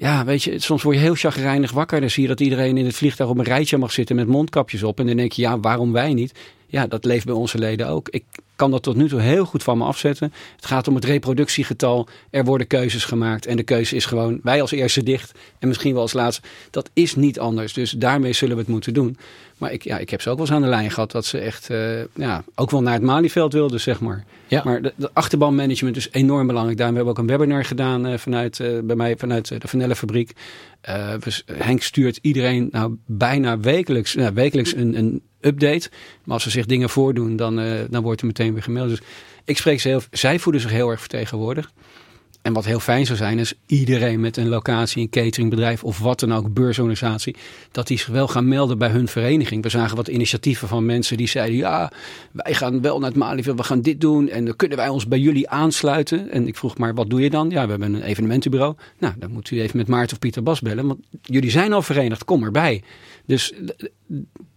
ja, 0.00 0.24
weet 0.24 0.42
je, 0.42 0.58
soms 0.58 0.82
word 0.82 0.96
je 0.96 1.02
heel 1.02 1.14
chagrijnig 1.14 1.70
wakker. 1.70 2.00
Dan 2.00 2.10
zie 2.10 2.22
je 2.22 2.28
dat 2.28 2.40
iedereen 2.40 2.76
in 2.76 2.84
het 2.84 2.94
vliegtuig 2.94 3.30
op 3.30 3.38
een 3.38 3.44
rijtje 3.44 3.78
mag 3.78 3.92
zitten 3.92 4.16
met 4.16 4.26
mondkapjes 4.26 4.82
op. 4.82 5.00
En 5.00 5.06
dan 5.06 5.16
denk 5.16 5.32
je, 5.32 5.42
ja, 5.42 5.60
waarom 5.60 5.92
wij 5.92 6.14
niet? 6.14 6.34
Ja, 6.66 6.86
dat 6.86 7.04
leeft 7.04 7.24
bij 7.24 7.34
onze 7.34 7.58
leden 7.58 7.88
ook. 7.88 8.08
Ik 8.08 8.24
kan 8.60 8.70
dat 8.70 8.82
tot 8.82 8.96
nu 8.96 9.08
toe 9.08 9.20
heel 9.20 9.44
goed 9.44 9.62
van 9.62 9.78
me 9.78 9.84
afzetten. 9.84 10.32
Het 10.56 10.66
gaat 10.66 10.88
om 10.88 10.94
het 10.94 11.04
reproductiegetal. 11.04 12.08
Er 12.30 12.44
worden 12.44 12.66
keuzes 12.66 13.04
gemaakt. 13.04 13.46
En 13.46 13.56
de 13.56 13.62
keuze 13.62 13.96
is 13.96 14.04
gewoon 14.04 14.40
wij 14.42 14.60
als 14.60 14.70
eerste 14.70 15.02
dicht. 15.02 15.32
En 15.58 15.68
misschien 15.68 15.92
wel 15.92 16.02
als 16.02 16.12
laatste. 16.12 16.42
Dat 16.70 16.90
is 16.92 17.14
niet 17.14 17.38
anders. 17.38 17.72
Dus 17.72 17.90
daarmee 17.90 18.32
zullen 18.32 18.54
we 18.54 18.62
het 18.62 18.70
moeten 18.70 18.94
doen. 18.94 19.16
Maar 19.58 19.72
ik, 19.72 19.84
ja, 19.84 19.98
ik 19.98 20.10
heb 20.10 20.20
ze 20.20 20.30
ook 20.30 20.36
wel 20.36 20.46
eens 20.46 20.54
aan 20.54 20.62
de 20.62 20.68
lijn 20.68 20.90
gehad 20.90 21.10
dat 21.10 21.24
ze 21.24 21.38
echt 21.38 21.70
uh, 21.70 22.04
ja, 22.14 22.44
ook 22.54 22.70
wel 22.70 22.82
naar 22.82 22.92
het 22.92 23.02
Malieveld 23.02 23.52
wilden, 23.52 23.80
zeg 23.80 24.00
maar. 24.00 24.24
Ja. 24.46 24.62
Maar 24.64 24.82
de, 24.82 24.92
de 24.96 25.10
achterbanmanagement 25.12 25.96
is 25.96 26.08
enorm 26.10 26.46
belangrijk. 26.46 26.78
Daarom 26.78 26.96
hebben 26.96 27.14
we 27.14 27.20
ook 27.20 27.28
een 27.28 27.36
webinar 27.36 27.64
gedaan 27.64 28.06
uh, 28.06 28.18
vanuit, 28.18 28.58
uh, 28.58 28.78
bij 28.82 28.96
mij 28.96 29.16
vanuit 29.16 29.48
de 29.48 29.68
Vanellenfabriek. 29.68 30.32
Dus 31.20 31.44
Henk 31.52 31.82
stuurt 31.82 32.18
iedereen 32.22 32.68
nou 32.72 32.96
bijna 33.06 33.58
wekelijks, 33.58 34.14
nou, 34.14 34.34
wekelijks 34.34 34.74
een, 34.74 34.98
een 34.98 35.22
update. 35.40 35.90
Maar 36.24 36.34
als 36.34 36.42
ze 36.42 36.50
zich 36.50 36.66
dingen 36.66 36.90
voordoen, 36.90 37.36
dan, 37.36 37.56
dan 37.90 38.02
wordt 38.02 38.20
er 38.20 38.26
meteen 38.26 38.52
weer 38.52 38.62
gemeld. 38.62 38.88
Dus 38.88 39.00
ik 39.44 39.56
spreek 39.56 39.80
ze 39.80 39.88
heel, 39.88 40.02
zij 40.10 40.38
voelen 40.38 40.62
zich 40.62 40.70
heel 40.70 40.90
erg 40.90 41.00
vertegenwoordigd. 41.00 41.72
En 42.42 42.52
wat 42.52 42.64
heel 42.64 42.80
fijn 42.80 43.06
zou 43.06 43.18
zijn, 43.18 43.38
is 43.38 43.54
iedereen 43.66 44.20
met 44.20 44.36
een 44.36 44.48
locatie, 44.48 45.02
een 45.02 45.10
cateringbedrijf 45.10 45.84
of 45.84 45.98
wat 45.98 46.20
dan 46.20 46.34
ook, 46.34 46.52
beursorganisatie, 46.52 47.36
dat 47.72 47.86
die 47.86 47.98
zich 47.98 48.06
wel 48.06 48.28
gaan 48.28 48.48
melden 48.48 48.78
bij 48.78 48.88
hun 48.88 49.08
vereniging. 49.08 49.62
We 49.62 49.68
zagen 49.68 49.96
wat 49.96 50.08
initiatieven 50.08 50.68
van 50.68 50.86
mensen 50.86 51.16
die 51.16 51.28
zeiden: 51.28 51.56
Ja, 51.56 51.92
wij 52.32 52.54
gaan 52.54 52.80
wel 52.80 52.98
naar 52.98 53.08
het 53.08 53.18
Malieveld, 53.18 53.56
we 53.56 53.62
gaan 53.62 53.80
dit 53.80 54.00
doen 54.00 54.28
en 54.28 54.44
dan 54.44 54.56
kunnen 54.56 54.76
wij 54.76 54.88
ons 54.88 55.08
bij 55.08 55.18
jullie 55.18 55.48
aansluiten. 55.48 56.30
En 56.30 56.46
ik 56.46 56.56
vroeg 56.56 56.78
maar: 56.78 56.94
Wat 56.94 57.10
doe 57.10 57.20
je 57.20 57.30
dan? 57.30 57.50
Ja, 57.50 57.64
we 57.64 57.70
hebben 57.70 57.94
een 57.94 58.02
evenementenbureau. 58.02 58.74
Nou, 58.98 59.14
dan 59.18 59.30
moet 59.30 59.50
u 59.50 59.60
even 59.60 59.76
met 59.76 59.88
Maarten 59.88 60.12
of 60.12 60.18
Pieter 60.18 60.42
Bas 60.42 60.60
bellen, 60.60 60.86
want 60.86 61.00
jullie 61.22 61.50
zijn 61.50 61.72
al 61.72 61.82
verenigd, 61.82 62.24
kom 62.24 62.44
erbij. 62.44 62.82
Dus 63.26 63.52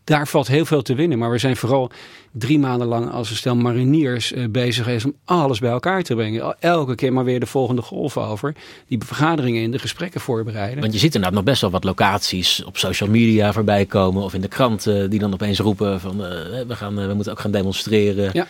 daar 0.03 0.27
valt 0.27 0.47
heel 0.47 0.65
veel 0.65 0.81
te 0.81 0.95
winnen. 0.95 1.17
Maar 1.17 1.31
we 1.31 1.37
zijn 1.37 1.55
vooral 1.55 1.91
drie 2.31 2.59
maanden 2.59 2.87
lang 2.87 3.11
als 3.11 3.29
een 3.29 3.35
stel 3.35 3.55
mariniers 3.55 4.31
uh, 4.31 4.45
bezig 4.49 4.83
geweest 4.83 5.05
om 5.05 5.15
alles 5.25 5.59
bij 5.59 5.71
elkaar 5.71 6.03
te 6.03 6.15
brengen. 6.15 6.55
Elke 6.59 6.95
keer 6.95 7.13
maar 7.13 7.23
weer 7.23 7.39
de 7.39 7.45
volgende 7.45 7.81
golf 7.81 8.17
over. 8.17 8.55
Die 8.87 8.97
vergaderingen 9.05 9.61
in 9.61 9.71
de 9.71 9.79
gesprekken 9.79 10.21
voorbereiden. 10.21 10.79
Want 10.79 10.93
je 10.93 10.99
ziet 10.99 11.15
inderdaad 11.15 11.37
nog 11.37 11.47
best 11.47 11.61
wel 11.61 11.71
wat 11.71 11.83
locaties 11.83 12.63
op 12.63 12.77
social 12.77 13.09
media 13.09 13.53
voorbij 13.53 13.85
komen. 13.85 14.23
Of 14.23 14.33
in 14.33 14.41
de 14.41 14.47
kranten 14.47 15.09
die 15.09 15.19
dan 15.19 15.33
opeens 15.33 15.59
roepen 15.59 15.99
van 15.99 16.21
uh, 16.21 16.27
we, 16.67 16.75
gaan, 16.75 16.99
uh, 16.99 17.07
we 17.07 17.13
moeten 17.13 17.31
ook 17.31 17.39
gaan 17.39 17.51
demonstreren. 17.51 18.29
Ja. 18.33 18.47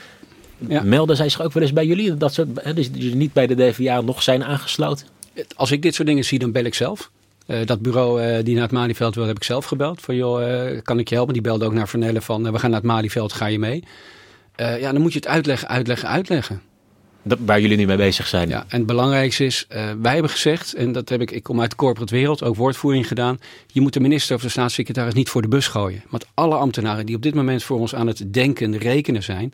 Ja. 0.68 0.84
Melden 0.84 1.16
zij 1.16 1.30
zich 1.30 1.42
ook 1.42 1.54
wel 1.54 1.64
eens 1.64 1.74
bij 1.74 1.86
jullie? 1.86 2.18
Dat 2.18 2.34
ze 2.34 2.48
dus 2.74 3.14
niet 3.14 3.34
bij 3.34 3.48
de 3.48 3.56
DVA 3.56 4.02
nog 4.02 4.24
zijn 4.24 4.44
aangesloten? 4.44 5.08
Als 5.56 5.72
ik 5.72 5.82
dit 5.82 5.96
soort 5.96 6.08
dingen 6.08 6.26
zie, 6.26 6.40
dan 6.40 6.52
bel 6.52 6.64
ik 6.64 6.74
zelf. 6.74 7.12
Uh, 7.48 7.66
dat 7.66 7.82
bureau 7.82 8.22
uh, 8.22 8.44
die 8.44 8.54
naar 8.54 8.64
het 8.64 8.72
Malieveld 8.72 9.16
wil, 9.16 9.26
heb 9.26 9.36
ik 9.36 9.44
zelf 9.44 9.66
gebeld. 9.66 10.02
Van 10.02 10.16
joh, 10.16 10.42
uh, 10.42 10.82
kan 10.82 11.00
ik 11.00 11.10
je 11.10 11.16
helpen? 11.16 11.34
Die 11.34 11.44
belde 11.44 11.66
ook 11.66 11.74
naar 11.74 11.88
Vernelle 11.88 12.22
van 12.22 12.52
we 12.52 12.60
gaan 12.60 12.70
naar 12.70 12.80
het 12.80 12.90
Malieveld, 12.90 13.34
ga 13.34 13.46
je 13.46 13.60
mee? 13.60 13.84
ja, 14.56 14.92
dan 14.92 15.02
moet 15.02 15.14
je 15.14 15.20
het 15.20 15.28
uitleggen, 15.28 15.68
uitleggen, 15.68 16.10
uitleggen. 16.10 16.62
Dat, 17.22 17.38
waar 17.46 17.62
jullie 17.62 17.78
nu 17.78 17.86
mee 17.86 17.98
bezig 17.98 18.28
zijn. 18.28 18.50
Ja, 18.50 18.66
en 18.68 18.78
het 18.78 18.86
belangrijkste 18.86 19.46
is, 19.46 19.68
wij 20.02 20.14
hebben 20.14 20.32
gezegd, 20.32 20.74
en 20.74 20.92
dat 20.92 21.10
heb 21.10 21.22
ik, 21.22 21.32
ik 21.32 21.44
kom 21.44 21.62
uit 21.62 21.70
de 21.70 21.76
corporate 21.76 22.16
wereld, 22.16 22.44
ook 22.44 22.56
woordvoering 22.56 23.08
gedaan. 23.08 23.40
Je 23.68 23.82
moet 23.82 23.94
de 23.94 24.00
minister 24.00 24.36
of 24.36 24.42
de 24.42 24.50
staatssecretaris 24.50 25.14
niet 25.14 25.30
voor 25.30 25.42
de 25.42 25.48
bus 25.48 25.68
gooien. 25.68 26.04
Want 26.10 26.26
alle 26.34 26.56
ambtenaren 26.56 27.06
die 27.06 27.16
op 27.16 27.22
dit 27.22 27.36
moment 27.36 27.64
voor 27.64 27.80
ons 27.80 27.96
aan 27.96 28.08
het 28.08 28.34
denken, 28.34 28.78
rekenen 28.78 29.24
zijn, 29.24 29.54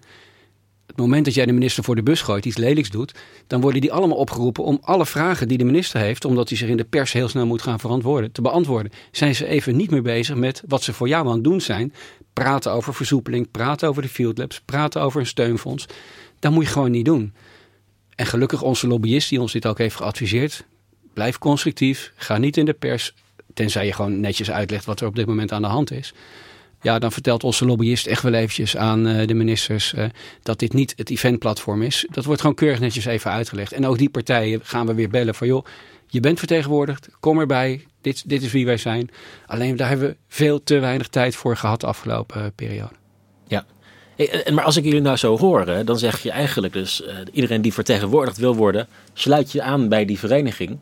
het 1.00 1.08
moment 1.08 1.26
dat 1.26 1.34
jij 1.34 1.46
de 1.46 1.60
minister 1.60 1.84
voor 1.84 1.96
de 1.96 2.04
bus 2.04 2.22
gooit, 2.22 2.46
iets 2.46 2.58
lelijks 2.58 2.90
doet, 2.90 3.14
dan 3.48 3.62
worden 3.62 3.82
die 3.82 3.94
allemaal 3.94 4.18
opgeroepen 4.18 4.64
om 4.64 4.78
alle 4.82 5.06
vragen 5.06 5.48
die 5.48 5.58
de 5.58 5.64
minister 5.64 6.00
heeft, 6.00 6.26
omdat 6.26 6.50
hij 6.50 6.58
zich 6.58 6.70
in 6.70 6.78
de 6.78 6.84
pers 6.84 7.12
heel 7.12 7.28
snel 7.28 7.46
moet 7.46 7.62
gaan 7.62 7.80
verantwoorden, 7.80 8.32
te 8.32 8.42
beantwoorden. 8.42 8.92
Zijn 9.12 9.36
ze 9.36 9.46
even 9.46 9.76
niet 9.76 9.92
meer 9.92 10.02
bezig 10.02 10.36
met 10.36 10.64
wat 10.68 10.84
ze 10.84 10.94
voor 10.94 11.08
jou 11.08 11.28
aan 11.28 11.34
het 11.34 11.44
doen 11.44 11.62
zijn? 11.62 11.94
Praten 12.34 12.72
over 12.72 12.94
versoepeling, 12.94 13.52
praten 13.52 13.90
over 13.90 14.02
de 14.02 14.10
field 14.10 14.38
labs, 14.38 14.62
praten 14.66 15.02
over 15.02 15.20
een 15.20 15.26
steunfonds. 15.26 15.86
Dat 16.40 16.52
moet 16.52 16.64
je 16.64 16.72
gewoon 16.72 16.92
niet 16.92 17.06
doen. 17.06 17.34
En 18.16 18.26
gelukkig 18.26 18.62
onze 18.62 18.88
lobbyist 18.88 19.30
die 19.30 19.42
ons 19.42 19.52
dit 19.52 19.66
ook 19.66 19.78
heeft 19.78 19.96
geadviseerd, 19.96 20.66
blijf 21.14 21.38
constructief, 21.38 22.14
ga 22.16 22.38
niet 22.38 22.58
in 22.58 22.66
de 22.66 22.74
pers, 22.74 23.14
tenzij 23.54 23.86
je 23.86 23.94
gewoon 23.94 24.20
netjes 24.20 24.52
uitlegt 24.52 24.86
wat 24.86 25.02
er 25.02 25.08
op 25.08 25.16
dit 25.16 25.26
moment 25.26 25.52
aan 25.52 25.62
de 25.62 25.68
hand 25.68 25.92
is 25.92 26.14
ja, 26.82 27.00
dan 27.00 27.12
vertelt 27.12 27.44
onze 27.44 27.66
lobbyist 27.66 28.08
echt 28.08 28.22
wel 28.22 28.34
eventjes 28.34 28.78
aan 28.78 29.08
uh, 29.08 29.28
de 29.28 29.34
ministers 29.34 29.94
uh, 29.94 30.06
dat 30.44 30.60
dit 30.60 30.74
niet 30.74 30.94
het 30.96 31.10
eventplatform 31.10 31.82
is. 31.82 32.06
Dat 32.12 32.26
wordt 32.26 32.42
gewoon 32.42 32.56
keurig 32.56 32.80
netjes 32.80 33.06
even 33.06 33.32
uitgelegd. 33.32 33.72
En 33.72 33.86
ook 33.86 33.98
die 33.98 34.10
partijen 34.10 34.60
gaan 34.64 34.86
we 34.86 34.94
weer 34.94 35.10
bellen 35.10 35.36
van 35.36 35.48
joh, 35.48 35.66
je 36.08 36.20
bent 36.20 36.40
vertegenwoordigd, 36.40 37.10
kom 37.20 37.40
erbij, 37.40 37.86
dit, 38.02 38.30
dit 38.30 38.42
is 38.42 38.52
wie 38.52 38.66
wij 38.66 38.78
zijn. 38.78 39.10
Alleen 39.46 39.76
daar 39.76 39.90
hebben 39.90 40.08
we 40.08 40.16
veel 40.28 40.64
te 40.64 40.80
weinig 40.80 41.08
tijd 41.08 41.36
voor 41.36 41.58
gehad 41.58 41.82
de 41.82 41.88
afgelopen 41.88 42.42
uh, 42.42 42.48
periode. 42.56 42.94
Ja, 43.48 43.66
maar 44.52 44.64
als 44.64 44.78
ik 44.78 44.84
jullie 44.84 45.02
nou 45.02 45.18
zo 45.18 45.38
hoor, 45.38 45.86
dan 45.86 46.00
zeg 46.00 46.24
je 46.24 46.32
eigenlijk 46.32 46.74
dus 46.74 47.04
iedereen 47.32 47.62
die 47.62 47.74
vertegenwoordigd 47.74 48.38
wil 48.38 48.56
worden, 48.56 48.88
sluit 49.14 49.52
je 49.52 49.62
aan 49.62 49.90
bij 49.90 50.06
die 50.06 50.20
vereniging. 50.20 50.80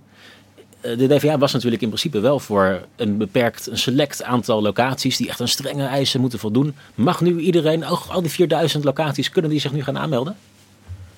Eh, 0.81 0.97
de 0.97 1.07
DVA 1.07 1.37
was 1.37 1.53
natuurlijk 1.53 1.81
in 1.81 1.87
principe 1.87 2.19
wel 2.19 2.39
voor 2.39 2.81
een 2.95 3.17
beperkt, 3.17 3.67
een 3.67 3.77
select 3.77 4.23
aantal 4.23 4.61
locaties 4.61 5.17
die 5.17 5.29
echt 5.29 5.41
aan 5.41 5.47
strenge 5.47 5.85
eisen 5.85 6.21
moeten 6.21 6.39
voldoen. 6.39 6.75
Mag 6.95 7.21
nu 7.21 7.39
iedereen, 7.39 7.83
al 7.83 8.21
die 8.21 8.31
4000 8.31 8.83
locaties, 8.83 9.29
kunnen 9.29 9.51
die 9.51 9.59
zich 9.59 9.73
nu 9.73 9.83
gaan 9.83 9.97
aanmelden? 9.97 10.35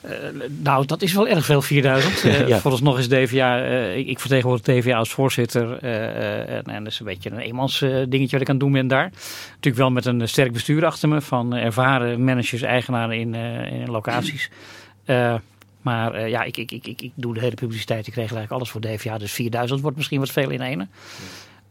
Uh, 0.05 0.11
nou, 0.63 0.85
dat 0.85 1.01
is 1.01 1.13
wel 1.13 1.27
erg 1.27 1.45
veel, 1.45 1.61
4000. 1.61 2.23
Uh, 2.23 2.47
ja. 2.47 2.59
Vooralsnog 2.59 2.97
is 2.97 3.07
DVA, 3.07 3.65
uh, 3.65 3.97
ik, 3.97 4.07
ik 4.07 4.19
vertegenwoordig 4.19 4.65
DVA 4.65 4.97
als 4.97 5.09
voorzitter. 5.09 5.77
en, 5.77 6.63
en 6.63 6.83
dat 6.83 6.93
is 6.93 6.99
een 6.99 7.05
beetje 7.05 7.31
een 7.31 7.39
eenmans 7.39 7.79
dingetje 8.09 8.31
wat 8.31 8.41
ik 8.41 8.49
aan 8.49 8.55
het 8.55 8.59
doen 8.59 8.71
ben 8.71 8.87
daar. 8.87 9.11
Natuurlijk 9.49 9.75
wel 9.75 9.91
met 9.91 10.05
een 10.05 10.27
sterk 10.27 10.51
bestuur 10.51 10.85
achter 10.85 11.09
me 11.09 11.21
van 11.21 11.55
ervaren 11.55 12.23
managers, 12.23 12.61
eigenaren 12.61 13.19
in, 13.19 13.35
in 13.71 13.89
locaties. 13.89 14.49
Maar 15.81 16.15
uh, 16.15 16.29
ja, 16.29 16.43
ik, 16.43 16.57
ik, 16.57 16.71
ik, 16.71 16.87
ik, 17.01 17.11
doe 17.15 17.33
de 17.33 17.39
hele 17.39 17.55
publiciteit. 17.55 18.07
Ik 18.07 18.13
regel 18.13 18.37
eigenlijk 18.37 18.51
alles 18.51 18.69
voor 18.69 18.81
DVA. 18.81 19.17
Dus 19.17 19.31
4000 19.31 19.81
wordt 19.81 19.97
misschien 19.97 20.19
wat 20.19 20.29
veel 20.29 20.49
in 20.49 20.61
ene. 20.61 20.87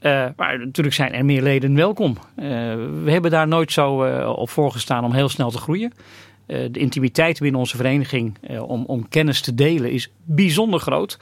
Uh, 0.00 0.26
maar 0.36 0.58
natuurlijk 0.58 0.96
zijn 0.96 1.12
er 1.12 1.24
meer 1.24 1.42
leden 1.42 1.74
welkom. 1.74 2.10
Uh, 2.10 2.44
we 3.02 3.10
hebben 3.10 3.30
daar 3.30 3.48
nooit 3.48 3.72
zo 3.72 4.02
op 4.32 4.50
voorgestaan 4.50 5.04
om 5.04 5.12
heel 5.12 5.28
snel 5.28 5.50
te 5.50 5.58
groeien. 5.58 5.92
de 6.46 6.70
intimiteit 6.72 7.40
binnen 7.40 7.60
onze 7.60 7.76
vereniging 7.76 8.36
om, 8.60 8.84
om 8.84 9.08
kennis 9.08 9.40
te 9.40 9.54
delen 9.54 9.90
is 9.90 10.10
bijzonder 10.24 10.80
groot. 10.80 11.18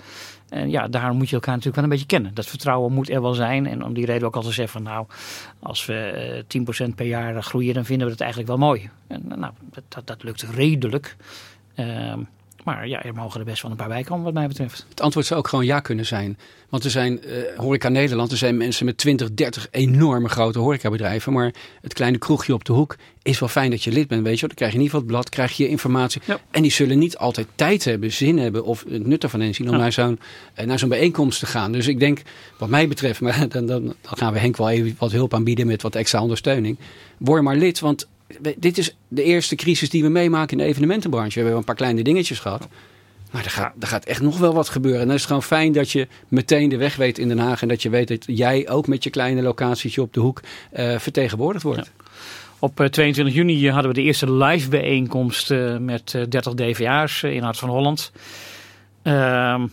En 0.49 0.71
ja, 0.71 0.89
daar 0.89 1.15
moet 1.15 1.29
je 1.29 1.35
elkaar 1.35 1.55
natuurlijk 1.55 1.77
wel 1.77 1.85
een 1.85 1.91
beetje 1.91 2.07
kennen. 2.07 2.35
Dat 2.35 2.47
vertrouwen 2.47 2.93
moet 2.93 3.11
er 3.11 3.23
wel 3.23 3.35
zijn. 3.35 3.67
En 3.67 3.85
om 3.85 3.95
die 3.95 4.07
reden 4.07 4.27
ook 4.27 4.37
altijd 4.37 4.55
zeggen 4.55 4.83
van 4.83 4.93
nou, 4.93 5.07
als 5.61 5.87
we 5.87 6.45
10% 6.91 6.95
per 6.95 7.07
jaar 7.07 7.43
groeien, 7.43 7.75
dan 7.75 7.85
vinden 7.85 8.07
we 8.07 8.13
het 8.13 8.23
eigenlijk 8.23 8.51
wel 8.51 8.61
mooi. 8.61 8.91
En 9.07 9.23
nou, 9.27 9.53
dat, 9.71 9.85
dat, 9.89 10.07
dat 10.07 10.23
lukt 10.23 10.43
redelijk. 10.43 11.17
Ehm, 11.75 12.21
maar 12.67 12.89
ja, 12.89 13.03
er 13.03 13.15
mogen 13.15 13.41
er 13.41 13.47
best 13.47 13.63
wel 13.63 13.71
een 13.71 13.77
paar 13.77 13.89
bij 13.89 14.03
komen 14.03 14.25
wat 14.25 14.35
mij 14.35 14.47
betreft. 14.47 14.87
Het 14.89 15.01
antwoord 15.01 15.27
zou 15.27 15.41
ook 15.41 15.49
gewoon 15.49 15.65
ja 15.65 15.81
kunnen 15.81 16.07
zijn. 16.07 16.39
Want 16.69 16.85
er 16.85 16.91
zijn, 16.91 17.21
uh, 17.25 17.57
horeca 17.57 17.89
Nederland, 17.89 18.31
er 18.31 18.37
zijn 18.37 18.57
mensen 18.57 18.85
met 18.85 18.97
20, 18.97 19.33
30 19.35 19.69
enorme 19.71 20.29
grote 20.29 20.59
horecabedrijven. 20.59 21.33
Maar 21.33 21.55
het 21.81 21.93
kleine 21.93 22.19
kroegje 22.19 22.55
op 22.55 22.65
de 22.65 22.73
hoek 22.73 22.97
is 23.23 23.39
wel 23.39 23.49
fijn 23.49 23.71
dat 23.71 23.85
je 23.85 23.93
lid 23.93 24.09
bent, 24.09 24.23
weet 24.23 24.41
je 24.41 24.47
Dan 24.47 24.57
krijg 24.57 24.73
je 24.73 24.79
in 24.79 24.83
ieder 24.83 24.99
geval 24.99 25.01
het 25.01 25.25
blad, 25.25 25.29
krijg 25.29 25.57
je 25.57 25.69
informatie. 25.69 26.23
En 26.51 26.63
die 26.63 26.71
zullen 26.71 26.99
niet 26.99 27.17
altijd 27.17 27.47
tijd 27.55 27.85
hebben, 27.85 28.13
zin 28.13 28.39
hebben 28.39 28.65
of 28.65 28.85
het 28.89 29.07
nut 29.07 29.23
ervan 29.23 29.43
inzien 29.43 29.71
om 29.71 29.77
naar 29.77 29.93
zo'n 29.93 30.19
uh, 30.61 30.67
naar 30.67 30.79
zo'n 30.79 30.89
bijeenkomst 30.89 31.39
te 31.39 31.47
gaan. 31.47 31.73
Dus 31.73 31.87
ik 31.87 31.99
denk, 31.99 32.23
wat 32.59 32.69
mij 32.69 32.89
betreft, 32.89 33.21
maar 33.25 33.49
dan, 33.49 33.67
dan, 33.67 33.85
dan 33.85 33.95
gaan 34.03 34.33
we 34.33 34.39
Henk 34.39 34.57
wel 34.57 34.71
even 34.71 34.95
wat 34.99 35.13
hulp 35.13 35.35
aanbieden 35.35 35.67
met 35.67 35.83
wat 35.83 35.95
extra 35.95 36.23
ondersteuning. 36.23 36.79
Word 37.19 37.43
maar 37.43 37.57
lid, 37.57 37.81
want 37.81 38.07
dit 38.57 38.79
is 38.79 38.97
de 39.09 39.23
eerste 39.23 39.55
crisis 39.55 39.91
die 39.91 40.03
we 40.03 40.09
meemaken 40.09 40.59
in 40.59 40.65
de 40.65 40.71
evenementenbranche. 40.71 41.35
We 41.35 41.41
hebben 41.41 41.59
een 41.59 41.65
paar 41.65 41.75
kleine 41.75 42.03
dingetjes 42.03 42.39
gehad. 42.39 42.69
Maar 43.31 43.45
er 43.45 43.51
gaat, 43.51 43.73
er 43.81 43.89
gaat 43.89 44.05
echt 44.05 44.21
nog 44.21 44.39
wel 44.39 44.55
wat 44.55 44.69
gebeuren. 44.69 45.01
En 45.01 45.07
dan 45.07 45.15
is 45.15 45.21
het 45.21 45.31
gewoon 45.31 45.47
fijn 45.47 45.73
dat 45.73 45.91
je 45.91 46.09
meteen 46.29 46.69
de 46.69 46.77
weg 46.77 46.97
weet 46.97 47.19
in 47.19 47.29
Den 47.29 47.39
Haag. 47.39 47.63
En 47.63 47.69
dat 47.69 47.83
je 47.83 47.91
weet 47.91 48.09
dat 48.09 48.25
jij 48.27 48.69
ook 48.69 48.87
met 48.87 49.05
je 49.05 49.11
kleine 49.11 49.43
locatietje 49.43 50.03
op 50.03 50.13
de 50.13 50.21
hoek 50.21 50.41
uh, 50.77 50.99
vertegenwoordigd 50.99 51.65
wordt. 51.65 51.93
Op 52.59 52.87
22 52.91 53.35
juni 53.35 53.71
hadden 53.71 53.91
we 53.91 53.97
de 53.97 54.03
eerste 54.03 54.33
live 54.33 54.69
bijeenkomst 54.69 55.55
met 55.79 56.11
30 56.29 56.55
DVA's 56.55 57.23
in 57.23 57.43
Hart 57.43 57.59
van 57.59 57.69
Holland. 57.69 58.13
Ehm, 59.03 59.67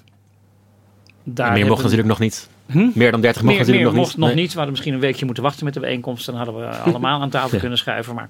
daar 1.24 1.54
meer 1.54 1.66
mocht 1.66 1.82
natuurlijk 1.82 2.10
nog 2.10 2.20
niet. 2.20 2.50
Hm? 2.68 2.90
Meer 2.94 3.12
dan 3.12 3.22
30 3.22 3.42
mocht 3.44 3.58
natuurlijk 3.58 3.86
nog 3.86 3.94
mocht 3.94 4.18
niet. 4.18 4.26
nog 4.26 4.36
niet. 4.36 4.48
We 4.48 4.54
hadden 4.54 4.72
misschien 4.72 4.94
een 4.94 5.00
weekje 5.00 5.26
moeten 5.26 5.44
wachten 5.44 5.66
met 5.66 5.74
de 5.74 5.80
bijeenkomst. 5.80 6.26
Dan 6.26 6.36
hadden 6.36 6.56
we 6.56 6.66
allemaal 6.90 7.22
aan 7.22 7.30
tafel 7.30 7.60
kunnen 7.60 7.78
schuiven. 7.78 8.16
Maar 8.16 8.30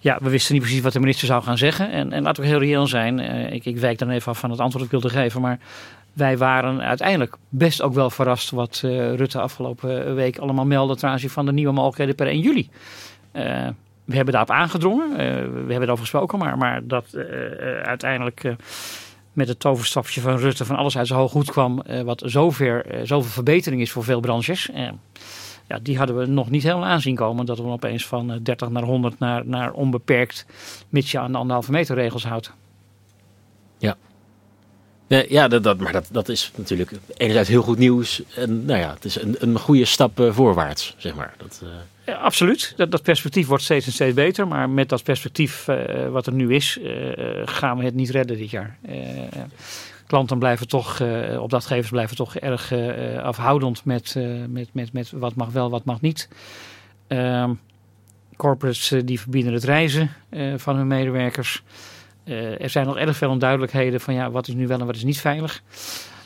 ja, 0.00 0.18
we 0.22 0.30
wisten 0.30 0.54
niet 0.54 0.62
precies 0.62 0.80
wat 0.80 0.92
de 0.92 1.00
minister 1.00 1.26
zou 1.26 1.42
gaan 1.42 1.58
zeggen. 1.58 1.90
En, 1.90 2.12
en 2.12 2.22
laten 2.22 2.42
we 2.42 2.48
heel 2.48 2.58
reëel 2.58 2.86
zijn. 2.86 3.18
Uh, 3.18 3.52
ik, 3.52 3.64
ik 3.64 3.78
wijk 3.78 3.98
dan 3.98 4.10
even 4.10 4.32
af 4.32 4.38
van 4.38 4.50
het 4.50 4.60
antwoord 4.60 4.84
dat 4.84 4.94
ik 4.94 5.00
wilde 5.00 5.22
geven. 5.22 5.40
Maar 5.40 5.58
wij 6.12 6.38
waren 6.38 6.80
uiteindelijk 6.82 7.36
best 7.48 7.82
ook 7.82 7.94
wel 7.94 8.10
verrast 8.10 8.50
wat 8.50 8.82
uh, 8.84 9.14
Rutte 9.14 9.40
afgelopen 9.40 10.14
week 10.14 10.38
allemaal 10.38 10.66
meldde 10.66 10.96
ten 10.96 11.08
aanzien 11.08 11.30
van 11.30 11.46
de 11.46 11.52
nieuwe 11.52 11.72
mogelijkheden 11.72 12.14
per 12.14 12.26
1 12.26 12.40
juli. 12.40 12.68
Uh, 13.32 13.68
we 14.04 14.14
hebben 14.14 14.32
daarop 14.32 14.50
aangedrongen. 14.50 15.16
we 15.16 15.72
hebben 15.72 15.82
erover 15.82 15.98
gesproken. 15.98 16.38
Maar, 16.38 16.58
maar 16.58 16.80
dat 16.86 17.16
uiteindelijk 17.82 18.42
met 19.32 19.48
het 19.48 19.60
toverstafje 19.60 20.20
van 20.20 20.36
Rutte 20.36 20.64
van 20.64 20.76
alles 20.76 20.98
uit 20.98 21.06
zijn 21.06 21.18
hoog 21.18 21.30
goed 21.30 21.50
kwam. 21.50 21.82
Wat 22.04 22.22
zover, 22.26 22.94
uh, 22.94 23.00
zoveel 23.04 23.30
verbetering 23.30 23.80
is 23.80 23.90
voor 23.90 24.04
veel 24.04 24.20
branches. 24.20 24.70
Uh, 24.74 24.88
ja, 25.68 25.78
die 25.82 25.98
hadden 25.98 26.18
we 26.18 26.26
nog 26.26 26.50
niet 26.50 26.62
helemaal 26.62 26.88
aanzien 26.88 27.14
komen. 27.14 27.46
Dat 27.46 27.58
we 27.58 27.64
opeens 27.64 28.06
van 28.06 28.40
30 28.42 28.68
naar 28.68 28.82
100 28.82 29.18
naar, 29.18 29.46
naar 29.46 29.72
onbeperkt, 29.72 30.46
mits 30.88 31.10
je 31.10 31.18
aan 31.18 31.32
de 31.32 31.38
anderhalve 31.38 31.70
meter 31.70 31.94
regels 31.94 32.24
houdt. 32.24 32.52
Ja. 33.78 33.96
Ja, 35.08 35.48
dat, 35.48 35.78
maar 35.78 35.92
dat, 35.92 36.08
dat 36.10 36.28
is 36.28 36.50
natuurlijk 36.56 36.92
enerzijds 37.16 37.48
heel 37.48 37.62
goed 37.62 37.78
nieuws. 37.78 38.22
En 38.34 38.64
nou 38.64 38.78
ja, 38.78 38.94
het 38.94 39.04
is 39.04 39.20
een, 39.20 39.36
een 39.38 39.58
goede 39.58 39.84
stap 39.84 40.28
voorwaarts, 40.30 40.94
zeg 40.96 41.14
maar. 41.14 41.34
Dat, 41.36 41.62
ja, 42.06 42.14
absoluut. 42.14 42.74
Dat, 42.76 43.02
perspectief 43.02 43.46
wordt 43.46 43.64
steeds 43.64 43.86
en 43.86 43.92
steeds 43.92 44.14
beter. 44.14 44.48
Maar 44.48 44.70
met 44.70 44.88
dat 44.88 45.02
perspectief 45.02 45.68
uh, 45.68 46.08
wat 46.08 46.26
er 46.26 46.32
nu 46.32 46.54
is, 46.54 46.78
gaan 47.44 47.78
we 47.78 47.84
het 47.84 47.94
niet 47.94 48.10
redden 48.10 48.38
dit 48.38 48.50
jaar. 48.50 48.78
Klanten 50.06 50.38
blijven 50.38 50.68
toch, 50.68 51.02
opdrachtgevers 51.38 51.90
blijven 51.90 52.16
toch 52.16 52.36
erg 52.36 52.72
afhoudend 53.22 53.84
met, 53.84 54.16
met, 54.48 54.68
met, 54.72 54.92
met 54.92 55.10
wat 55.10 55.34
mag 55.34 55.50
wel, 55.50 55.70
wat 55.70 55.84
mag 55.84 56.00
niet. 56.00 56.28
Ehm, 57.06 57.52
corporates 58.36 58.94
die 59.04 59.20
verbieden 59.20 59.52
het 59.52 59.64
reizen 59.64 60.10
van 60.56 60.76
hun 60.76 60.86
medewerkers. 60.86 61.62
Er 62.58 62.70
zijn 62.70 62.86
nog 62.86 62.96
erg 62.96 63.16
veel 63.16 63.30
onduidelijkheden 63.30 64.00
van 64.00 64.14
ja, 64.14 64.30
wat 64.30 64.48
is 64.48 64.54
nu 64.54 64.66
wel 64.66 64.80
en 64.80 64.86
wat 64.86 64.96
is 64.96 65.04
niet 65.04 65.20
veilig. 65.20 65.62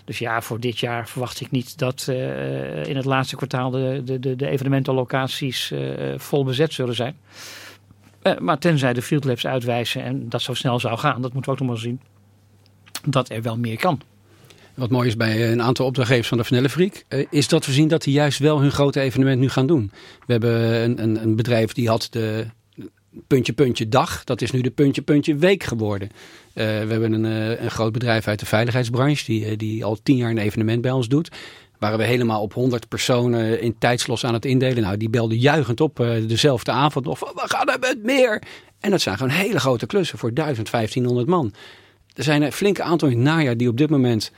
Dus 0.05 0.19
ja, 0.19 0.41
voor 0.41 0.61
dit 0.61 0.79
jaar 0.79 1.09
verwacht 1.09 1.41
ik 1.41 1.51
niet 1.51 1.79
dat 1.79 2.07
uh, 2.11 2.85
in 2.85 2.97
het 2.97 3.05
laatste 3.05 3.37
kwartaal 3.37 3.71
de, 3.71 4.01
de, 4.05 4.19
de, 4.19 4.37
de 4.37 4.49
evenementenlocaties 4.49 5.71
uh, 5.71 6.15
vol 6.17 6.45
bezet 6.45 6.73
zullen 6.73 6.95
zijn. 6.95 7.17
Maar 8.39 8.59
tenzij 8.59 8.93
de 8.93 9.03
field 9.03 9.25
labs 9.25 9.47
uitwijzen 9.47 10.03
en 10.03 10.29
dat 10.29 10.43
zo 10.43 10.55
snel 10.55 10.81
zou 10.81 10.99
gaan, 10.99 11.23
dat 11.23 11.33
moeten 11.33 11.53
we 11.53 11.61
ook 11.61 11.67
nog 11.67 11.69
maar 11.69 11.85
zien, 11.85 12.01
dat 13.09 13.31
er 13.31 13.43
wel 13.43 13.59
meer 13.59 13.77
kan. 13.77 14.01
Wat 14.75 14.91
mooi 14.91 15.09
is 15.09 15.17
bij 15.17 15.53
een 15.53 15.63
aantal 15.63 15.87
opdrachtgevers 15.87 16.29
van 16.29 16.39
de 16.39 16.45
Vanelle 16.45 16.69
Freak, 16.69 17.05
is 17.31 17.49
dat 17.49 17.67
we 17.67 17.73
zien 17.73 17.89
dat 17.89 18.03
die 18.03 18.15
juist 18.15 18.39
wel 18.39 18.61
hun 18.61 18.71
grote 18.71 19.01
evenement 19.01 19.41
nu 19.41 19.49
gaan 19.49 19.67
doen. 19.67 19.93
We 20.27 20.33
hebben 20.33 20.83
een, 20.83 21.03
een, 21.03 21.23
een 21.23 21.37
bedrijf 21.37 21.73
die 21.73 21.89
had 21.89 22.09
de 22.11 22.47
puntje 23.27 23.53
puntje 23.53 23.89
dag. 23.89 24.25
Dat 24.25 24.43
is 24.43 24.51
nu 24.51 24.61
de 24.61 24.71
puntje 24.71 25.03
puntje 25.03 25.37
week 25.37 25.63
geworden. 25.63 26.09
Uh, 26.13 26.15
we 26.55 26.63
hebben 26.63 27.13
een, 27.13 27.25
uh, 27.25 27.63
een 27.63 27.71
groot 27.71 27.93
bedrijf 27.93 28.29
uit 28.29 28.41
de 28.41 28.47
veiligheidsbranche 28.47 29.25
die, 29.25 29.51
uh, 29.51 29.57
die 29.57 29.85
al 29.85 29.99
tien 30.03 30.17
jaar 30.17 30.31
een 30.31 30.39
evenement 30.39 30.81
bij 30.81 30.91
ons 30.91 31.09
doet. 31.09 31.31
Waren 31.79 31.99
we 31.99 32.05
helemaal 32.05 32.43
op 32.43 32.55
100 32.55 32.89
personen 32.89 33.61
in 33.61 33.79
tijdslos 33.79 34.25
aan 34.25 34.35
het 34.35 34.45
indelen. 34.45 34.83
Nou, 34.83 34.97
die 34.97 35.11
belden 35.11 35.39
juichend 35.39 35.81
op 35.81 35.97
dezelfde 36.27 36.71
avond 36.71 37.05
nog 37.05 37.19
van 37.19 37.33
we 37.35 37.43
gaan 37.45 37.69
er 37.69 37.79
met 37.79 38.03
meer. 38.03 38.43
En 38.81 38.91
dat 38.91 39.01
zijn 39.01 39.17
gewoon 39.17 39.33
hele 39.33 39.61
grote 39.61 39.87
klussen 39.87 40.19
voor 40.19 40.35
1500 40.35 41.27
man. 41.27 41.55
Er 42.15 42.25
zijn 42.25 42.43
een 42.43 42.53
flinke 42.53 42.83
aantal 42.83 43.09
in 43.09 43.15
het 43.15 43.25
najaar 43.25 43.57
die 43.57 43.69
op 43.69 43.77
dit 43.77 43.91
moment 43.91 44.33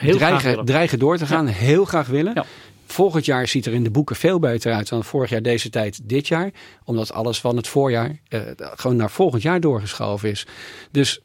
dreigen, 0.00 0.64
dreigen 0.64 0.98
door 0.98 1.16
te 1.16 1.26
gaan. 1.26 1.46
Heel 1.46 1.84
graag 1.84 2.06
willen. 2.06 2.32
Ja. 2.34 2.44
Volgend 2.86 3.24
jaar 3.24 3.48
ziet 3.48 3.66
er 3.66 3.72
in 3.72 3.84
de 3.84 3.90
boeken 3.90 4.16
veel 4.16 4.38
beter 4.38 4.72
uit 4.72 4.88
dan 4.88 5.04
vorig 5.04 5.30
jaar 5.30 5.42
deze 5.42 5.70
tijd 5.70 6.00
dit 6.02 6.28
jaar. 6.28 6.50
Omdat 6.84 7.12
alles 7.12 7.40
van 7.40 7.56
het 7.56 7.68
voorjaar 7.68 8.18
uh, 8.28 8.40
gewoon 8.56 8.96
naar 8.96 9.10
volgend 9.10 9.42
jaar 9.42 9.60
doorgeschoven 9.60 10.30
is. 10.30 10.46
Dus 10.90 11.20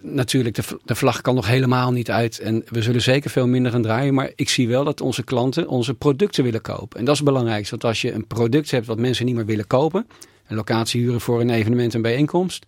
natuurlijk, 0.00 0.54
de, 0.54 0.62
de, 0.84 0.94
vlag 0.94 1.20
kan 1.20 1.34
nog 1.34 1.46
helemaal 1.46 1.92
niet 1.92 2.10
uit. 2.10 2.38
En 2.38 2.64
we 2.68 2.82
zullen 2.82 3.02
zeker 3.02 3.30
veel 3.30 3.46
minder 3.46 3.72
gaan 3.72 3.82
draaien. 3.82 4.14
Maar 4.14 4.32
ik 4.34 4.48
zie 4.48 4.68
wel 4.68 4.84
dat 4.84 5.00
onze 5.00 5.22
klanten 5.22 5.68
onze 5.68 5.94
producten 5.94 6.44
willen 6.44 6.62
kopen. 6.62 6.98
En 6.98 7.04
dat 7.04 7.14
is 7.14 7.20
het 7.20 7.28
belangrijkste. 7.28 7.70
Want 7.70 7.84
als 7.84 8.00
je 8.00 8.12
een 8.12 8.26
product 8.26 8.70
hebt 8.70 8.86
wat 8.86 8.98
mensen 8.98 9.26
niet 9.26 9.34
meer 9.34 9.46
willen 9.46 9.66
kopen. 9.66 10.06
Een 10.46 10.56
locatie 10.56 11.00
huren 11.00 11.20
voor 11.20 11.40
een 11.40 11.50
evenement, 11.50 11.94
een 11.94 12.02
bijeenkomst 12.02 12.66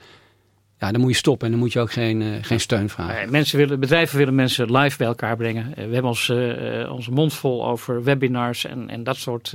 ja, 0.85 0.93
dan 0.93 1.01
moet 1.01 1.11
je 1.11 1.17
stoppen 1.17 1.47
en 1.47 1.53
dan 1.53 1.63
moet 1.63 1.73
je 1.73 1.81
ook 1.81 1.93
geen, 1.93 2.21
uh, 2.21 2.35
geen 2.41 2.61
steun 2.61 2.89
vragen. 2.89 3.31
mensen 3.31 3.59
willen, 3.59 3.81
bedrijven 3.81 4.19
willen 4.19 4.35
mensen 4.35 4.77
live 4.77 4.97
bij 4.97 5.07
elkaar 5.07 5.37
brengen. 5.37 5.67
Uh, 5.69 5.75
we 5.75 5.93
hebben 5.93 6.05
ons, 6.05 6.29
uh, 6.29 6.93
onze 6.93 7.11
mond 7.11 7.35
vol 7.35 7.67
over 7.67 8.03
webinars 8.03 8.65
en, 8.65 8.91
en 8.91 9.05
dat 9.05 9.17
soort 9.17 9.55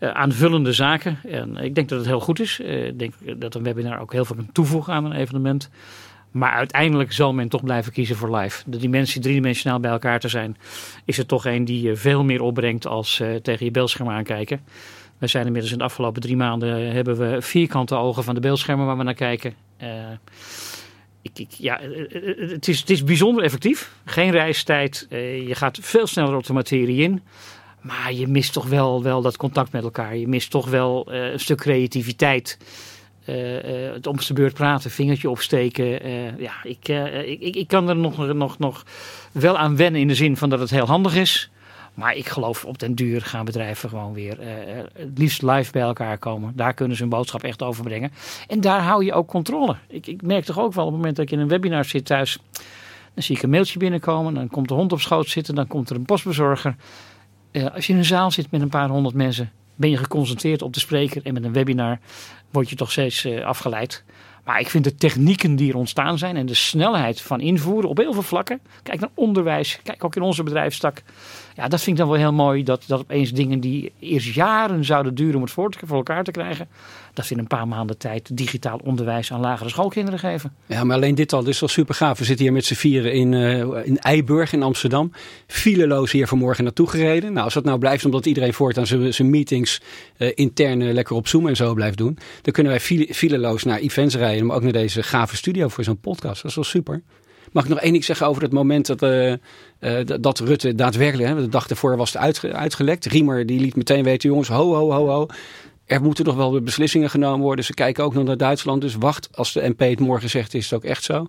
aanvullende 0.00 0.72
zaken. 0.72 1.18
En 1.28 1.56
ik 1.56 1.74
denk 1.74 1.88
dat 1.88 1.98
het 1.98 2.08
heel 2.08 2.20
goed 2.20 2.40
is. 2.40 2.60
ik 2.60 2.98
denk 2.98 3.12
dat 3.36 3.54
een 3.54 3.62
webinar 3.62 4.00
ook 4.00 4.12
heel 4.12 4.24
veel 4.24 4.36
kan 4.36 4.52
toevoegen 4.52 4.92
aan 4.92 5.04
een 5.04 5.12
evenement. 5.12 5.70
Maar 6.30 6.52
uiteindelijk 6.52 7.12
zal 7.12 7.32
men 7.32 7.48
toch 7.48 7.64
blijven 7.64 7.92
kiezen 7.92 8.16
voor 8.16 8.36
live. 8.36 8.62
De 8.66 8.76
dimensie 8.76 9.20
driedimensionaal 9.20 9.80
bij 9.80 9.90
elkaar 9.90 10.20
te 10.20 10.28
zijn, 10.28 10.56
is 11.04 11.18
er 11.18 11.26
toch 11.26 11.46
een 11.46 11.64
die 11.64 11.94
veel 11.94 12.24
meer 12.24 12.42
opbrengt 12.42 12.86
als 12.86 13.22
tegen 13.42 13.64
je 13.64 13.70
beeldscherm 13.70 14.08
aankijken. 14.08 14.60
We 15.18 15.26
zijn 15.26 15.46
inmiddels 15.46 15.72
in 15.72 15.78
de 15.78 15.84
afgelopen 15.84 16.22
drie 16.22 16.36
maanden 16.36 16.92
hebben 16.92 17.16
we 17.16 17.42
vierkante 17.42 17.94
ogen 17.94 18.24
van 18.24 18.34
de 18.34 18.40
beeldschermen 18.40 18.86
waar 18.86 18.96
we 18.96 19.02
naar 19.02 19.14
kijken. 19.14 19.54
Uh, 19.82 19.88
ik, 21.22 21.38
ik, 21.38 21.50
ja, 21.50 21.80
eh, 21.80 22.00
eh, 22.00 22.50
het, 22.50 22.68
is, 22.68 22.80
het 22.80 22.90
is 22.90 23.04
bijzonder 23.04 23.44
effectief. 23.44 23.92
Geen 24.04 24.30
reistijd. 24.30 25.06
Je 25.10 25.54
gaat 25.54 25.78
veel 25.82 26.06
sneller 26.06 26.36
op 26.36 26.46
de 26.46 26.52
materie 26.52 27.02
in. 27.02 27.22
Maar 27.80 28.12
je 28.12 28.26
mist 28.26 28.52
toch 28.52 28.66
wel, 28.66 29.02
wel 29.02 29.22
dat 29.22 29.36
contact 29.36 29.72
met 29.72 29.82
elkaar. 29.82 30.16
Je 30.16 30.28
mist 30.28 30.50
toch 30.50 30.68
wel 30.68 31.12
een 31.12 31.40
stuk 31.40 31.58
creativiteit. 31.58 32.58
het 33.24 34.06
om 34.06 34.16
de 34.16 34.32
beurt 34.32 34.54
praten, 34.54 34.90
vingertje 34.90 35.30
opsteken. 35.30 36.08
ja, 36.38 36.52
ik, 36.62 36.88
ik, 37.40 37.56
ik 37.56 37.68
kan 37.68 37.88
er 37.88 37.96
nog, 37.96 38.34
nog, 38.34 38.58
nog 38.58 38.84
wel 39.32 39.58
aan 39.58 39.76
wennen 39.76 40.00
in 40.00 40.08
de 40.08 40.14
zin 40.14 40.36
van 40.36 40.50
dat 40.50 40.60
het 40.60 40.70
heel 40.70 40.86
handig 40.86 41.16
is. 41.16 41.50
Maar 41.94 42.14
ik 42.14 42.28
geloof 42.28 42.64
op 42.64 42.78
den 42.78 42.94
duur 42.94 43.22
gaan 43.22 43.44
bedrijven 43.44 43.88
gewoon 43.88 44.12
weer 44.12 44.40
uh, 44.40 44.46
het 44.92 45.18
liefst 45.18 45.42
live 45.42 45.72
bij 45.72 45.82
elkaar 45.82 46.18
komen. 46.18 46.52
Daar 46.56 46.74
kunnen 46.74 46.96
ze 46.96 47.02
hun 47.02 47.10
boodschap 47.10 47.42
echt 47.42 47.62
overbrengen. 47.62 48.12
En 48.48 48.60
daar 48.60 48.82
hou 48.82 49.04
je 49.04 49.12
ook 49.12 49.28
controle. 49.28 49.76
Ik, 49.88 50.06
ik 50.06 50.22
merk 50.22 50.44
toch 50.44 50.58
ook 50.58 50.72
wel 50.72 50.84
op 50.84 50.90
het 50.90 50.98
moment 50.98 51.16
dat 51.16 51.24
ik 51.24 51.32
in 51.32 51.38
een 51.38 51.48
webinar 51.48 51.84
zit 51.84 52.04
thuis. 52.04 52.38
Dan 53.14 53.22
zie 53.22 53.36
ik 53.36 53.42
een 53.42 53.50
mailtje 53.50 53.78
binnenkomen. 53.78 54.34
Dan 54.34 54.48
komt 54.48 54.68
de 54.68 54.74
hond 54.74 54.92
op 54.92 55.00
schoot 55.00 55.28
zitten. 55.28 55.54
Dan 55.54 55.66
komt 55.66 55.90
er 55.90 55.96
een 55.96 56.04
postbezorger. 56.04 56.76
Uh, 57.52 57.74
als 57.74 57.86
je 57.86 57.92
in 57.92 57.98
een 57.98 58.04
zaal 58.04 58.30
zit 58.30 58.50
met 58.50 58.60
een 58.60 58.68
paar 58.68 58.88
honderd 58.88 59.14
mensen. 59.14 59.52
Ben 59.74 59.90
je 59.90 59.96
geconcentreerd 59.96 60.62
op 60.62 60.74
de 60.74 60.80
spreker. 60.80 61.22
En 61.24 61.34
met 61.34 61.44
een 61.44 61.52
webinar 61.52 61.98
word 62.50 62.70
je 62.70 62.76
toch 62.76 62.90
steeds 62.90 63.26
afgeleid. 63.26 64.04
Maar 64.44 64.60
ik 64.60 64.68
vind 64.68 64.84
de 64.84 64.94
technieken 64.94 65.56
die 65.56 65.70
er 65.70 65.76
ontstaan 65.76 66.18
zijn 66.18 66.36
en 66.36 66.46
de 66.46 66.54
snelheid 66.54 67.20
van 67.20 67.40
invoeren 67.40 67.90
op 67.90 67.96
heel 67.96 68.12
veel 68.12 68.22
vlakken. 68.22 68.60
Kijk 68.82 69.00
naar 69.00 69.10
onderwijs, 69.14 69.80
kijk 69.82 70.04
ook 70.04 70.16
in 70.16 70.22
onze 70.22 70.42
bedrijfstak. 70.42 71.02
Ja, 71.54 71.68
dat 71.68 71.80
vind 71.80 71.98
ik 71.98 72.02
dan 72.02 72.12
wel 72.12 72.20
heel 72.20 72.32
mooi. 72.32 72.62
Dat, 72.62 72.84
dat 72.86 73.00
opeens 73.00 73.32
dingen 73.32 73.60
die 73.60 73.92
eerst 73.98 74.34
jaren 74.34 74.84
zouden 74.84 75.14
duren 75.14 75.34
om 75.34 75.42
het 75.42 75.50
voor, 75.50 75.74
voor 75.84 75.96
elkaar 75.96 76.24
te 76.24 76.30
krijgen. 76.30 76.68
Dat 77.14 77.26
ze 77.26 77.32
in 77.32 77.38
een 77.38 77.46
paar 77.46 77.68
maanden 77.68 77.98
tijd 77.98 78.36
digitaal 78.36 78.80
onderwijs 78.84 79.32
aan 79.32 79.40
lagere 79.40 79.68
schoolkinderen 79.68 80.18
geven. 80.18 80.54
Ja, 80.66 80.84
maar 80.84 80.96
alleen 80.96 81.14
dit 81.14 81.32
al 81.32 81.46
is 81.46 81.60
wel 81.60 81.68
super 81.68 81.94
gaaf. 81.94 82.18
We 82.18 82.24
zitten 82.24 82.44
hier 82.44 82.54
met 82.54 82.64
z'n 82.64 82.74
vieren 82.74 83.12
in, 83.12 83.32
uh, 83.32 83.86
in 83.86 83.98
Eiburg 83.98 84.52
in 84.52 84.62
Amsterdam. 84.62 85.12
Fileloos 85.46 86.12
hier 86.12 86.26
vanmorgen 86.26 86.64
naartoe 86.64 86.88
gereden. 86.88 87.32
Nou, 87.32 87.44
als 87.44 87.54
dat 87.54 87.64
nou 87.64 87.78
blijft 87.78 88.04
omdat 88.04 88.26
iedereen 88.26 88.54
voortaan 88.54 88.86
zijn, 88.86 89.14
zijn 89.14 89.30
meetings 89.30 89.80
uh, 90.18 90.30
intern 90.34 90.80
uh, 90.80 90.92
lekker 90.92 91.16
op 91.16 91.28
Zoom 91.28 91.48
en 91.48 91.56
zo 91.56 91.74
blijft 91.74 91.98
doen. 91.98 92.18
Dan 92.42 92.52
kunnen 92.52 92.72
wij 92.72 92.80
fileloos 93.10 93.64
naar 93.64 93.78
events 93.78 94.14
rijden. 94.14 94.46
Maar 94.46 94.56
ook 94.56 94.62
naar 94.62 94.72
deze 94.72 95.02
gave 95.02 95.36
studio 95.36 95.68
voor 95.68 95.84
zo'n 95.84 96.00
podcast. 96.00 96.42
Dat 96.42 96.50
is 96.50 96.54
wel 96.54 96.64
super. 96.64 97.02
Mag 97.52 97.64
ik 97.64 97.70
nog 97.70 97.80
één 97.80 97.92
ding 97.92 98.04
zeggen 98.04 98.26
over 98.26 98.42
het 98.42 98.52
moment 98.52 98.86
dat, 98.86 99.02
uh, 99.02 100.18
dat 100.20 100.38
Rutte 100.38 100.74
daadwerkelijk, 100.74 101.28
hè, 101.28 101.34
de 101.34 101.48
dag 101.48 101.68
ervoor 101.68 101.96
was 101.96 102.12
het 102.12 102.38
uitgelekt. 102.52 103.04
Riemer 103.04 103.46
die 103.46 103.60
liet 103.60 103.76
meteen 103.76 104.04
weten, 104.04 104.28
jongens, 104.28 104.48
ho, 104.48 104.74
ho, 104.74 104.90
ho, 104.90 105.08
ho. 105.08 105.26
Er 105.86 106.02
moeten 106.02 106.24
nog 106.24 106.34
wel 106.34 106.60
beslissingen 106.60 107.10
genomen 107.10 107.40
worden. 107.40 107.64
Ze 107.64 107.74
kijken 107.74 108.04
ook 108.04 108.14
nog 108.14 108.24
naar 108.24 108.36
Duitsland. 108.36 108.80
Dus 108.80 108.94
wacht, 108.94 109.28
als 109.32 109.52
de 109.52 109.68
MP 109.68 109.80
het 109.80 110.00
morgen 110.00 110.30
zegt, 110.30 110.54
is 110.54 110.64
het 110.64 110.72
ook 110.72 110.84
echt 110.84 111.04
zo. 111.04 111.26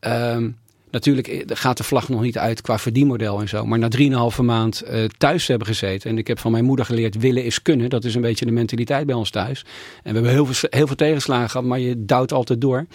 Um, 0.00 0.56
natuurlijk 0.90 1.28
eh, 1.28 1.42
gaat 1.46 1.76
de 1.76 1.84
vlag 1.84 2.08
nog 2.08 2.20
niet 2.20 2.38
uit 2.38 2.60
qua 2.60 2.78
verdienmodel 2.78 3.40
en 3.40 3.48
zo. 3.48 3.66
Maar 3.66 3.78
na 3.78 3.88
3,5 4.32 4.36
maand 4.42 4.82
thuis 5.18 5.46
hebben 5.46 5.66
gezeten. 5.66 6.10
En 6.10 6.18
ik 6.18 6.26
heb 6.26 6.38
van 6.38 6.52
mijn 6.52 6.64
moeder 6.64 6.84
geleerd, 6.84 7.18
willen 7.18 7.44
is 7.44 7.62
kunnen. 7.62 7.90
Dat 7.90 8.04
is 8.04 8.14
een 8.14 8.20
beetje 8.20 8.44
de 8.44 8.52
mentaliteit 8.52 9.06
bij 9.06 9.14
ons 9.14 9.30
thuis. 9.30 9.60
En 9.60 9.68
we 10.02 10.12
hebben 10.12 10.30
heel 10.30 10.46
veel, 10.46 10.68
heel 10.70 10.86
veel 10.86 10.96
tegenslagen 10.96 11.50
gehad, 11.50 11.66
maar 11.66 11.80
je 11.80 12.04
duwt 12.04 12.32
altijd 12.32 12.60
door 12.60 12.86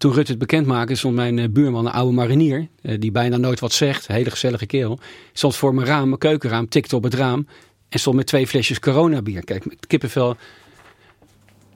Toen 0.00 0.12
Rutte 0.12 0.30
het 0.30 0.40
bekend 0.40 0.66
maakte, 0.66 0.94
stond 0.94 1.14
mijn 1.14 1.52
buurman, 1.52 1.86
een 1.86 1.92
oude 1.92 2.12
marinier, 2.12 2.68
die 2.98 3.10
bijna 3.10 3.36
nooit 3.36 3.60
wat 3.60 3.72
zegt, 3.72 4.08
een 4.08 4.14
hele 4.14 4.30
gezellige 4.30 4.66
kerel, 4.66 4.98
stond 5.32 5.56
voor 5.56 5.74
mijn 5.74 5.86
raam, 5.86 6.06
mijn 6.06 6.18
keukenraam, 6.18 6.68
tikte 6.68 6.96
op 6.96 7.02
het 7.02 7.14
raam 7.14 7.46
en 7.88 7.98
stond 7.98 8.16
met 8.16 8.26
twee 8.26 8.46
flesjes 8.46 8.78
coronabier. 8.78 9.44
Kijk, 9.44 9.66
met 9.66 9.86
kippenvel. 9.86 10.36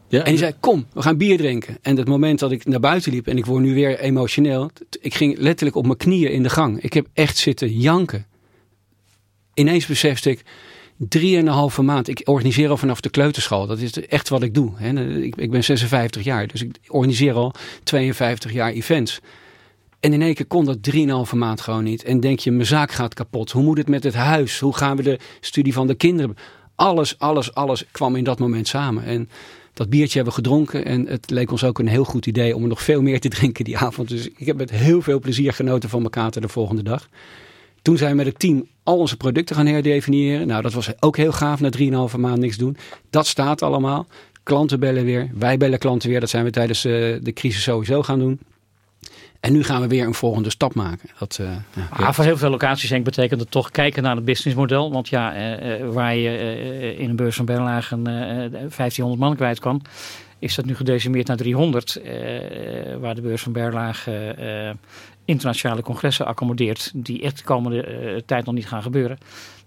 Ja. 0.08 0.22
En 0.22 0.30
die 0.30 0.38
zei, 0.38 0.52
kom, 0.60 0.87
we 0.92 1.02
gaan 1.02 1.16
bier 1.16 1.37
drinken. 1.37 1.78
En 1.82 1.96
het 1.96 2.08
moment 2.08 2.38
dat 2.38 2.52
ik 2.52 2.64
naar 2.64 2.80
buiten 2.80 3.12
liep 3.12 3.26
en 3.26 3.37
ik 3.37 3.46
word 3.46 3.62
nu 3.62 3.74
weer 3.74 3.98
emotioneel. 3.98 4.70
Ik 5.00 5.14
ging 5.14 5.38
letterlijk 5.38 5.76
op 5.76 5.84
mijn 5.84 5.96
knieën 5.96 6.30
in 6.30 6.42
de 6.42 6.50
gang. 6.50 6.82
Ik 6.82 6.92
heb 6.92 7.06
echt 7.12 7.37
zitten 7.37 7.78
janken. 7.78 8.26
Ineens 9.54 9.87
besefte 9.87 10.30
ik, 10.30 10.42
drieënhalve 10.96 11.83
maand. 11.83 12.09
Ik 12.09 12.20
organiseer 12.24 12.70
al 12.70 12.76
vanaf 12.76 13.00
de 13.00 13.11
kleuterschool. 13.11 13.66
Dat 13.66 13.78
is 13.78 14.07
echt 14.07 14.28
wat 14.28 14.42
ik 14.42 14.54
doe. 14.54 14.72
Ik, 15.22 15.37
ik 15.37 15.50
ben 15.50 15.64
56 15.64 16.24
jaar, 16.24 16.46
dus 16.46 16.62
ik 16.62 16.76
organiseer 16.88 17.35
al 17.35 17.52
52 17.83 18.52
jaar 18.52 18.72
events. 18.72 19.20
En 20.00 20.12
in 20.12 20.22
één 20.22 20.35
keer 20.35 20.46
kon 20.46 20.64
dat 20.64 20.78
3,5 20.94 21.37
maand 21.37 21.61
gewoon 21.61 21.85
niet. 21.85 22.04
En 22.04 22.20
denk 22.20 22.38
je, 22.38 22.50
mijn 22.50 22.66
zaak 22.66 22.92
gaat 22.92 23.14
kapot. 23.14 23.50
Hoe 23.50 23.62
moet 23.62 23.78
het 23.78 23.88
met 23.88 24.04
het 24.04 24.14
huis? 24.14 24.59
Hoe 24.59 24.76
gaan 24.76 24.96
we 24.96 25.02
de 25.02 25.18
studie 25.40 25.72
van 25.72 25.87
de 25.87 25.94
kinderen? 25.94 26.37
Alles, 26.74 27.18
alles, 27.18 27.54
alles 27.54 27.85
kwam 27.90 28.16
in 28.16 28.24
dat 28.24 28.38
moment 28.38 28.68
samen. 28.68 29.04
En 29.04 29.28
dat 29.72 29.90
biertje 29.90 30.14
hebben 30.14 30.35
we 30.35 30.42
gedronken. 30.42 30.85
En 30.85 31.07
het 31.07 31.30
leek 31.30 31.50
ons 31.50 31.64
ook 31.64 31.78
een 31.78 31.88
heel 31.88 32.04
goed 32.04 32.26
idee 32.26 32.57
om 32.57 32.62
er 32.62 32.68
nog 32.68 32.83
veel 32.83 33.02
meer 33.02 33.20
te 33.20 33.28
drinken 33.28 33.64
die 33.64 33.78
avond. 33.78 34.09
Dus 34.09 34.28
ik 34.37 34.46
heb 34.46 34.57
met 34.57 34.70
heel 34.70 35.02
veel 35.02 35.18
plezier 35.18 35.52
genoten 35.52 35.88
van 35.88 35.98
mijn 35.98 36.11
kater 36.11 36.40
de 36.40 36.48
volgende 36.48 36.83
dag. 36.83 37.09
Toen 37.83 37.96
zijn 37.96 38.11
we 38.11 38.16
met 38.16 38.26
het 38.26 38.38
team 38.38 38.66
al 38.85 38.99
onze 38.99 39.16
producten 39.16 39.57
gaan 39.57 39.66
herdefiniëren. 39.66 40.47
Nou, 40.47 40.62
dat 40.62 40.73
was 40.73 40.90
ook 41.01 41.16
heel 41.16 41.33
gaaf 41.33 41.61
na 41.61 41.70
3,5 42.11 42.18
maand 42.18 42.38
niks 42.38 42.57
doen. 42.57 42.77
Dat 43.11 43.27
staat 43.27 43.62
allemaal. 43.62 44.07
Klanten 44.42 44.81
bellen 44.81 45.05
weer. 45.05 45.31
Wij 45.35 45.57
bellen 45.57 45.79
klanten 45.79 46.09
weer. 46.09 46.20
Dat 46.20 46.31
zijn 46.31 46.44
we 46.44 46.51
tijdens 46.51 46.85
uh, 46.85 46.92
de 47.23 47.33
crisis 47.33 47.62
sowieso 47.62 48.03
gaan 48.03 48.18
doen. 48.18 48.40
En 49.40 49.53
nu 49.53 49.62
gaan 49.62 49.81
we 49.81 49.87
weer 49.87 50.07
een 50.07 50.14
volgende 50.14 50.51
stap 50.51 50.75
maken. 50.75 51.09
Dat, 51.18 51.38
uh, 51.40 51.47
ja, 51.75 51.88
ah, 51.90 52.12
voor 52.12 52.25
heel 52.25 52.37
veel 52.37 52.51
locaties 52.51 52.88
denk, 52.88 53.05
betekent 53.05 53.40
het 53.40 53.51
toch 53.51 53.70
kijken 53.70 54.03
naar 54.03 54.16
het 54.16 54.25
businessmodel. 54.25 54.92
Want 54.92 55.09
ja, 55.09 55.37
uh, 55.37 55.88
waar 55.88 56.16
je 56.16 56.94
in 56.99 57.11
een 57.11 57.16
beurs 57.16 57.37
van 57.37 57.44
Berlage 57.44 58.03
1500 58.03 59.20
man 59.20 59.37
kwijt 59.37 59.59
kan, 59.59 59.83
is 60.38 60.55
dat 60.55 60.64
nu 60.64 60.75
gedecimeerd 60.75 61.27
naar 61.27 61.37
300. 61.37 62.01
waar 63.01 63.14
de 63.14 63.20
beurs 63.20 63.42
van 63.42 63.53
Berlage 63.53 64.35
internationale 65.24 65.82
congressen 65.82 66.26
accommodeert, 66.26 66.90
die 66.94 67.22
echt 67.22 67.38
de 67.38 67.44
komende 67.44 68.22
tijd 68.26 68.44
nog 68.44 68.54
niet 68.54 68.68
gaan 68.68 68.82
gebeuren 68.82 69.18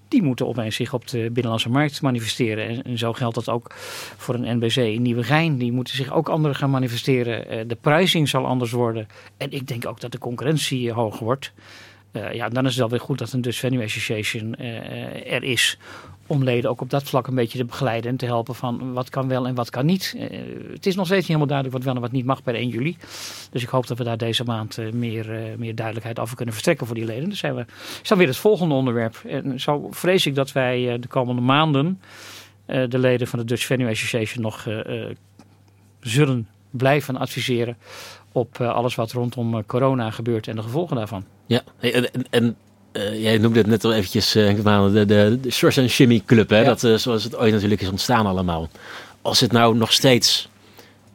die 0.08 0.24
moeten 0.24 0.48
opeens 0.48 0.76
zich 0.76 0.94
op 0.94 1.08
de 1.08 1.20
binnenlandse 1.20 1.70
markt 1.70 2.02
manifesteren. 2.02 2.84
En, 2.84 2.98
zo 2.98 3.14
geldt 3.14 3.36
dat 3.36 3.50
ook 3.50 3.74
voor 4.18 4.36
een 4.36 4.58
NBC 4.58 4.76
in 4.76 5.02
Nieuwegein. 5.02 5.58
Die 5.58 5.72
moeten 5.72 5.96
zich 5.96 6.14
ook 6.14 6.30
anders 6.30 6.58
gaan 6.58 6.70
manifesteren. 6.70 7.50
Eh, 7.50 7.64
de 7.68 7.76
prijzing 7.76 8.30
zal 8.30 8.46
anders 8.46 8.72
worden. 8.72 9.08
En 9.38 9.52
ik 9.52 9.68
denk 9.68 9.88
ook 9.88 10.00
dat 10.00 10.12
de 10.12 10.18
concurrentie 10.18 10.92
hoger 10.92 11.24
wordt. 11.26 11.54
Ja, 12.32 12.50
dan 12.50 12.64
is 12.64 12.70
het 12.70 12.80
wel 12.80 12.90
weer 12.90 13.00
goed 13.00 13.18
dat 13.18 13.34
een 13.34 13.42
Dutch 13.42 13.60
Venue 13.60 13.84
Association 13.84 14.56
er 14.56 15.44
is 15.44 15.78
om 16.28 16.44
leden 16.44 16.70
ook 16.70 16.82
op 16.82 16.90
dat 16.90 17.04
vlak 17.04 17.28
een 17.28 17.36
beetje 17.36 17.58
te 17.58 17.66
begeleiden 17.66 18.12
en 18.12 18.18
te 18.18 18.26
helpen 18.26 18.56
van 18.56 18.94
wat 18.94 19.10
kan 19.10 19.28
wel 19.28 19.48
en 19.48 19.56
wat 19.56 19.70
kan 19.70 19.86
niet. 19.86 20.16
Uh, 20.18 20.24
het 20.72 20.86
is 20.86 20.96
nog 20.96 21.06
steeds 21.06 21.28
niet 21.28 21.28
helemaal 21.28 21.48
duidelijk 21.48 21.78
wat 21.78 21.86
wel 21.86 21.96
en 21.96 22.02
wat 22.02 22.12
niet 22.12 22.26
mag 22.26 22.44
bij 22.44 22.54
de 22.54 22.60
1 22.60 22.70
juli. 22.70 22.98
Dus 23.52 23.64
ik 23.64 23.70
hoop 23.70 23.88
dat 23.88 23.98
we 23.98 24.04
daar 24.04 24.18
deze 24.18 24.44
maand 24.44 24.78
uh, 24.78 24.92
meer, 24.92 25.50
uh, 25.50 25.58
meer 25.58 25.76
duidelijkheid 25.76 26.20
over 26.20 26.36
kunnen 26.36 26.54
verstrekken 26.54 26.88
voor 26.88 26.96
die 26.96 27.06
leden. 27.06 27.30
Dus 27.30 27.40
zijn 27.40 27.56
we, 27.56 27.66
is 28.02 28.10
dan 28.10 28.18
weer 28.18 28.28
het 28.28 28.38
volgende 28.38 28.74
onderwerp. 28.74 29.22
En 29.28 29.60
zo 29.60 29.88
vrees 29.92 30.26
ik 30.26 30.36
dat 30.36 30.52
wij 30.52 31.00
de 31.00 31.08
komende 31.08 31.42
maanden 31.42 32.02
de 32.66 33.00
leden 33.00 33.28
van 33.28 33.40
de 33.40 33.46
Dutch 33.46 33.66
Venue 33.66 33.90
Association 33.90 34.44
nog 34.44 34.68
zullen 36.00 36.48
blijven 36.70 37.18
adviseren 37.18 37.78
op 38.32 38.62
alles 38.62 38.96
wat 38.96 39.12
rondom 39.12 39.66
corona 39.66 40.12
gebeurt 40.12 40.48
en 40.48 40.56
de 40.56 40.62
gevolgen 40.62 40.96
daarvan. 40.96 41.24
Ja, 41.46 41.62
en 42.30 42.58
uh, 42.94 43.22
jij 43.22 43.38
noemde 43.38 43.58
het 43.58 43.68
net 43.68 43.84
al 43.84 43.94
eventjes, 43.94 44.36
uh, 44.36 44.56
de, 44.94 45.06
de, 45.06 45.38
de 45.42 45.52
Source 45.52 45.82
and 45.82 45.90
Shimmy 45.90 46.24
Club, 46.26 46.50
hè? 46.50 46.64
Dat, 46.64 46.84
uh, 46.84 46.96
zoals 46.96 47.24
het 47.24 47.36
ooit 47.36 47.54
natuurlijk 47.54 47.82
is 47.82 47.90
ontstaan 47.90 48.26
allemaal. 48.26 48.70
Als 49.22 49.40
het 49.40 49.52
nou 49.52 49.76
nog 49.76 49.94
steeds 49.94 50.50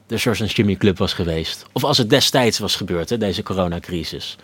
de 0.06 0.18
Source 0.18 0.42
and 0.42 0.50
Shimmy 0.50 0.76
Club 0.76 0.98
was 0.98 1.12
geweest, 1.12 1.66
of 1.72 1.84
als 1.84 1.98
het 1.98 2.10
destijds 2.10 2.58
was 2.58 2.76
gebeurd, 2.76 3.10
hè, 3.10 3.18
deze 3.18 3.42
coronacrisis, 3.42 4.36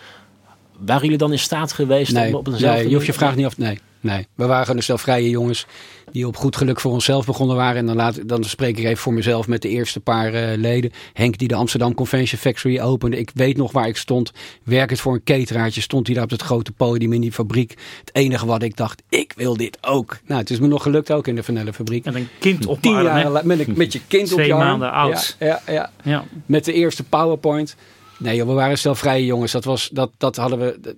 waren 0.78 1.02
jullie 1.02 1.18
dan 1.18 1.32
in 1.32 1.38
staat 1.38 1.72
geweest 1.72 2.12
nee, 2.12 2.28
om 2.28 2.34
op 2.34 2.46
eenzelfde... 2.46 2.78
Nee, 2.78 2.88
je 2.88 2.94
hoeft 2.94 3.06
je 3.06 3.12
vraag 3.12 3.36
niet 3.36 3.46
af... 3.46 3.58
Nee, 3.58 3.78
Nee, 4.00 4.26
we 4.34 4.46
waren 4.46 4.66
gewoon 4.66 4.82
stel 4.82 4.98
vrije 4.98 5.30
jongens 5.30 5.66
die 6.12 6.26
op 6.26 6.36
goed 6.36 6.56
geluk 6.56 6.80
voor 6.80 6.92
onszelf 6.92 7.26
begonnen 7.26 7.56
waren. 7.56 7.76
En 7.76 7.86
dan, 7.86 7.96
laat, 7.96 8.28
dan 8.28 8.44
spreek 8.44 8.78
ik 8.78 8.84
even 8.84 8.96
voor 8.96 9.12
mezelf 9.12 9.48
met 9.48 9.62
de 9.62 9.68
eerste 9.68 10.00
paar 10.00 10.34
uh, 10.34 10.56
leden. 10.56 10.90
Henk 11.12 11.38
die 11.38 11.48
de 11.48 11.54
Amsterdam 11.54 11.94
Convention 11.94 12.40
Factory 12.40 12.80
opende. 12.80 13.18
Ik 13.18 13.30
weet 13.34 13.56
nog 13.56 13.72
waar 13.72 13.88
ik 13.88 13.96
stond. 13.96 14.32
Werk 14.64 14.90
het 14.90 15.00
voor 15.00 15.14
een 15.14 15.24
cateraartje. 15.24 15.80
Stond 15.80 16.06
hij 16.06 16.14
daar 16.14 16.24
op 16.24 16.30
het 16.30 16.42
grote 16.42 16.72
podium 16.72 17.12
in 17.12 17.20
die 17.20 17.32
fabriek. 17.32 17.74
Het 18.00 18.14
enige 18.14 18.46
wat 18.46 18.62
ik 18.62 18.76
dacht, 18.76 19.02
ik 19.08 19.32
wil 19.36 19.56
dit 19.56 19.78
ook. 19.80 20.18
Nou, 20.26 20.40
het 20.40 20.50
is 20.50 20.58
me 20.58 20.66
nog 20.66 20.82
gelukt 20.82 21.12
ook 21.12 21.26
in 21.26 21.34
de 21.34 21.42
Vanelle 21.42 21.72
fabriek. 21.72 22.04
Met 22.04 22.14
een 22.14 22.28
kind 22.38 22.66
op 22.66 22.82
Tien 22.82 23.02
jaar 23.02 23.46
met, 23.46 23.76
met 23.76 23.92
je 23.92 24.00
kind 24.06 24.32
op 24.32 24.40
je 24.40 24.52
arm. 24.52 24.64
maanden 24.64 24.92
oud. 24.92 25.36
Ja, 25.38 25.46
ja, 25.66 25.72
ja, 25.72 25.90
ja. 26.02 26.24
Met 26.46 26.64
de 26.64 26.72
eerste 26.72 27.04
PowerPoint. 27.04 27.76
Nee, 28.18 28.44
we 28.44 28.52
waren 28.52 28.78
stel 28.78 28.94
vrije 28.94 29.24
jongens. 29.24 29.52
Dat, 29.52 29.64
was, 29.64 29.88
dat, 29.92 30.10
dat 30.16 30.36
hadden 30.36 30.58
we 30.58 30.96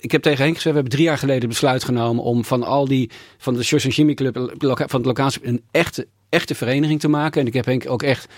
ik 0.00 0.12
heb 0.12 0.22
tegen 0.22 0.44
Henk 0.44 0.54
gezegd, 0.54 0.74
we 0.74 0.80
hebben 0.80 0.92
drie 0.92 1.04
jaar 1.04 1.18
geleden 1.18 1.48
besluit 1.48 1.84
genomen 1.84 2.24
om 2.24 2.44
van 2.44 2.62
al 2.62 2.86
die, 2.86 3.10
van 3.38 3.54
de 3.54 3.62
Sjors 3.62 3.84
en 3.84 3.90
Chimie 3.90 4.14
Club, 4.14 4.56
van 4.86 5.02
de 5.02 5.06
locatie, 5.08 5.46
een 5.46 5.62
echte, 5.70 6.06
echte 6.28 6.54
vereniging 6.54 7.00
te 7.00 7.08
maken. 7.08 7.40
En 7.40 7.46
ik 7.46 7.54
heb 7.54 7.64
Henk 7.64 7.90
ook 7.90 8.02
echt 8.02 8.28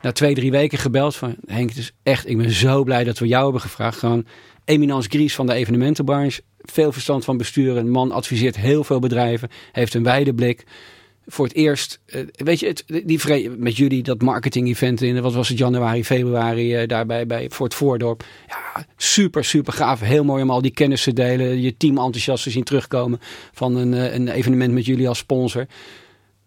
na 0.00 0.12
twee, 0.12 0.34
drie 0.34 0.50
weken 0.50 0.78
gebeld 0.78 1.16
van, 1.16 1.36
Henk, 1.46 1.68
het 1.68 1.78
is 1.78 1.92
echt, 2.02 2.28
ik 2.28 2.36
ben 2.36 2.50
zo 2.50 2.84
blij 2.84 3.04
dat 3.04 3.18
we 3.18 3.26
jou 3.26 3.42
hebben 3.42 3.60
gevraagd. 3.60 3.98
Gewoon 3.98 4.26
eminence 4.64 5.08
Gries 5.08 5.34
van 5.34 5.46
de 5.46 5.52
evenementenbranche, 5.52 6.42
veel 6.58 6.92
verstand 6.92 7.24
van 7.24 7.36
besturen. 7.36 7.90
Man 7.90 8.12
adviseert 8.12 8.56
heel 8.56 8.84
veel 8.84 8.98
bedrijven, 8.98 9.48
heeft 9.72 9.94
een 9.94 10.02
wijde 10.02 10.34
blik 10.34 10.64
voor 11.26 11.44
het 11.44 11.54
eerst, 11.54 12.00
uh, 12.06 12.22
weet 12.32 12.60
je, 12.60 12.66
het, 12.66 12.84
die 13.04 13.50
met 13.50 13.76
jullie 13.76 14.02
dat 14.02 14.22
marketing 14.22 14.68
event 14.68 15.02
in, 15.02 15.20
wat 15.20 15.34
was 15.34 15.48
het, 15.48 15.58
januari, 15.58 16.04
februari, 16.04 16.80
uh, 16.80 16.88
daarbij 16.88 17.26
bij, 17.26 17.50
voor 17.50 17.66
het 17.66 17.74
Voordorp. 17.74 18.24
Ja, 18.48 18.86
super, 18.96 19.44
super 19.44 19.72
gaaf. 19.72 20.00
Heel 20.00 20.24
mooi 20.24 20.42
om 20.42 20.50
al 20.50 20.62
die 20.62 20.70
kennis 20.70 21.02
te 21.02 21.12
delen, 21.12 21.60
je 21.60 21.76
team 21.76 21.98
enthousiast 21.98 22.42
te 22.42 22.50
zien 22.50 22.64
terugkomen 22.64 23.20
van 23.52 23.76
een, 23.76 23.92
uh, 23.92 24.14
een 24.14 24.28
evenement 24.28 24.72
met 24.72 24.86
jullie 24.86 25.08
als 25.08 25.18
sponsor. 25.18 25.66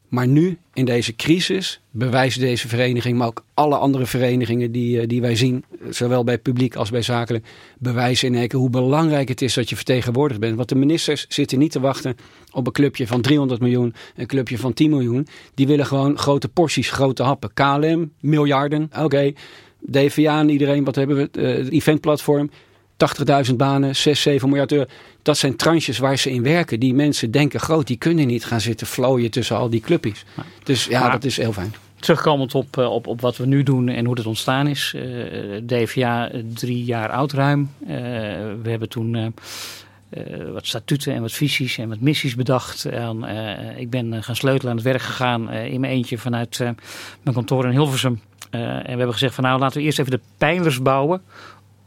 Maar 0.10 0.28
nu, 0.28 0.58
in 0.74 0.86
deze 0.86 1.16
crisis, 1.16 1.82
bewijst 1.92 2.40
deze 2.40 2.68
vereniging, 2.68 3.18
maar 3.18 3.28
ook 3.28 3.46
alle 3.54 3.76
andere 3.76 4.06
verenigingen 4.06 4.72
die, 4.72 5.00
eh, 5.00 5.08
die 5.08 5.22
wij 5.22 5.36
zien, 5.36 5.64
zowel 5.90 6.24
bij 6.24 6.38
publiek 6.38 6.76
als 6.76 6.90
bij 6.90 7.02
zakelijk, 7.02 7.46
bewijzen 7.78 8.36
in 8.36 8.52
hoe 8.52 8.70
belangrijk 8.70 9.28
het 9.28 9.42
is 9.42 9.54
dat 9.54 9.70
je 9.70 9.76
vertegenwoordigd 9.76 10.40
bent. 10.40 10.56
Want 10.56 10.70
de 10.70 10.76
ministers 10.76 11.26
zitten 11.30 11.60
niet 11.60 11.72
te 11.72 11.80
wachten 11.80 12.16
op 12.52 12.68
een 12.68 12.74
clubje 12.74 13.08
van 13.08 13.22
300 13.22 13.62
miljoen, 13.62 13.94
een 14.16 14.28
clubje 14.28 14.58
van 14.58 14.74
10 14.74 14.90
miljoen. 14.90 15.28
Die 15.54 15.68
willen 15.68 15.86
gewoon 15.86 16.18
grote 16.18 16.48
porties, 16.48 16.90
grote 16.90 17.24
happen. 17.24 17.54
KLM, 17.54 18.12
miljarden, 18.20 18.90
oké. 19.00 19.34
DVA 19.92 20.40
en 20.40 20.50
iedereen, 20.50 20.84
wat 20.84 20.96
hebben 20.96 21.16
we? 21.16 21.42
Het 21.42 21.70
eventplatform. 21.70 22.50
80.000 23.50 23.56
banen, 23.56 23.96
6, 23.96 24.22
7 24.22 24.50
miljard 24.50 24.72
euro. 24.72 24.86
Dat 25.22 25.38
zijn 25.38 25.56
tranches 25.56 25.98
waar 25.98 26.18
ze 26.18 26.32
in 26.32 26.44
werken. 26.44 26.80
Die 26.80 26.94
mensen 26.94 27.32
denken 27.32 27.60
groot, 27.60 27.88
die 27.88 27.98
kunnen 27.98 28.28
niet 28.28 28.46
gaan 28.46 28.62
zitten 28.62 28.88
flooien 28.88 29.32
tussen 29.32 29.58
al 29.58 29.70
die 29.70 29.80
clubjes. 29.82 30.26
Dus 30.64 30.86
ja, 30.86 31.10
dat 31.10 31.24
is 31.24 31.38
heel 31.38 31.54
fijn. 31.54 31.74
Terugkomend 32.00 32.56
op, 32.56 32.78
eh, 32.78 32.92
op, 32.92 33.08
op 33.08 33.22
wat 33.22 33.38
we 33.38 33.46
nu 33.46 33.64
doen 33.64 33.90
en 33.90 34.06
hoe 34.06 34.18
het 34.18 34.26
ontstaan 34.26 34.68
is. 34.68 34.94
Uh, 34.96 35.56
eh, 35.56 35.64
DVA 35.66 36.32
drie 36.54 36.84
jaar 36.84 37.10
oud 37.10 37.32
ruim. 37.32 37.70
Uh, 37.82 37.88
we 38.62 38.70
hebben 38.70 38.90
toen 38.90 39.14
uh, 39.16 39.28
wat 40.54 40.68
statuten 40.68 41.14
en 41.14 41.22
wat 41.22 41.32
visies 41.32 41.78
en 41.78 41.90
wat 41.90 42.00
missies 42.00 42.36
bedacht. 42.36 42.86
En, 42.86 43.24
ik 43.78 43.90
ben 43.90 44.24
gaan 44.24 44.36
sleutelen 44.36 44.72
aan 44.72 44.78
het 44.78 44.86
werk 44.86 45.02
gegaan 45.02 45.52
in 45.52 45.80
mijn 45.80 45.94
eentje 45.94 46.18
vanuit 46.18 46.60
mijn 47.22 47.36
kantoor 47.36 47.66
in 47.66 47.72
Hilversum. 47.72 48.22
en 48.50 48.84
we 48.84 48.90
hebben 48.90 49.12
gezegd 49.12 49.36
van 49.36 49.44
nou 49.44 49.60
laten 49.60 49.78
we 49.78 49.84
eerst 49.84 50.00
even 50.00 50.12
de 50.12 50.20
pijlers 50.38 50.82
bouwen 50.82 51.22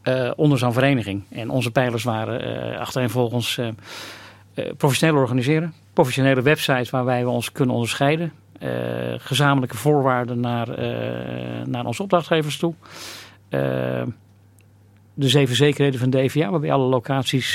uh, 0.04 0.30
onder 0.36 0.58
zo'n 0.58 0.72
vereniging. 0.72 1.22
En 1.30 1.50
onze 1.50 1.70
pijlers 1.70 2.04
waren 2.04 2.70
uh, 2.72 2.78
achtereenvolgens 2.78 3.56
uh, 3.56 3.68
professioneel 4.76 5.16
organiseren. 5.16 5.74
Professionele 5.92 6.42
websites 6.42 6.90
waar 6.90 7.04
wij 7.04 7.24
ons 7.24 7.52
kunnen 7.52 7.74
onderscheiden. 7.74 8.32
gezamenlijke 9.18 9.76
voorwaarden 9.76 10.40
naar, 10.40 10.68
naar 11.68 11.84
onze 11.84 12.02
opdrachtgevers 12.02 12.56
toe. 12.56 12.74
de 15.14 15.28
zeven 15.28 15.56
zekerheden 15.56 16.00
van 16.00 16.10
DVA, 16.10 16.50
waarbij 16.50 16.72
alle 16.72 16.88
locaties 16.88 17.54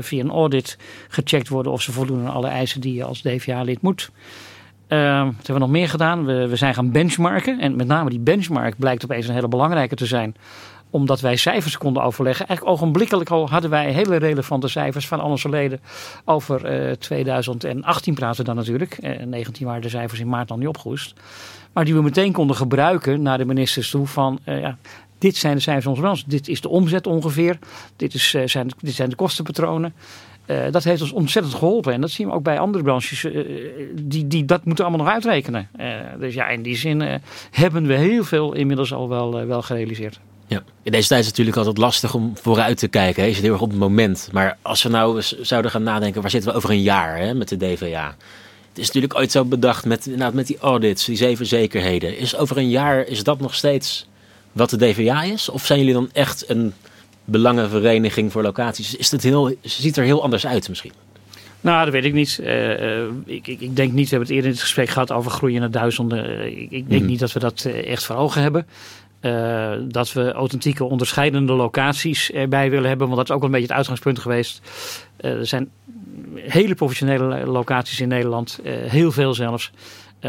via 0.00 0.22
een 0.22 0.30
audit 0.30 0.78
gecheckt 1.08 1.48
worden 1.48 1.72
of 1.72 1.82
ze 1.82 1.92
voldoen 1.92 2.26
aan 2.26 2.34
alle 2.34 2.48
eisen 2.48 2.80
die 2.80 2.94
je 2.94 3.04
als 3.04 3.22
DVA-lid 3.22 3.82
moet. 3.82 4.10
Uh, 4.88 5.24
wat 5.24 5.34
hebben 5.34 5.54
we 5.54 5.58
nog 5.58 5.70
meer 5.70 5.88
gedaan? 5.88 6.24
We, 6.24 6.48
we 6.48 6.56
zijn 6.56 6.74
gaan 6.74 6.90
benchmarken. 6.90 7.60
En 7.60 7.76
met 7.76 7.86
name 7.86 8.10
die 8.10 8.18
benchmark 8.18 8.78
blijkt 8.78 9.04
opeens 9.04 9.28
een 9.28 9.34
hele 9.34 9.48
belangrijke 9.48 9.94
te 9.94 10.06
zijn 10.06 10.34
omdat 10.94 11.20
wij 11.20 11.36
cijfers 11.36 11.78
konden 11.78 12.02
overleggen. 12.02 12.46
Eigenlijk 12.46 12.76
ogenblikkelijk 12.76 13.30
al 13.30 13.48
hadden 13.48 13.70
wij 13.70 13.92
hele 13.92 14.16
relevante 14.16 14.68
cijfers 14.68 15.08
van 15.08 15.20
al 15.20 15.30
onze 15.30 15.48
leden 15.48 15.80
over 16.24 16.88
uh, 16.88 16.92
2018 16.92 18.14
praten 18.14 18.44
dan 18.44 18.56
natuurlijk. 18.56 18.98
Uh, 19.00 19.26
19 19.26 19.66
waren 19.66 19.82
de 19.82 19.88
cijfers 19.88 20.20
in 20.20 20.28
maart 20.28 20.50
al 20.50 20.56
niet 20.56 20.68
opgehoest. 20.68 21.14
Maar 21.72 21.84
die 21.84 21.94
we 21.94 22.02
meteen 22.02 22.32
konden 22.32 22.56
gebruiken 22.56 23.22
naar 23.22 23.38
de 23.38 23.44
ministers 23.44 23.90
toe 23.90 24.06
van 24.06 24.38
ja, 24.44 24.78
dit 25.18 25.36
zijn 25.36 25.54
de 25.54 25.60
cijfers 25.60 25.86
onze 25.86 26.00
branche. 26.00 26.24
Dit 26.26 26.48
is 26.48 26.60
de 26.60 26.68
omzet 26.68 27.06
ongeveer. 27.06 27.58
Dit, 27.96 28.14
is, 28.14 28.36
zijn, 28.44 28.68
dit 28.78 28.94
zijn 28.94 29.08
de 29.08 29.16
kostenpatronen. 29.16 29.94
Dat 30.70 30.84
heeft 30.84 31.02
ons 31.02 31.12
ontzettend 31.12 31.54
geholpen. 31.54 31.92
En 31.92 32.00
dat 32.00 32.10
zien 32.10 32.26
we 32.26 32.32
ook 32.32 32.42
bij 32.42 32.58
andere 32.58 32.84
branches. 32.84 33.26
Die, 33.94 34.26
die 34.26 34.44
dat 34.44 34.64
moeten 34.64 34.84
allemaal 34.84 35.04
nog 35.04 35.14
uitrekenen. 35.14 35.68
Dus 36.18 36.34
ja, 36.34 36.48
in 36.48 36.62
die 36.62 36.76
zin 36.76 37.20
hebben 37.50 37.86
we 37.86 37.94
heel 37.94 38.24
veel 38.24 38.54
inmiddels 38.54 38.92
al 38.92 39.08
wel, 39.08 39.46
wel 39.46 39.62
gerealiseerd. 39.62 40.20
Ja. 40.46 40.62
In 40.82 40.92
deze 40.92 41.08
tijd 41.08 41.20
is 41.20 41.26
het 41.26 41.36
natuurlijk 41.36 41.56
altijd 41.56 41.78
lastig 41.78 42.14
om 42.14 42.32
vooruit 42.40 42.78
te 42.78 42.88
kijken. 42.88 43.22
Hè. 43.22 43.28
Je 43.28 43.34
zit 43.34 43.42
heel 43.42 43.52
erg 43.52 43.62
op 43.62 43.70
het 43.70 43.78
moment. 43.78 44.28
Maar 44.32 44.58
als 44.62 44.82
we 44.82 44.88
nou 44.88 45.22
zouden 45.40 45.70
gaan 45.70 45.82
nadenken, 45.82 46.20
waar 46.20 46.30
zitten 46.30 46.50
we 46.50 46.56
over 46.56 46.70
een 46.70 46.82
jaar 46.82 47.18
hè, 47.18 47.34
met 47.34 47.48
de 47.48 47.56
DVA? 47.56 48.16
Het 48.68 48.78
is 48.78 48.86
natuurlijk 48.86 49.14
ooit 49.14 49.30
zo 49.30 49.44
bedacht 49.44 49.84
met, 49.84 50.06
nou, 50.16 50.34
met 50.34 50.46
die 50.46 50.58
audits, 50.58 51.04
die 51.04 51.16
zeven 51.16 51.46
zekerheden. 51.46 52.18
Is 52.18 52.36
over 52.36 52.56
een 52.56 52.70
jaar, 52.70 53.06
is 53.06 53.22
dat 53.22 53.40
nog 53.40 53.54
steeds 53.54 54.06
wat 54.52 54.70
de 54.70 54.76
DVA 54.76 55.22
is? 55.22 55.48
Of 55.48 55.66
zijn 55.66 55.78
jullie 55.78 55.94
dan 55.94 56.10
echt 56.12 56.48
een 56.48 56.72
belangenvereniging 57.24 58.32
voor 58.32 58.42
locaties? 58.42 58.96
Is 58.96 59.10
het 59.10 59.22
heel, 59.22 59.54
ziet 59.60 59.96
er 59.96 60.04
heel 60.04 60.22
anders 60.22 60.46
uit 60.46 60.68
misschien? 60.68 60.92
Nou, 61.60 61.84
dat 61.84 61.92
weet 61.92 62.04
ik 62.04 62.12
niet. 62.12 62.38
Uh, 62.42 63.02
ik, 63.24 63.46
ik, 63.46 63.60
ik, 63.60 63.76
denk 63.76 63.92
niet, 63.92 64.08
we 64.08 64.16
hebben 64.16 64.28
het 64.28 64.30
eerder 64.30 64.44
in 64.44 64.50
het 64.50 64.60
gesprek 64.60 64.88
gehad 64.88 65.12
over 65.12 65.30
groeien 65.30 65.60
naar 65.60 65.70
duizenden. 65.70 66.46
ik, 66.46 66.70
ik, 66.70 66.88
denk 66.88 67.00
mhm. 67.00 67.10
niet 67.10 67.18
dat 67.18 67.32
we 67.32 67.38
dat 67.38 67.64
echt 67.64 68.04
voor 68.04 68.16
ogen 68.16 68.42
hebben. 68.42 68.66
Uh, 69.24 69.72
dat 69.88 70.12
we 70.12 70.32
authentieke 70.32 70.84
onderscheidende 70.84 71.52
locaties 71.52 72.30
erbij 72.30 72.70
willen 72.70 72.88
hebben. 72.88 73.06
Want 73.06 73.18
dat 73.18 73.28
is 73.28 73.34
ook 73.34 73.40
wel 73.40 73.48
een 73.48 73.54
beetje 73.54 73.68
het 73.68 73.76
uitgangspunt 73.76 74.18
geweest. 74.18 74.60
Uh, 75.20 75.30
er 75.30 75.46
zijn 75.46 75.70
hele 76.34 76.74
professionele 76.74 77.46
locaties 77.46 78.00
in 78.00 78.08
Nederland. 78.08 78.60
Uh, 78.62 78.72
heel 78.72 79.12
veel 79.12 79.34
zelfs. 79.34 79.70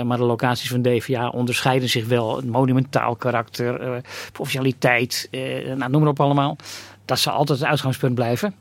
maar 0.03 0.17
de 0.17 0.23
locaties 0.23 0.69
van 0.69 0.81
DVA 0.81 1.29
onderscheiden 1.29 1.89
zich 1.89 2.07
wel. 2.07 2.41
Monumentaal 2.45 3.15
karakter, 3.15 4.01
professionaliteit, 4.31 5.27
nou, 5.75 5.91
noem 5.91 6.01
maar 6.01 6.09
op 6.09 6.19
allemaal. 6.19 6.57
Dat 7.05 7.19
zal 7.19 7.33
altijd 7.33 7.59
het 7.59 7.67
uitgangspunt 7.67 8.15
blijven. 8.15 8.55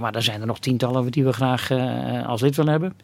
maar 0.00 0.14
er 0.14 0.22
zijn 0.22 0.40
er 0.40 0.46
nog 0.46 0.58
tientallen 0.58 1.10
die 1.10 1.24
we 1.24 1.32
graag 1.32 1.70
als 2.26 2.40
lid 2.40 2.56
willen 2.56 2.72
hebben. 2.72 2.96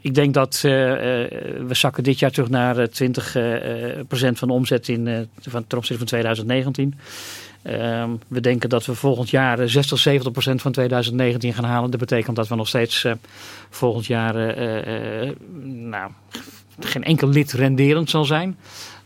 Ik 0.00 0.14
denk 0.14 0.34
dat 0.34 0.54
uh, 0.54 0.62
we 0.62 1.66
zakken 1.70 2.02
dit 2.02 2.18
jaar 2.18 2.30
terug 2.30 2.48
naar 2.48 2.76
20% 2.76 2.90
uh, 3.36 4.30
van 4.34 4.48
de 4.48 4.54
omzet 4.54 4.88
in, 4.88 5.28
van, 5.40 5.66
ten 5.66 5.78
opzichte 5.78 5.98
van 5.98 6.06
2019. 6.06 6.98
Ehm, 7.62 8.10
we 8.28 8.40
denken 8.40 8.68
dat 8.68 8.86
we 8.86 8.94
volgend 8.94 9.30
jaar 9.30 9.68
60, 9.68 9.98
70 9.98 10.32
procent 10.32 10.62
van 10.62 10.72
2019 10.72 11.54
gaan 11.54 11.64
halen. 11.64 11.90
Dat 11.90 12.00
betekent 12.00 12.36
dat 12.36 12.48
we 12.48 12.54
nog 12.54 12.68
steeds 12.68 13.06
volgend 13.70 14.06
jaar 14.06 14.34
nou, 15.62 16.10
geen 16.80 17.04
enkel 17.04 17.28
lid 17.28 17.52
renderend 17.52 18.10
zal 18.10 18.24
zijn. 18.24 18.56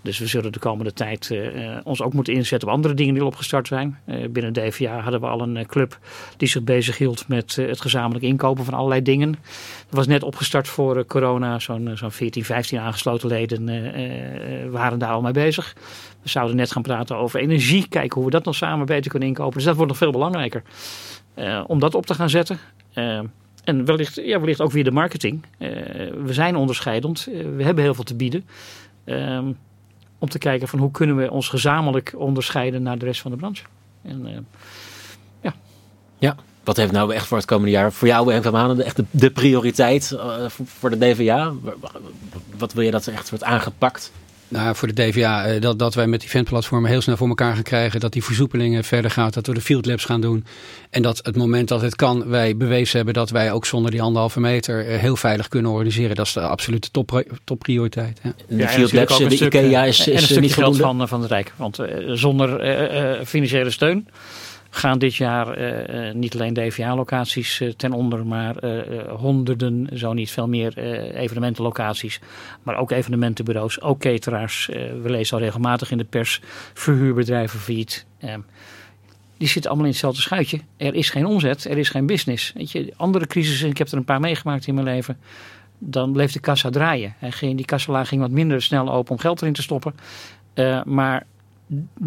Dus 0.05 0.19
we 0.19 0.27
zullen 0.27 0.53
de 0.53 0.59
komende 0.59 0.93
tijd 0.93 1.31
uh, 1.31 1.77
ons 1.85 2.03
ook 2.03 2.13
moeten 2.13 2.35
inzetten 2.35 2.69
op 2.69 2.75
andere 2.75 2.95
dingen 2.95 3.13
die 3.13 3.23
al 3.23 3.29
opgestart 3.29 3.67
zijn. 3.67 3.99
Uh, 4.07 4.29
binnen 4.29 4.53
DVA 4.53 5.01
hadden 5.01 5.21
we 5.21 5.27
al 5.27 5.41
een 5.41 5.67
club 5.67 5.99
die 6.37 6.49
zich 6.49 6.63
bezig 6.63 6.99
hield 6.99 7.29
met 7.29 7.57
het 7.57 7.81
gezamenlijk 7.81 8.25
inkopen 8.25 8.65
van 8.65 8.75
allerlei 8.75 9.03
dingen. 9.03 9.33
Dat 9.33 9.97
was 9.97 10.07
net 10.07 10.23
opgestart 10.23 10.69
voor 10.69 11.07
corona. 11.07 11.59
Zo'n 11.59 11.91
zo'n 11.95 12.11
14, 12.11 12.45
15 12.45 12.79
aangesloten 12.79 13.29
leden 13.29 14.71
waren 14.71 14.99
daar 14.99 15.11
al 15.11 15.21
mee 15.21 15.33
bezig. 15.33 15.75
We 16.23 16.29
zouden 16.29 16.57
net 16.57 16.73
gaan 16.73 16.83
praten 16.83 17.17
over 17.17 17.41
energie. 17.41 17.89
Kijken 17.89 18.15
hoe 18.17 18.25
we 18.25 18.31
dat 18.31 18.45
nog 18.45 18.55
samen 18.55 18.87
beter 18.87 19.11
kunnen 19.11 19.29
inkopen. 19.29 19.55
Dus 19.55 19.65
dat 19.65 19.75
wordt 19.75 19.91
nog 19.91 20.01
veel 20.01 20.13
belangrijker 20.13 20.63
om 21.67 21.79
dat 21.79 21.95
op 21.95 22.07
te 22.07 22.15
gaan 22.15 22.31
zetten. 22.31 22.59
en 23.65 23.85
wellicht, 23.85 24.15
ja, 24.15 24.41
wellicht 24.41 24.61
ook 24.61 24.73
weer 24.73 24.85
de 24.85 24.91
marketing. 24.91 25.43
we 26.25 26.33
zijn 26.33 26.57
onderscheidend. 26.57 27.29
we 27.57 27.63
hebben 27.63 27.85
heel 27.85 27.95
veel 27.95 28.05
te 28.05 28.17
bieden. 28.17 28.45
Ehm, 29.05 29.53
om 30.19 30.29
te 30.29 30.39
kijken 30.39 30.69
van 30.69 30.79
hoe 30.79 30.91
kunnen 30.91 31.17
we 31.17 31.31
ons 31.31 31.49
gezamenlijk 31.49 32.15
onderscheiden 32.17 32.83
naar 32.83 32.99
de 32.99 33.05
rest 33.05 33.21
van 33.21 33.31
de 33.31 33.37
branche. 33.37 33.65
En, 34.03 34.27
uh, 34.27 34.37
ja. 35.41 35.55
ja, 36.19 36.37
wat 36.65 36.77
heeft 36.77 36.93
nou 36.93 37.15
echt 37.15 37.27
voor 37.27 37.37
het 37.37 37.47
komende 37.47 37.71
jaar 37.71 37.93
voor 37.93 38.09
jou 38.09 38.33
en 38.33 38.43
van 38.43 38.53
maanden 38.53 38.85
echt 38.85 39.01
de, 39.11 39.31
prioriteit 39.31 40.11
uh, 40.15 40.45
voor 40.49 40.91
de 40.91 40.99
DVA? 40.99 41.53
Wat 42.57 42.73
wil 42.73 42.85
je 42.85 42.91
dat 42.91 43.07
er 43.07 43.13
echt 43.13 43.31
wordt 43.31 43.45
aangepakt? 43.45 44.13
Nou, 44.55 44.75
voor 44.75 44.89
de 44.93 45.03
DVA, 45.03 45.45
eh, 45.45 45.61
dat, 45.61 45.79
dat 45.79 45.95
wij 45.95 46.07
met 46.07 46.23
eventplatformen 46.23 46.91
heel 46.91 47.01
snel 47.01 47.17
voor 47.17 47.29
elkaar 47.29 47.55
gaan 47.55 47.63
krijgen. 47.63 48.01
Dat 48.01 48.13
die 48.13 48.25
versoepelingen 48.25 48.85
verder 48.85 49.11
gaat. 49.11 49.35
Dat 49.35 49.47
we 49.47 49.55
de 49.55 49.61
field 49.61 49.87
labs 49.87 50.05
gaan 50.05 50.21
doen. 50.21 50.45
En 50.91 51.03
dat 51.03 51.21
het 51.23 51.37
moment 51.37 51.69
dat 51.69 51.81
het 51.81 51.97
kan, 51.97 52.29
wij 52.29 52.57
bewezen 52.57 52.97
hebben 52.97 53.15
dat 53.15 53.31
wij 53.31 53.53
ook 53.53 53.67
zonder 53.67 53.91
die 53.91 54.03
anderhalve 54.03 54.41
meter 54.41 54.87
eh, 54.87 54.99
heel 54.99 55.17
veilig 55.17 55.49
kunnen 55.49 55.71
organiseren. 55.71 56.17
Dat 56.17 56.27
is 56.27 56.33
de 56.33 56.41
absolute 56.41 56.91
top, 56.91 57.23
topprioriteit. 57.45 58.21
Ja. 58.23 58.33
De 58.49 58.69
field 58.69 58.93
labs, 58.93 59.19
de 59.19 59.45
IKEA 59.45 59.85
is, 59.85 60.09
is, 60.09 60.31
en 60.31 60.37
een 60.37 60.43
niet 60.43 60.55
geld 60.55 60.77
van, 60.77 61.09
van 61.09 61.21
het 61.21 61.31
Rijk. 61.31 61.53
Want 61.57 61.79
zonder 62.07 62.65
uh, 63.19 63.25
financiële 63.25 63.71
steun 63.71 64.09
gaan 64.75 64.99
dit 64.99 65.15
jaar 65.15 65.59
uh, 65.59 66.15
niet 66.15 66.35
alleen 66.35 66.55
DVA-locaties 66.55 67.61
uh, 67.61 67.73
ten 67.73 67.93
onder, 67.93 68.27
maar 68.27 68.57
honderden, 69.09 69.89
zo 69.95 70.13
niet 70.13 70.31
veel 70.31 70.49
meer 70.49 70.79
evenementenlocaties. 71.15 72.21
Maar 72.63 72.77
ook 72.77 72.91
evenementenbureaus, 72.91 73.81
ook 73.81 74.01
cateraars. 74.01 74.67
we 75.03 75.11
lezen 75.11 75.37
al 75.37 75.43
regelmatig 75.43 75.91
in 75.91 75.99
de 75.99 76.05
pers, 76.05 76.41
verhuurbedrijven 76.75 77.59
failliet. 77.59 78.07
Ehm, 78.19 78.41
die 79.37 79.49
zitten 79.49 79.71
allemaal 79.71 79.87
in 79.87 79.93
hetzelfde 79.93 80.23
schuitje. 80.23 80.61
Er 80.77 80.95
is 80.95 81.11
geen 81.11 81.27
omzet, 81.27 81.65
er 81.65 81.79
is 81.79 81.89
geen 81.89 82.07
business. 82.07 82.53
Weet 82.55 82.71
je, 82.71 82.93
andere 82.97 83.27
crisissen, 83.27 83.69
ik 83.69 83.79
heb 83.79 83.89
er 83.89 83.97
een 83.97 84.05
paar 84.05 84.21
meegemaakt 84.21 84.67
in 84.67 84.75
mijn 84.75 84.87
leven. 84.87 85.19
Dan 85.79 86.13
bleef 86.13 86.33
de 86.33 86.41
kassa 86.41 86.71
draaien. 86.71 87.15
En 87.21 87.57
die 87.57 87.65
kassalaag 87.65 88.09
ging 88.09 88.21
wat 88.21 88.31
minder 88.31 88.63
snel 88.63 88.93
open 88.93 89.13
om 89.13 89.19
geld 89.19 89.41
erin 89.41 89.53
te 89.53 89.63
stoppen. 89.63 89.95
maar 90.85 91.27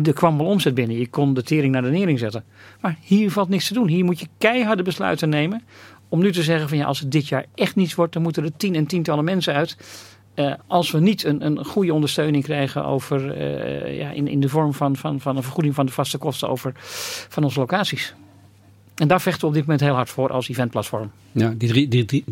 er 0.03 0.13
kwam 0.13 0.37
wel 0.37 0.45
omzet 0.45 0.73
binnen. 0.73 0.97
Je 0.97 1.07
kon 1.07 1.33
de 1.33 1.43
tering 1.43 1.73
naar 1.73 1.81
de 1.81 1.89
nering 1.89 2.19
zetten. 2.19 2.43
Maar 2.81 2.97
hier 3.01 3.31
valt 3.31 3.49
niks 3.49 3.67
te 3.67 3.73
doen. 3.73 3.87
Hier 3.87 4.05
moet 4.05 4.19
je 4.19 4.27
keiharde 4.37 4.83
besluiten 4.83 5.29
nemen. 5.29 5.61
Om 6.09 6.19
nu 6.19 6.31
te 6.31 6.43
zeggen 6.43 6.69
van 6.69 6.77
ja, 6.77 6.85
als 6.85 6.99
het 6.99 7.11
dit 7.11 7.27
jaar 7.27 7.45
echt 7.55 7.75
niets 7.75 7.95
wordt, 7.95 8.13
dan 8.13 8.21
moeten 8.21 8.43
er 8.43 8.57
tien 8.57 8.75
en 8.75 8.85
tientallen 8.85 9.23
mensen 9.23 9.53
uit. 9.53 9.77
Uh, 10.35 10.53
als 10.67 10.91
we 10.91 10.99
niet 10.99 11.23
een, 11.23 11.45
een 11.45 11.65
goede 11.65 11.93
ondersteuning 11.93 12.43
krijgen 12.43 12.85
over, 12.85 13.37
uh, 13.37 13.97
ja, 13.97 14.11
in, 14.11 14.27
in 14.27 14.39
de 14.39 14.49
vorm 14.49 14.73
van, 14.73 14.95
van, 14.95 15.19
van 15.19 15.37
een 15.37 15.43
vergoeding 15.43 15.75
van 15.75 15.85
de 15.85 15.91
vaste 15.91 16.17
kosten 16.17 16.49
over, 16.49 16.71
van 17.29 17.43
onze 17.43 17.59
locaties. 17.59 18.13
En 18.95 19.07
daar 19.07 19.21
vechten 19.21 19.41
we 19.41 19.47
op 19.47 19.53
dit 19.53 19.61
moment 19.61 19.81
heel 19.81 19.93
hard 19.93 20.09
voor 20.09 20.31
als 20.31 20.49
eventplatform. 20.49 21.11
Ja, 21.31 21.53
die, 21.57 21.87
die, 21.87 22.05
die 22.05 22.23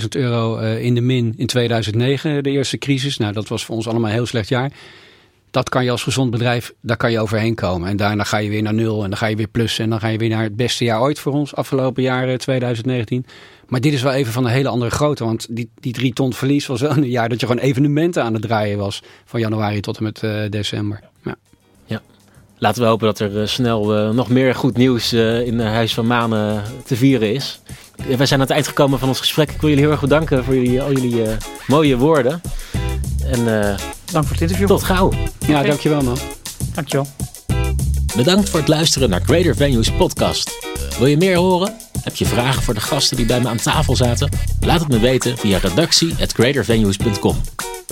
300.000 0.00 0.08
euro 0.08 0.58
uh, 0.58 0.84
in 0.84 0.94
de 0.94 1.00
min 1.00 1.34
in 1.36 1.46
2009, 1.46 2.42
de 2.42 2.50
eerste 2.50 2.78
crisis. 2.78 3.16
Nou, 3.16 3.32
dat 3.32 3.48
was 3.48 3.64
voor 3.64 3.74
ons 3.74 3.88
allemaal 3.88 4.08
een 4.08 4.16
heel 4.16 4.26
slecht 4.26 4.48
jaar 4.48 4.72
dat 5.56 5.68
kan 5.68 5.84
je 5.84 5.90
als 5.90 6.02
gezond 6.02 6.30
bedrijf, 6.30 6.74
daar 6.80 6.96
kan 6.96 7.10
je 7.10 7.20
overheen 7.20 7.54
komen. 7.54 7.88
En 7.88 7.96
daarna 7.96 8.24
ga 8.24 8.36
je 8.36 8.48
weer 8.48 8.62
naar 8.62 8.74
nul 8.74 9.02
en 9.02 9.10
dan 9.10 9.18
ga 9.18 9.26
je 9.26 9.36
weer 9.36 9.48
plussen. 9.48 9.84
En 9.84 9.90
dan 9.90 10.00
ga 10.00 10.08
je 10.08 10.18
weer 10.18 10.28
naar 10.28 10.42
het 10.42 10.56
beste 10.56 10.84
jaar 10.84 11.00
ooit 11.00 11.18
voor 11.18 11.32
ons, 11.32 11.54
afgelopen 11.54 12.02
jaar 12.02 12.38
2019. 12.38 13.24
Eh, 13.26 13.32
maar 13.68 13.80
dit 13.80 13.92
is 13.92 14.02
wel 14.02 14.12
even 14.12 14.32
van 14.32 14.44
een 14.44 14.50
hele 14.50 14.68
andere 14.68 14.90
grootte. 14.90 15.24
Want 15.24 15.46
die, 15.50 15.70
die 15.74 15.92
drie 15.92 16.12
ton 16.12 16.32
verlies 16.32 16.66
was 16.66 16.80
wel 16.80 16.90
een 16.90 17.08
jaar 17.08 17.28
dat 17.28 17.40
je 17.40 17.46
gewoon 17.46 17.62
evenementen 17.62 18.22
aan 18.22 18.32
het 18.32 18.42
draaien 18.42 18.78
was. 18.78 19.02
Van 19.24 19.40
januari 19.40 19.80
tot 19.80 19.96
en 19.96 20.02
met 20.02 20.22
uh, 20.22 20.40
december. 20.50 21.00
Ja. 21.24 21.34
ja. 21.84 22.00
Laten 22.58 22.82
we 22.82 22.88
hopen 22.88 23.06
dat 23.06 23.18
er 23.18 23.40
uh, 23.40 23.46
snel 23.46 24.12
nog 24.12 24.28
meer 24.28 24.54
goed 24.54 24.76
nieuws 24.76 25.12
in 25.12 25.60
Huis 25.60 25.94
van 25.94 26.06
Manen 26.06 26.62
te 26.84 26.96
vieren 26.96 27.34
is. 27.34 27.60
Wij 28.16 28.26
zijn 28.26 28.40
aan 28.40 28.46
het 28.46 28.54
eind 28.54 28.66
gekomen 28.66 28.98
van 28.98 29.08
ons 29.08 29.18
gesprek. 29.18 29.50
Ik 29.50 29.60
wil 29.60 29.68
jullie 29.68 29.84
heel 29.84 29.92
erg 29.92 30.00
bedanken 30.00 30.44
voor 30.44 30.54
jullie, 30.54 30.82
al 30.82 30.92
jullie 30.92 31.26
mooie 31.66 31.96
woorden. 31.96 32.40
En 33.30 33.76
Dank 34.12 34.24
voor 34.24 34.32
het 34.32 34.40
interview. 34.40 34.66
Tot 34.66 34.82
gauw. 34.82 35.12
Ja, 35.46 35.62
dankjewel 35.62 36.02
man. 36.02 36.18
Dankjewel. 36.74 37.06
Bedankt 38.16 38.48
voor 38.48 38.58
het 38.58 38.68
luisteren 38.68 39.10
naar 39.10 39.20
Greater 39.20 39.56
Venues 39.56 39.90
podcast. 39.90 40.50
Wil 40.98 41.06
je 41.06 41.16
meer 41.16 41.36
horen? 41.36 41.72
Heb 42.02 42.16
je 42.16 42.26
vragen 42.26 42.62
voor 42.62 42.74
de 42.74 42.80
gasten 42.80 43.16
die 43.16 43.26
bij 43.26 43.40
me 43.40 43.48
aan 43.48 43.56
tafel 43.56 43.96
zaten? 43.96 44.30
Laat 44.60 44.80
het 44.80 44.88
me 44.88 44.98
weten 44.98 45.38
via 45.38 45.58
redactie@greatervenues.com. 45.58 47.40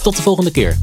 Tot 0.03 0.17
de 0.17 0.23
volgende 0.23 0.51
keer. 0.51 0.79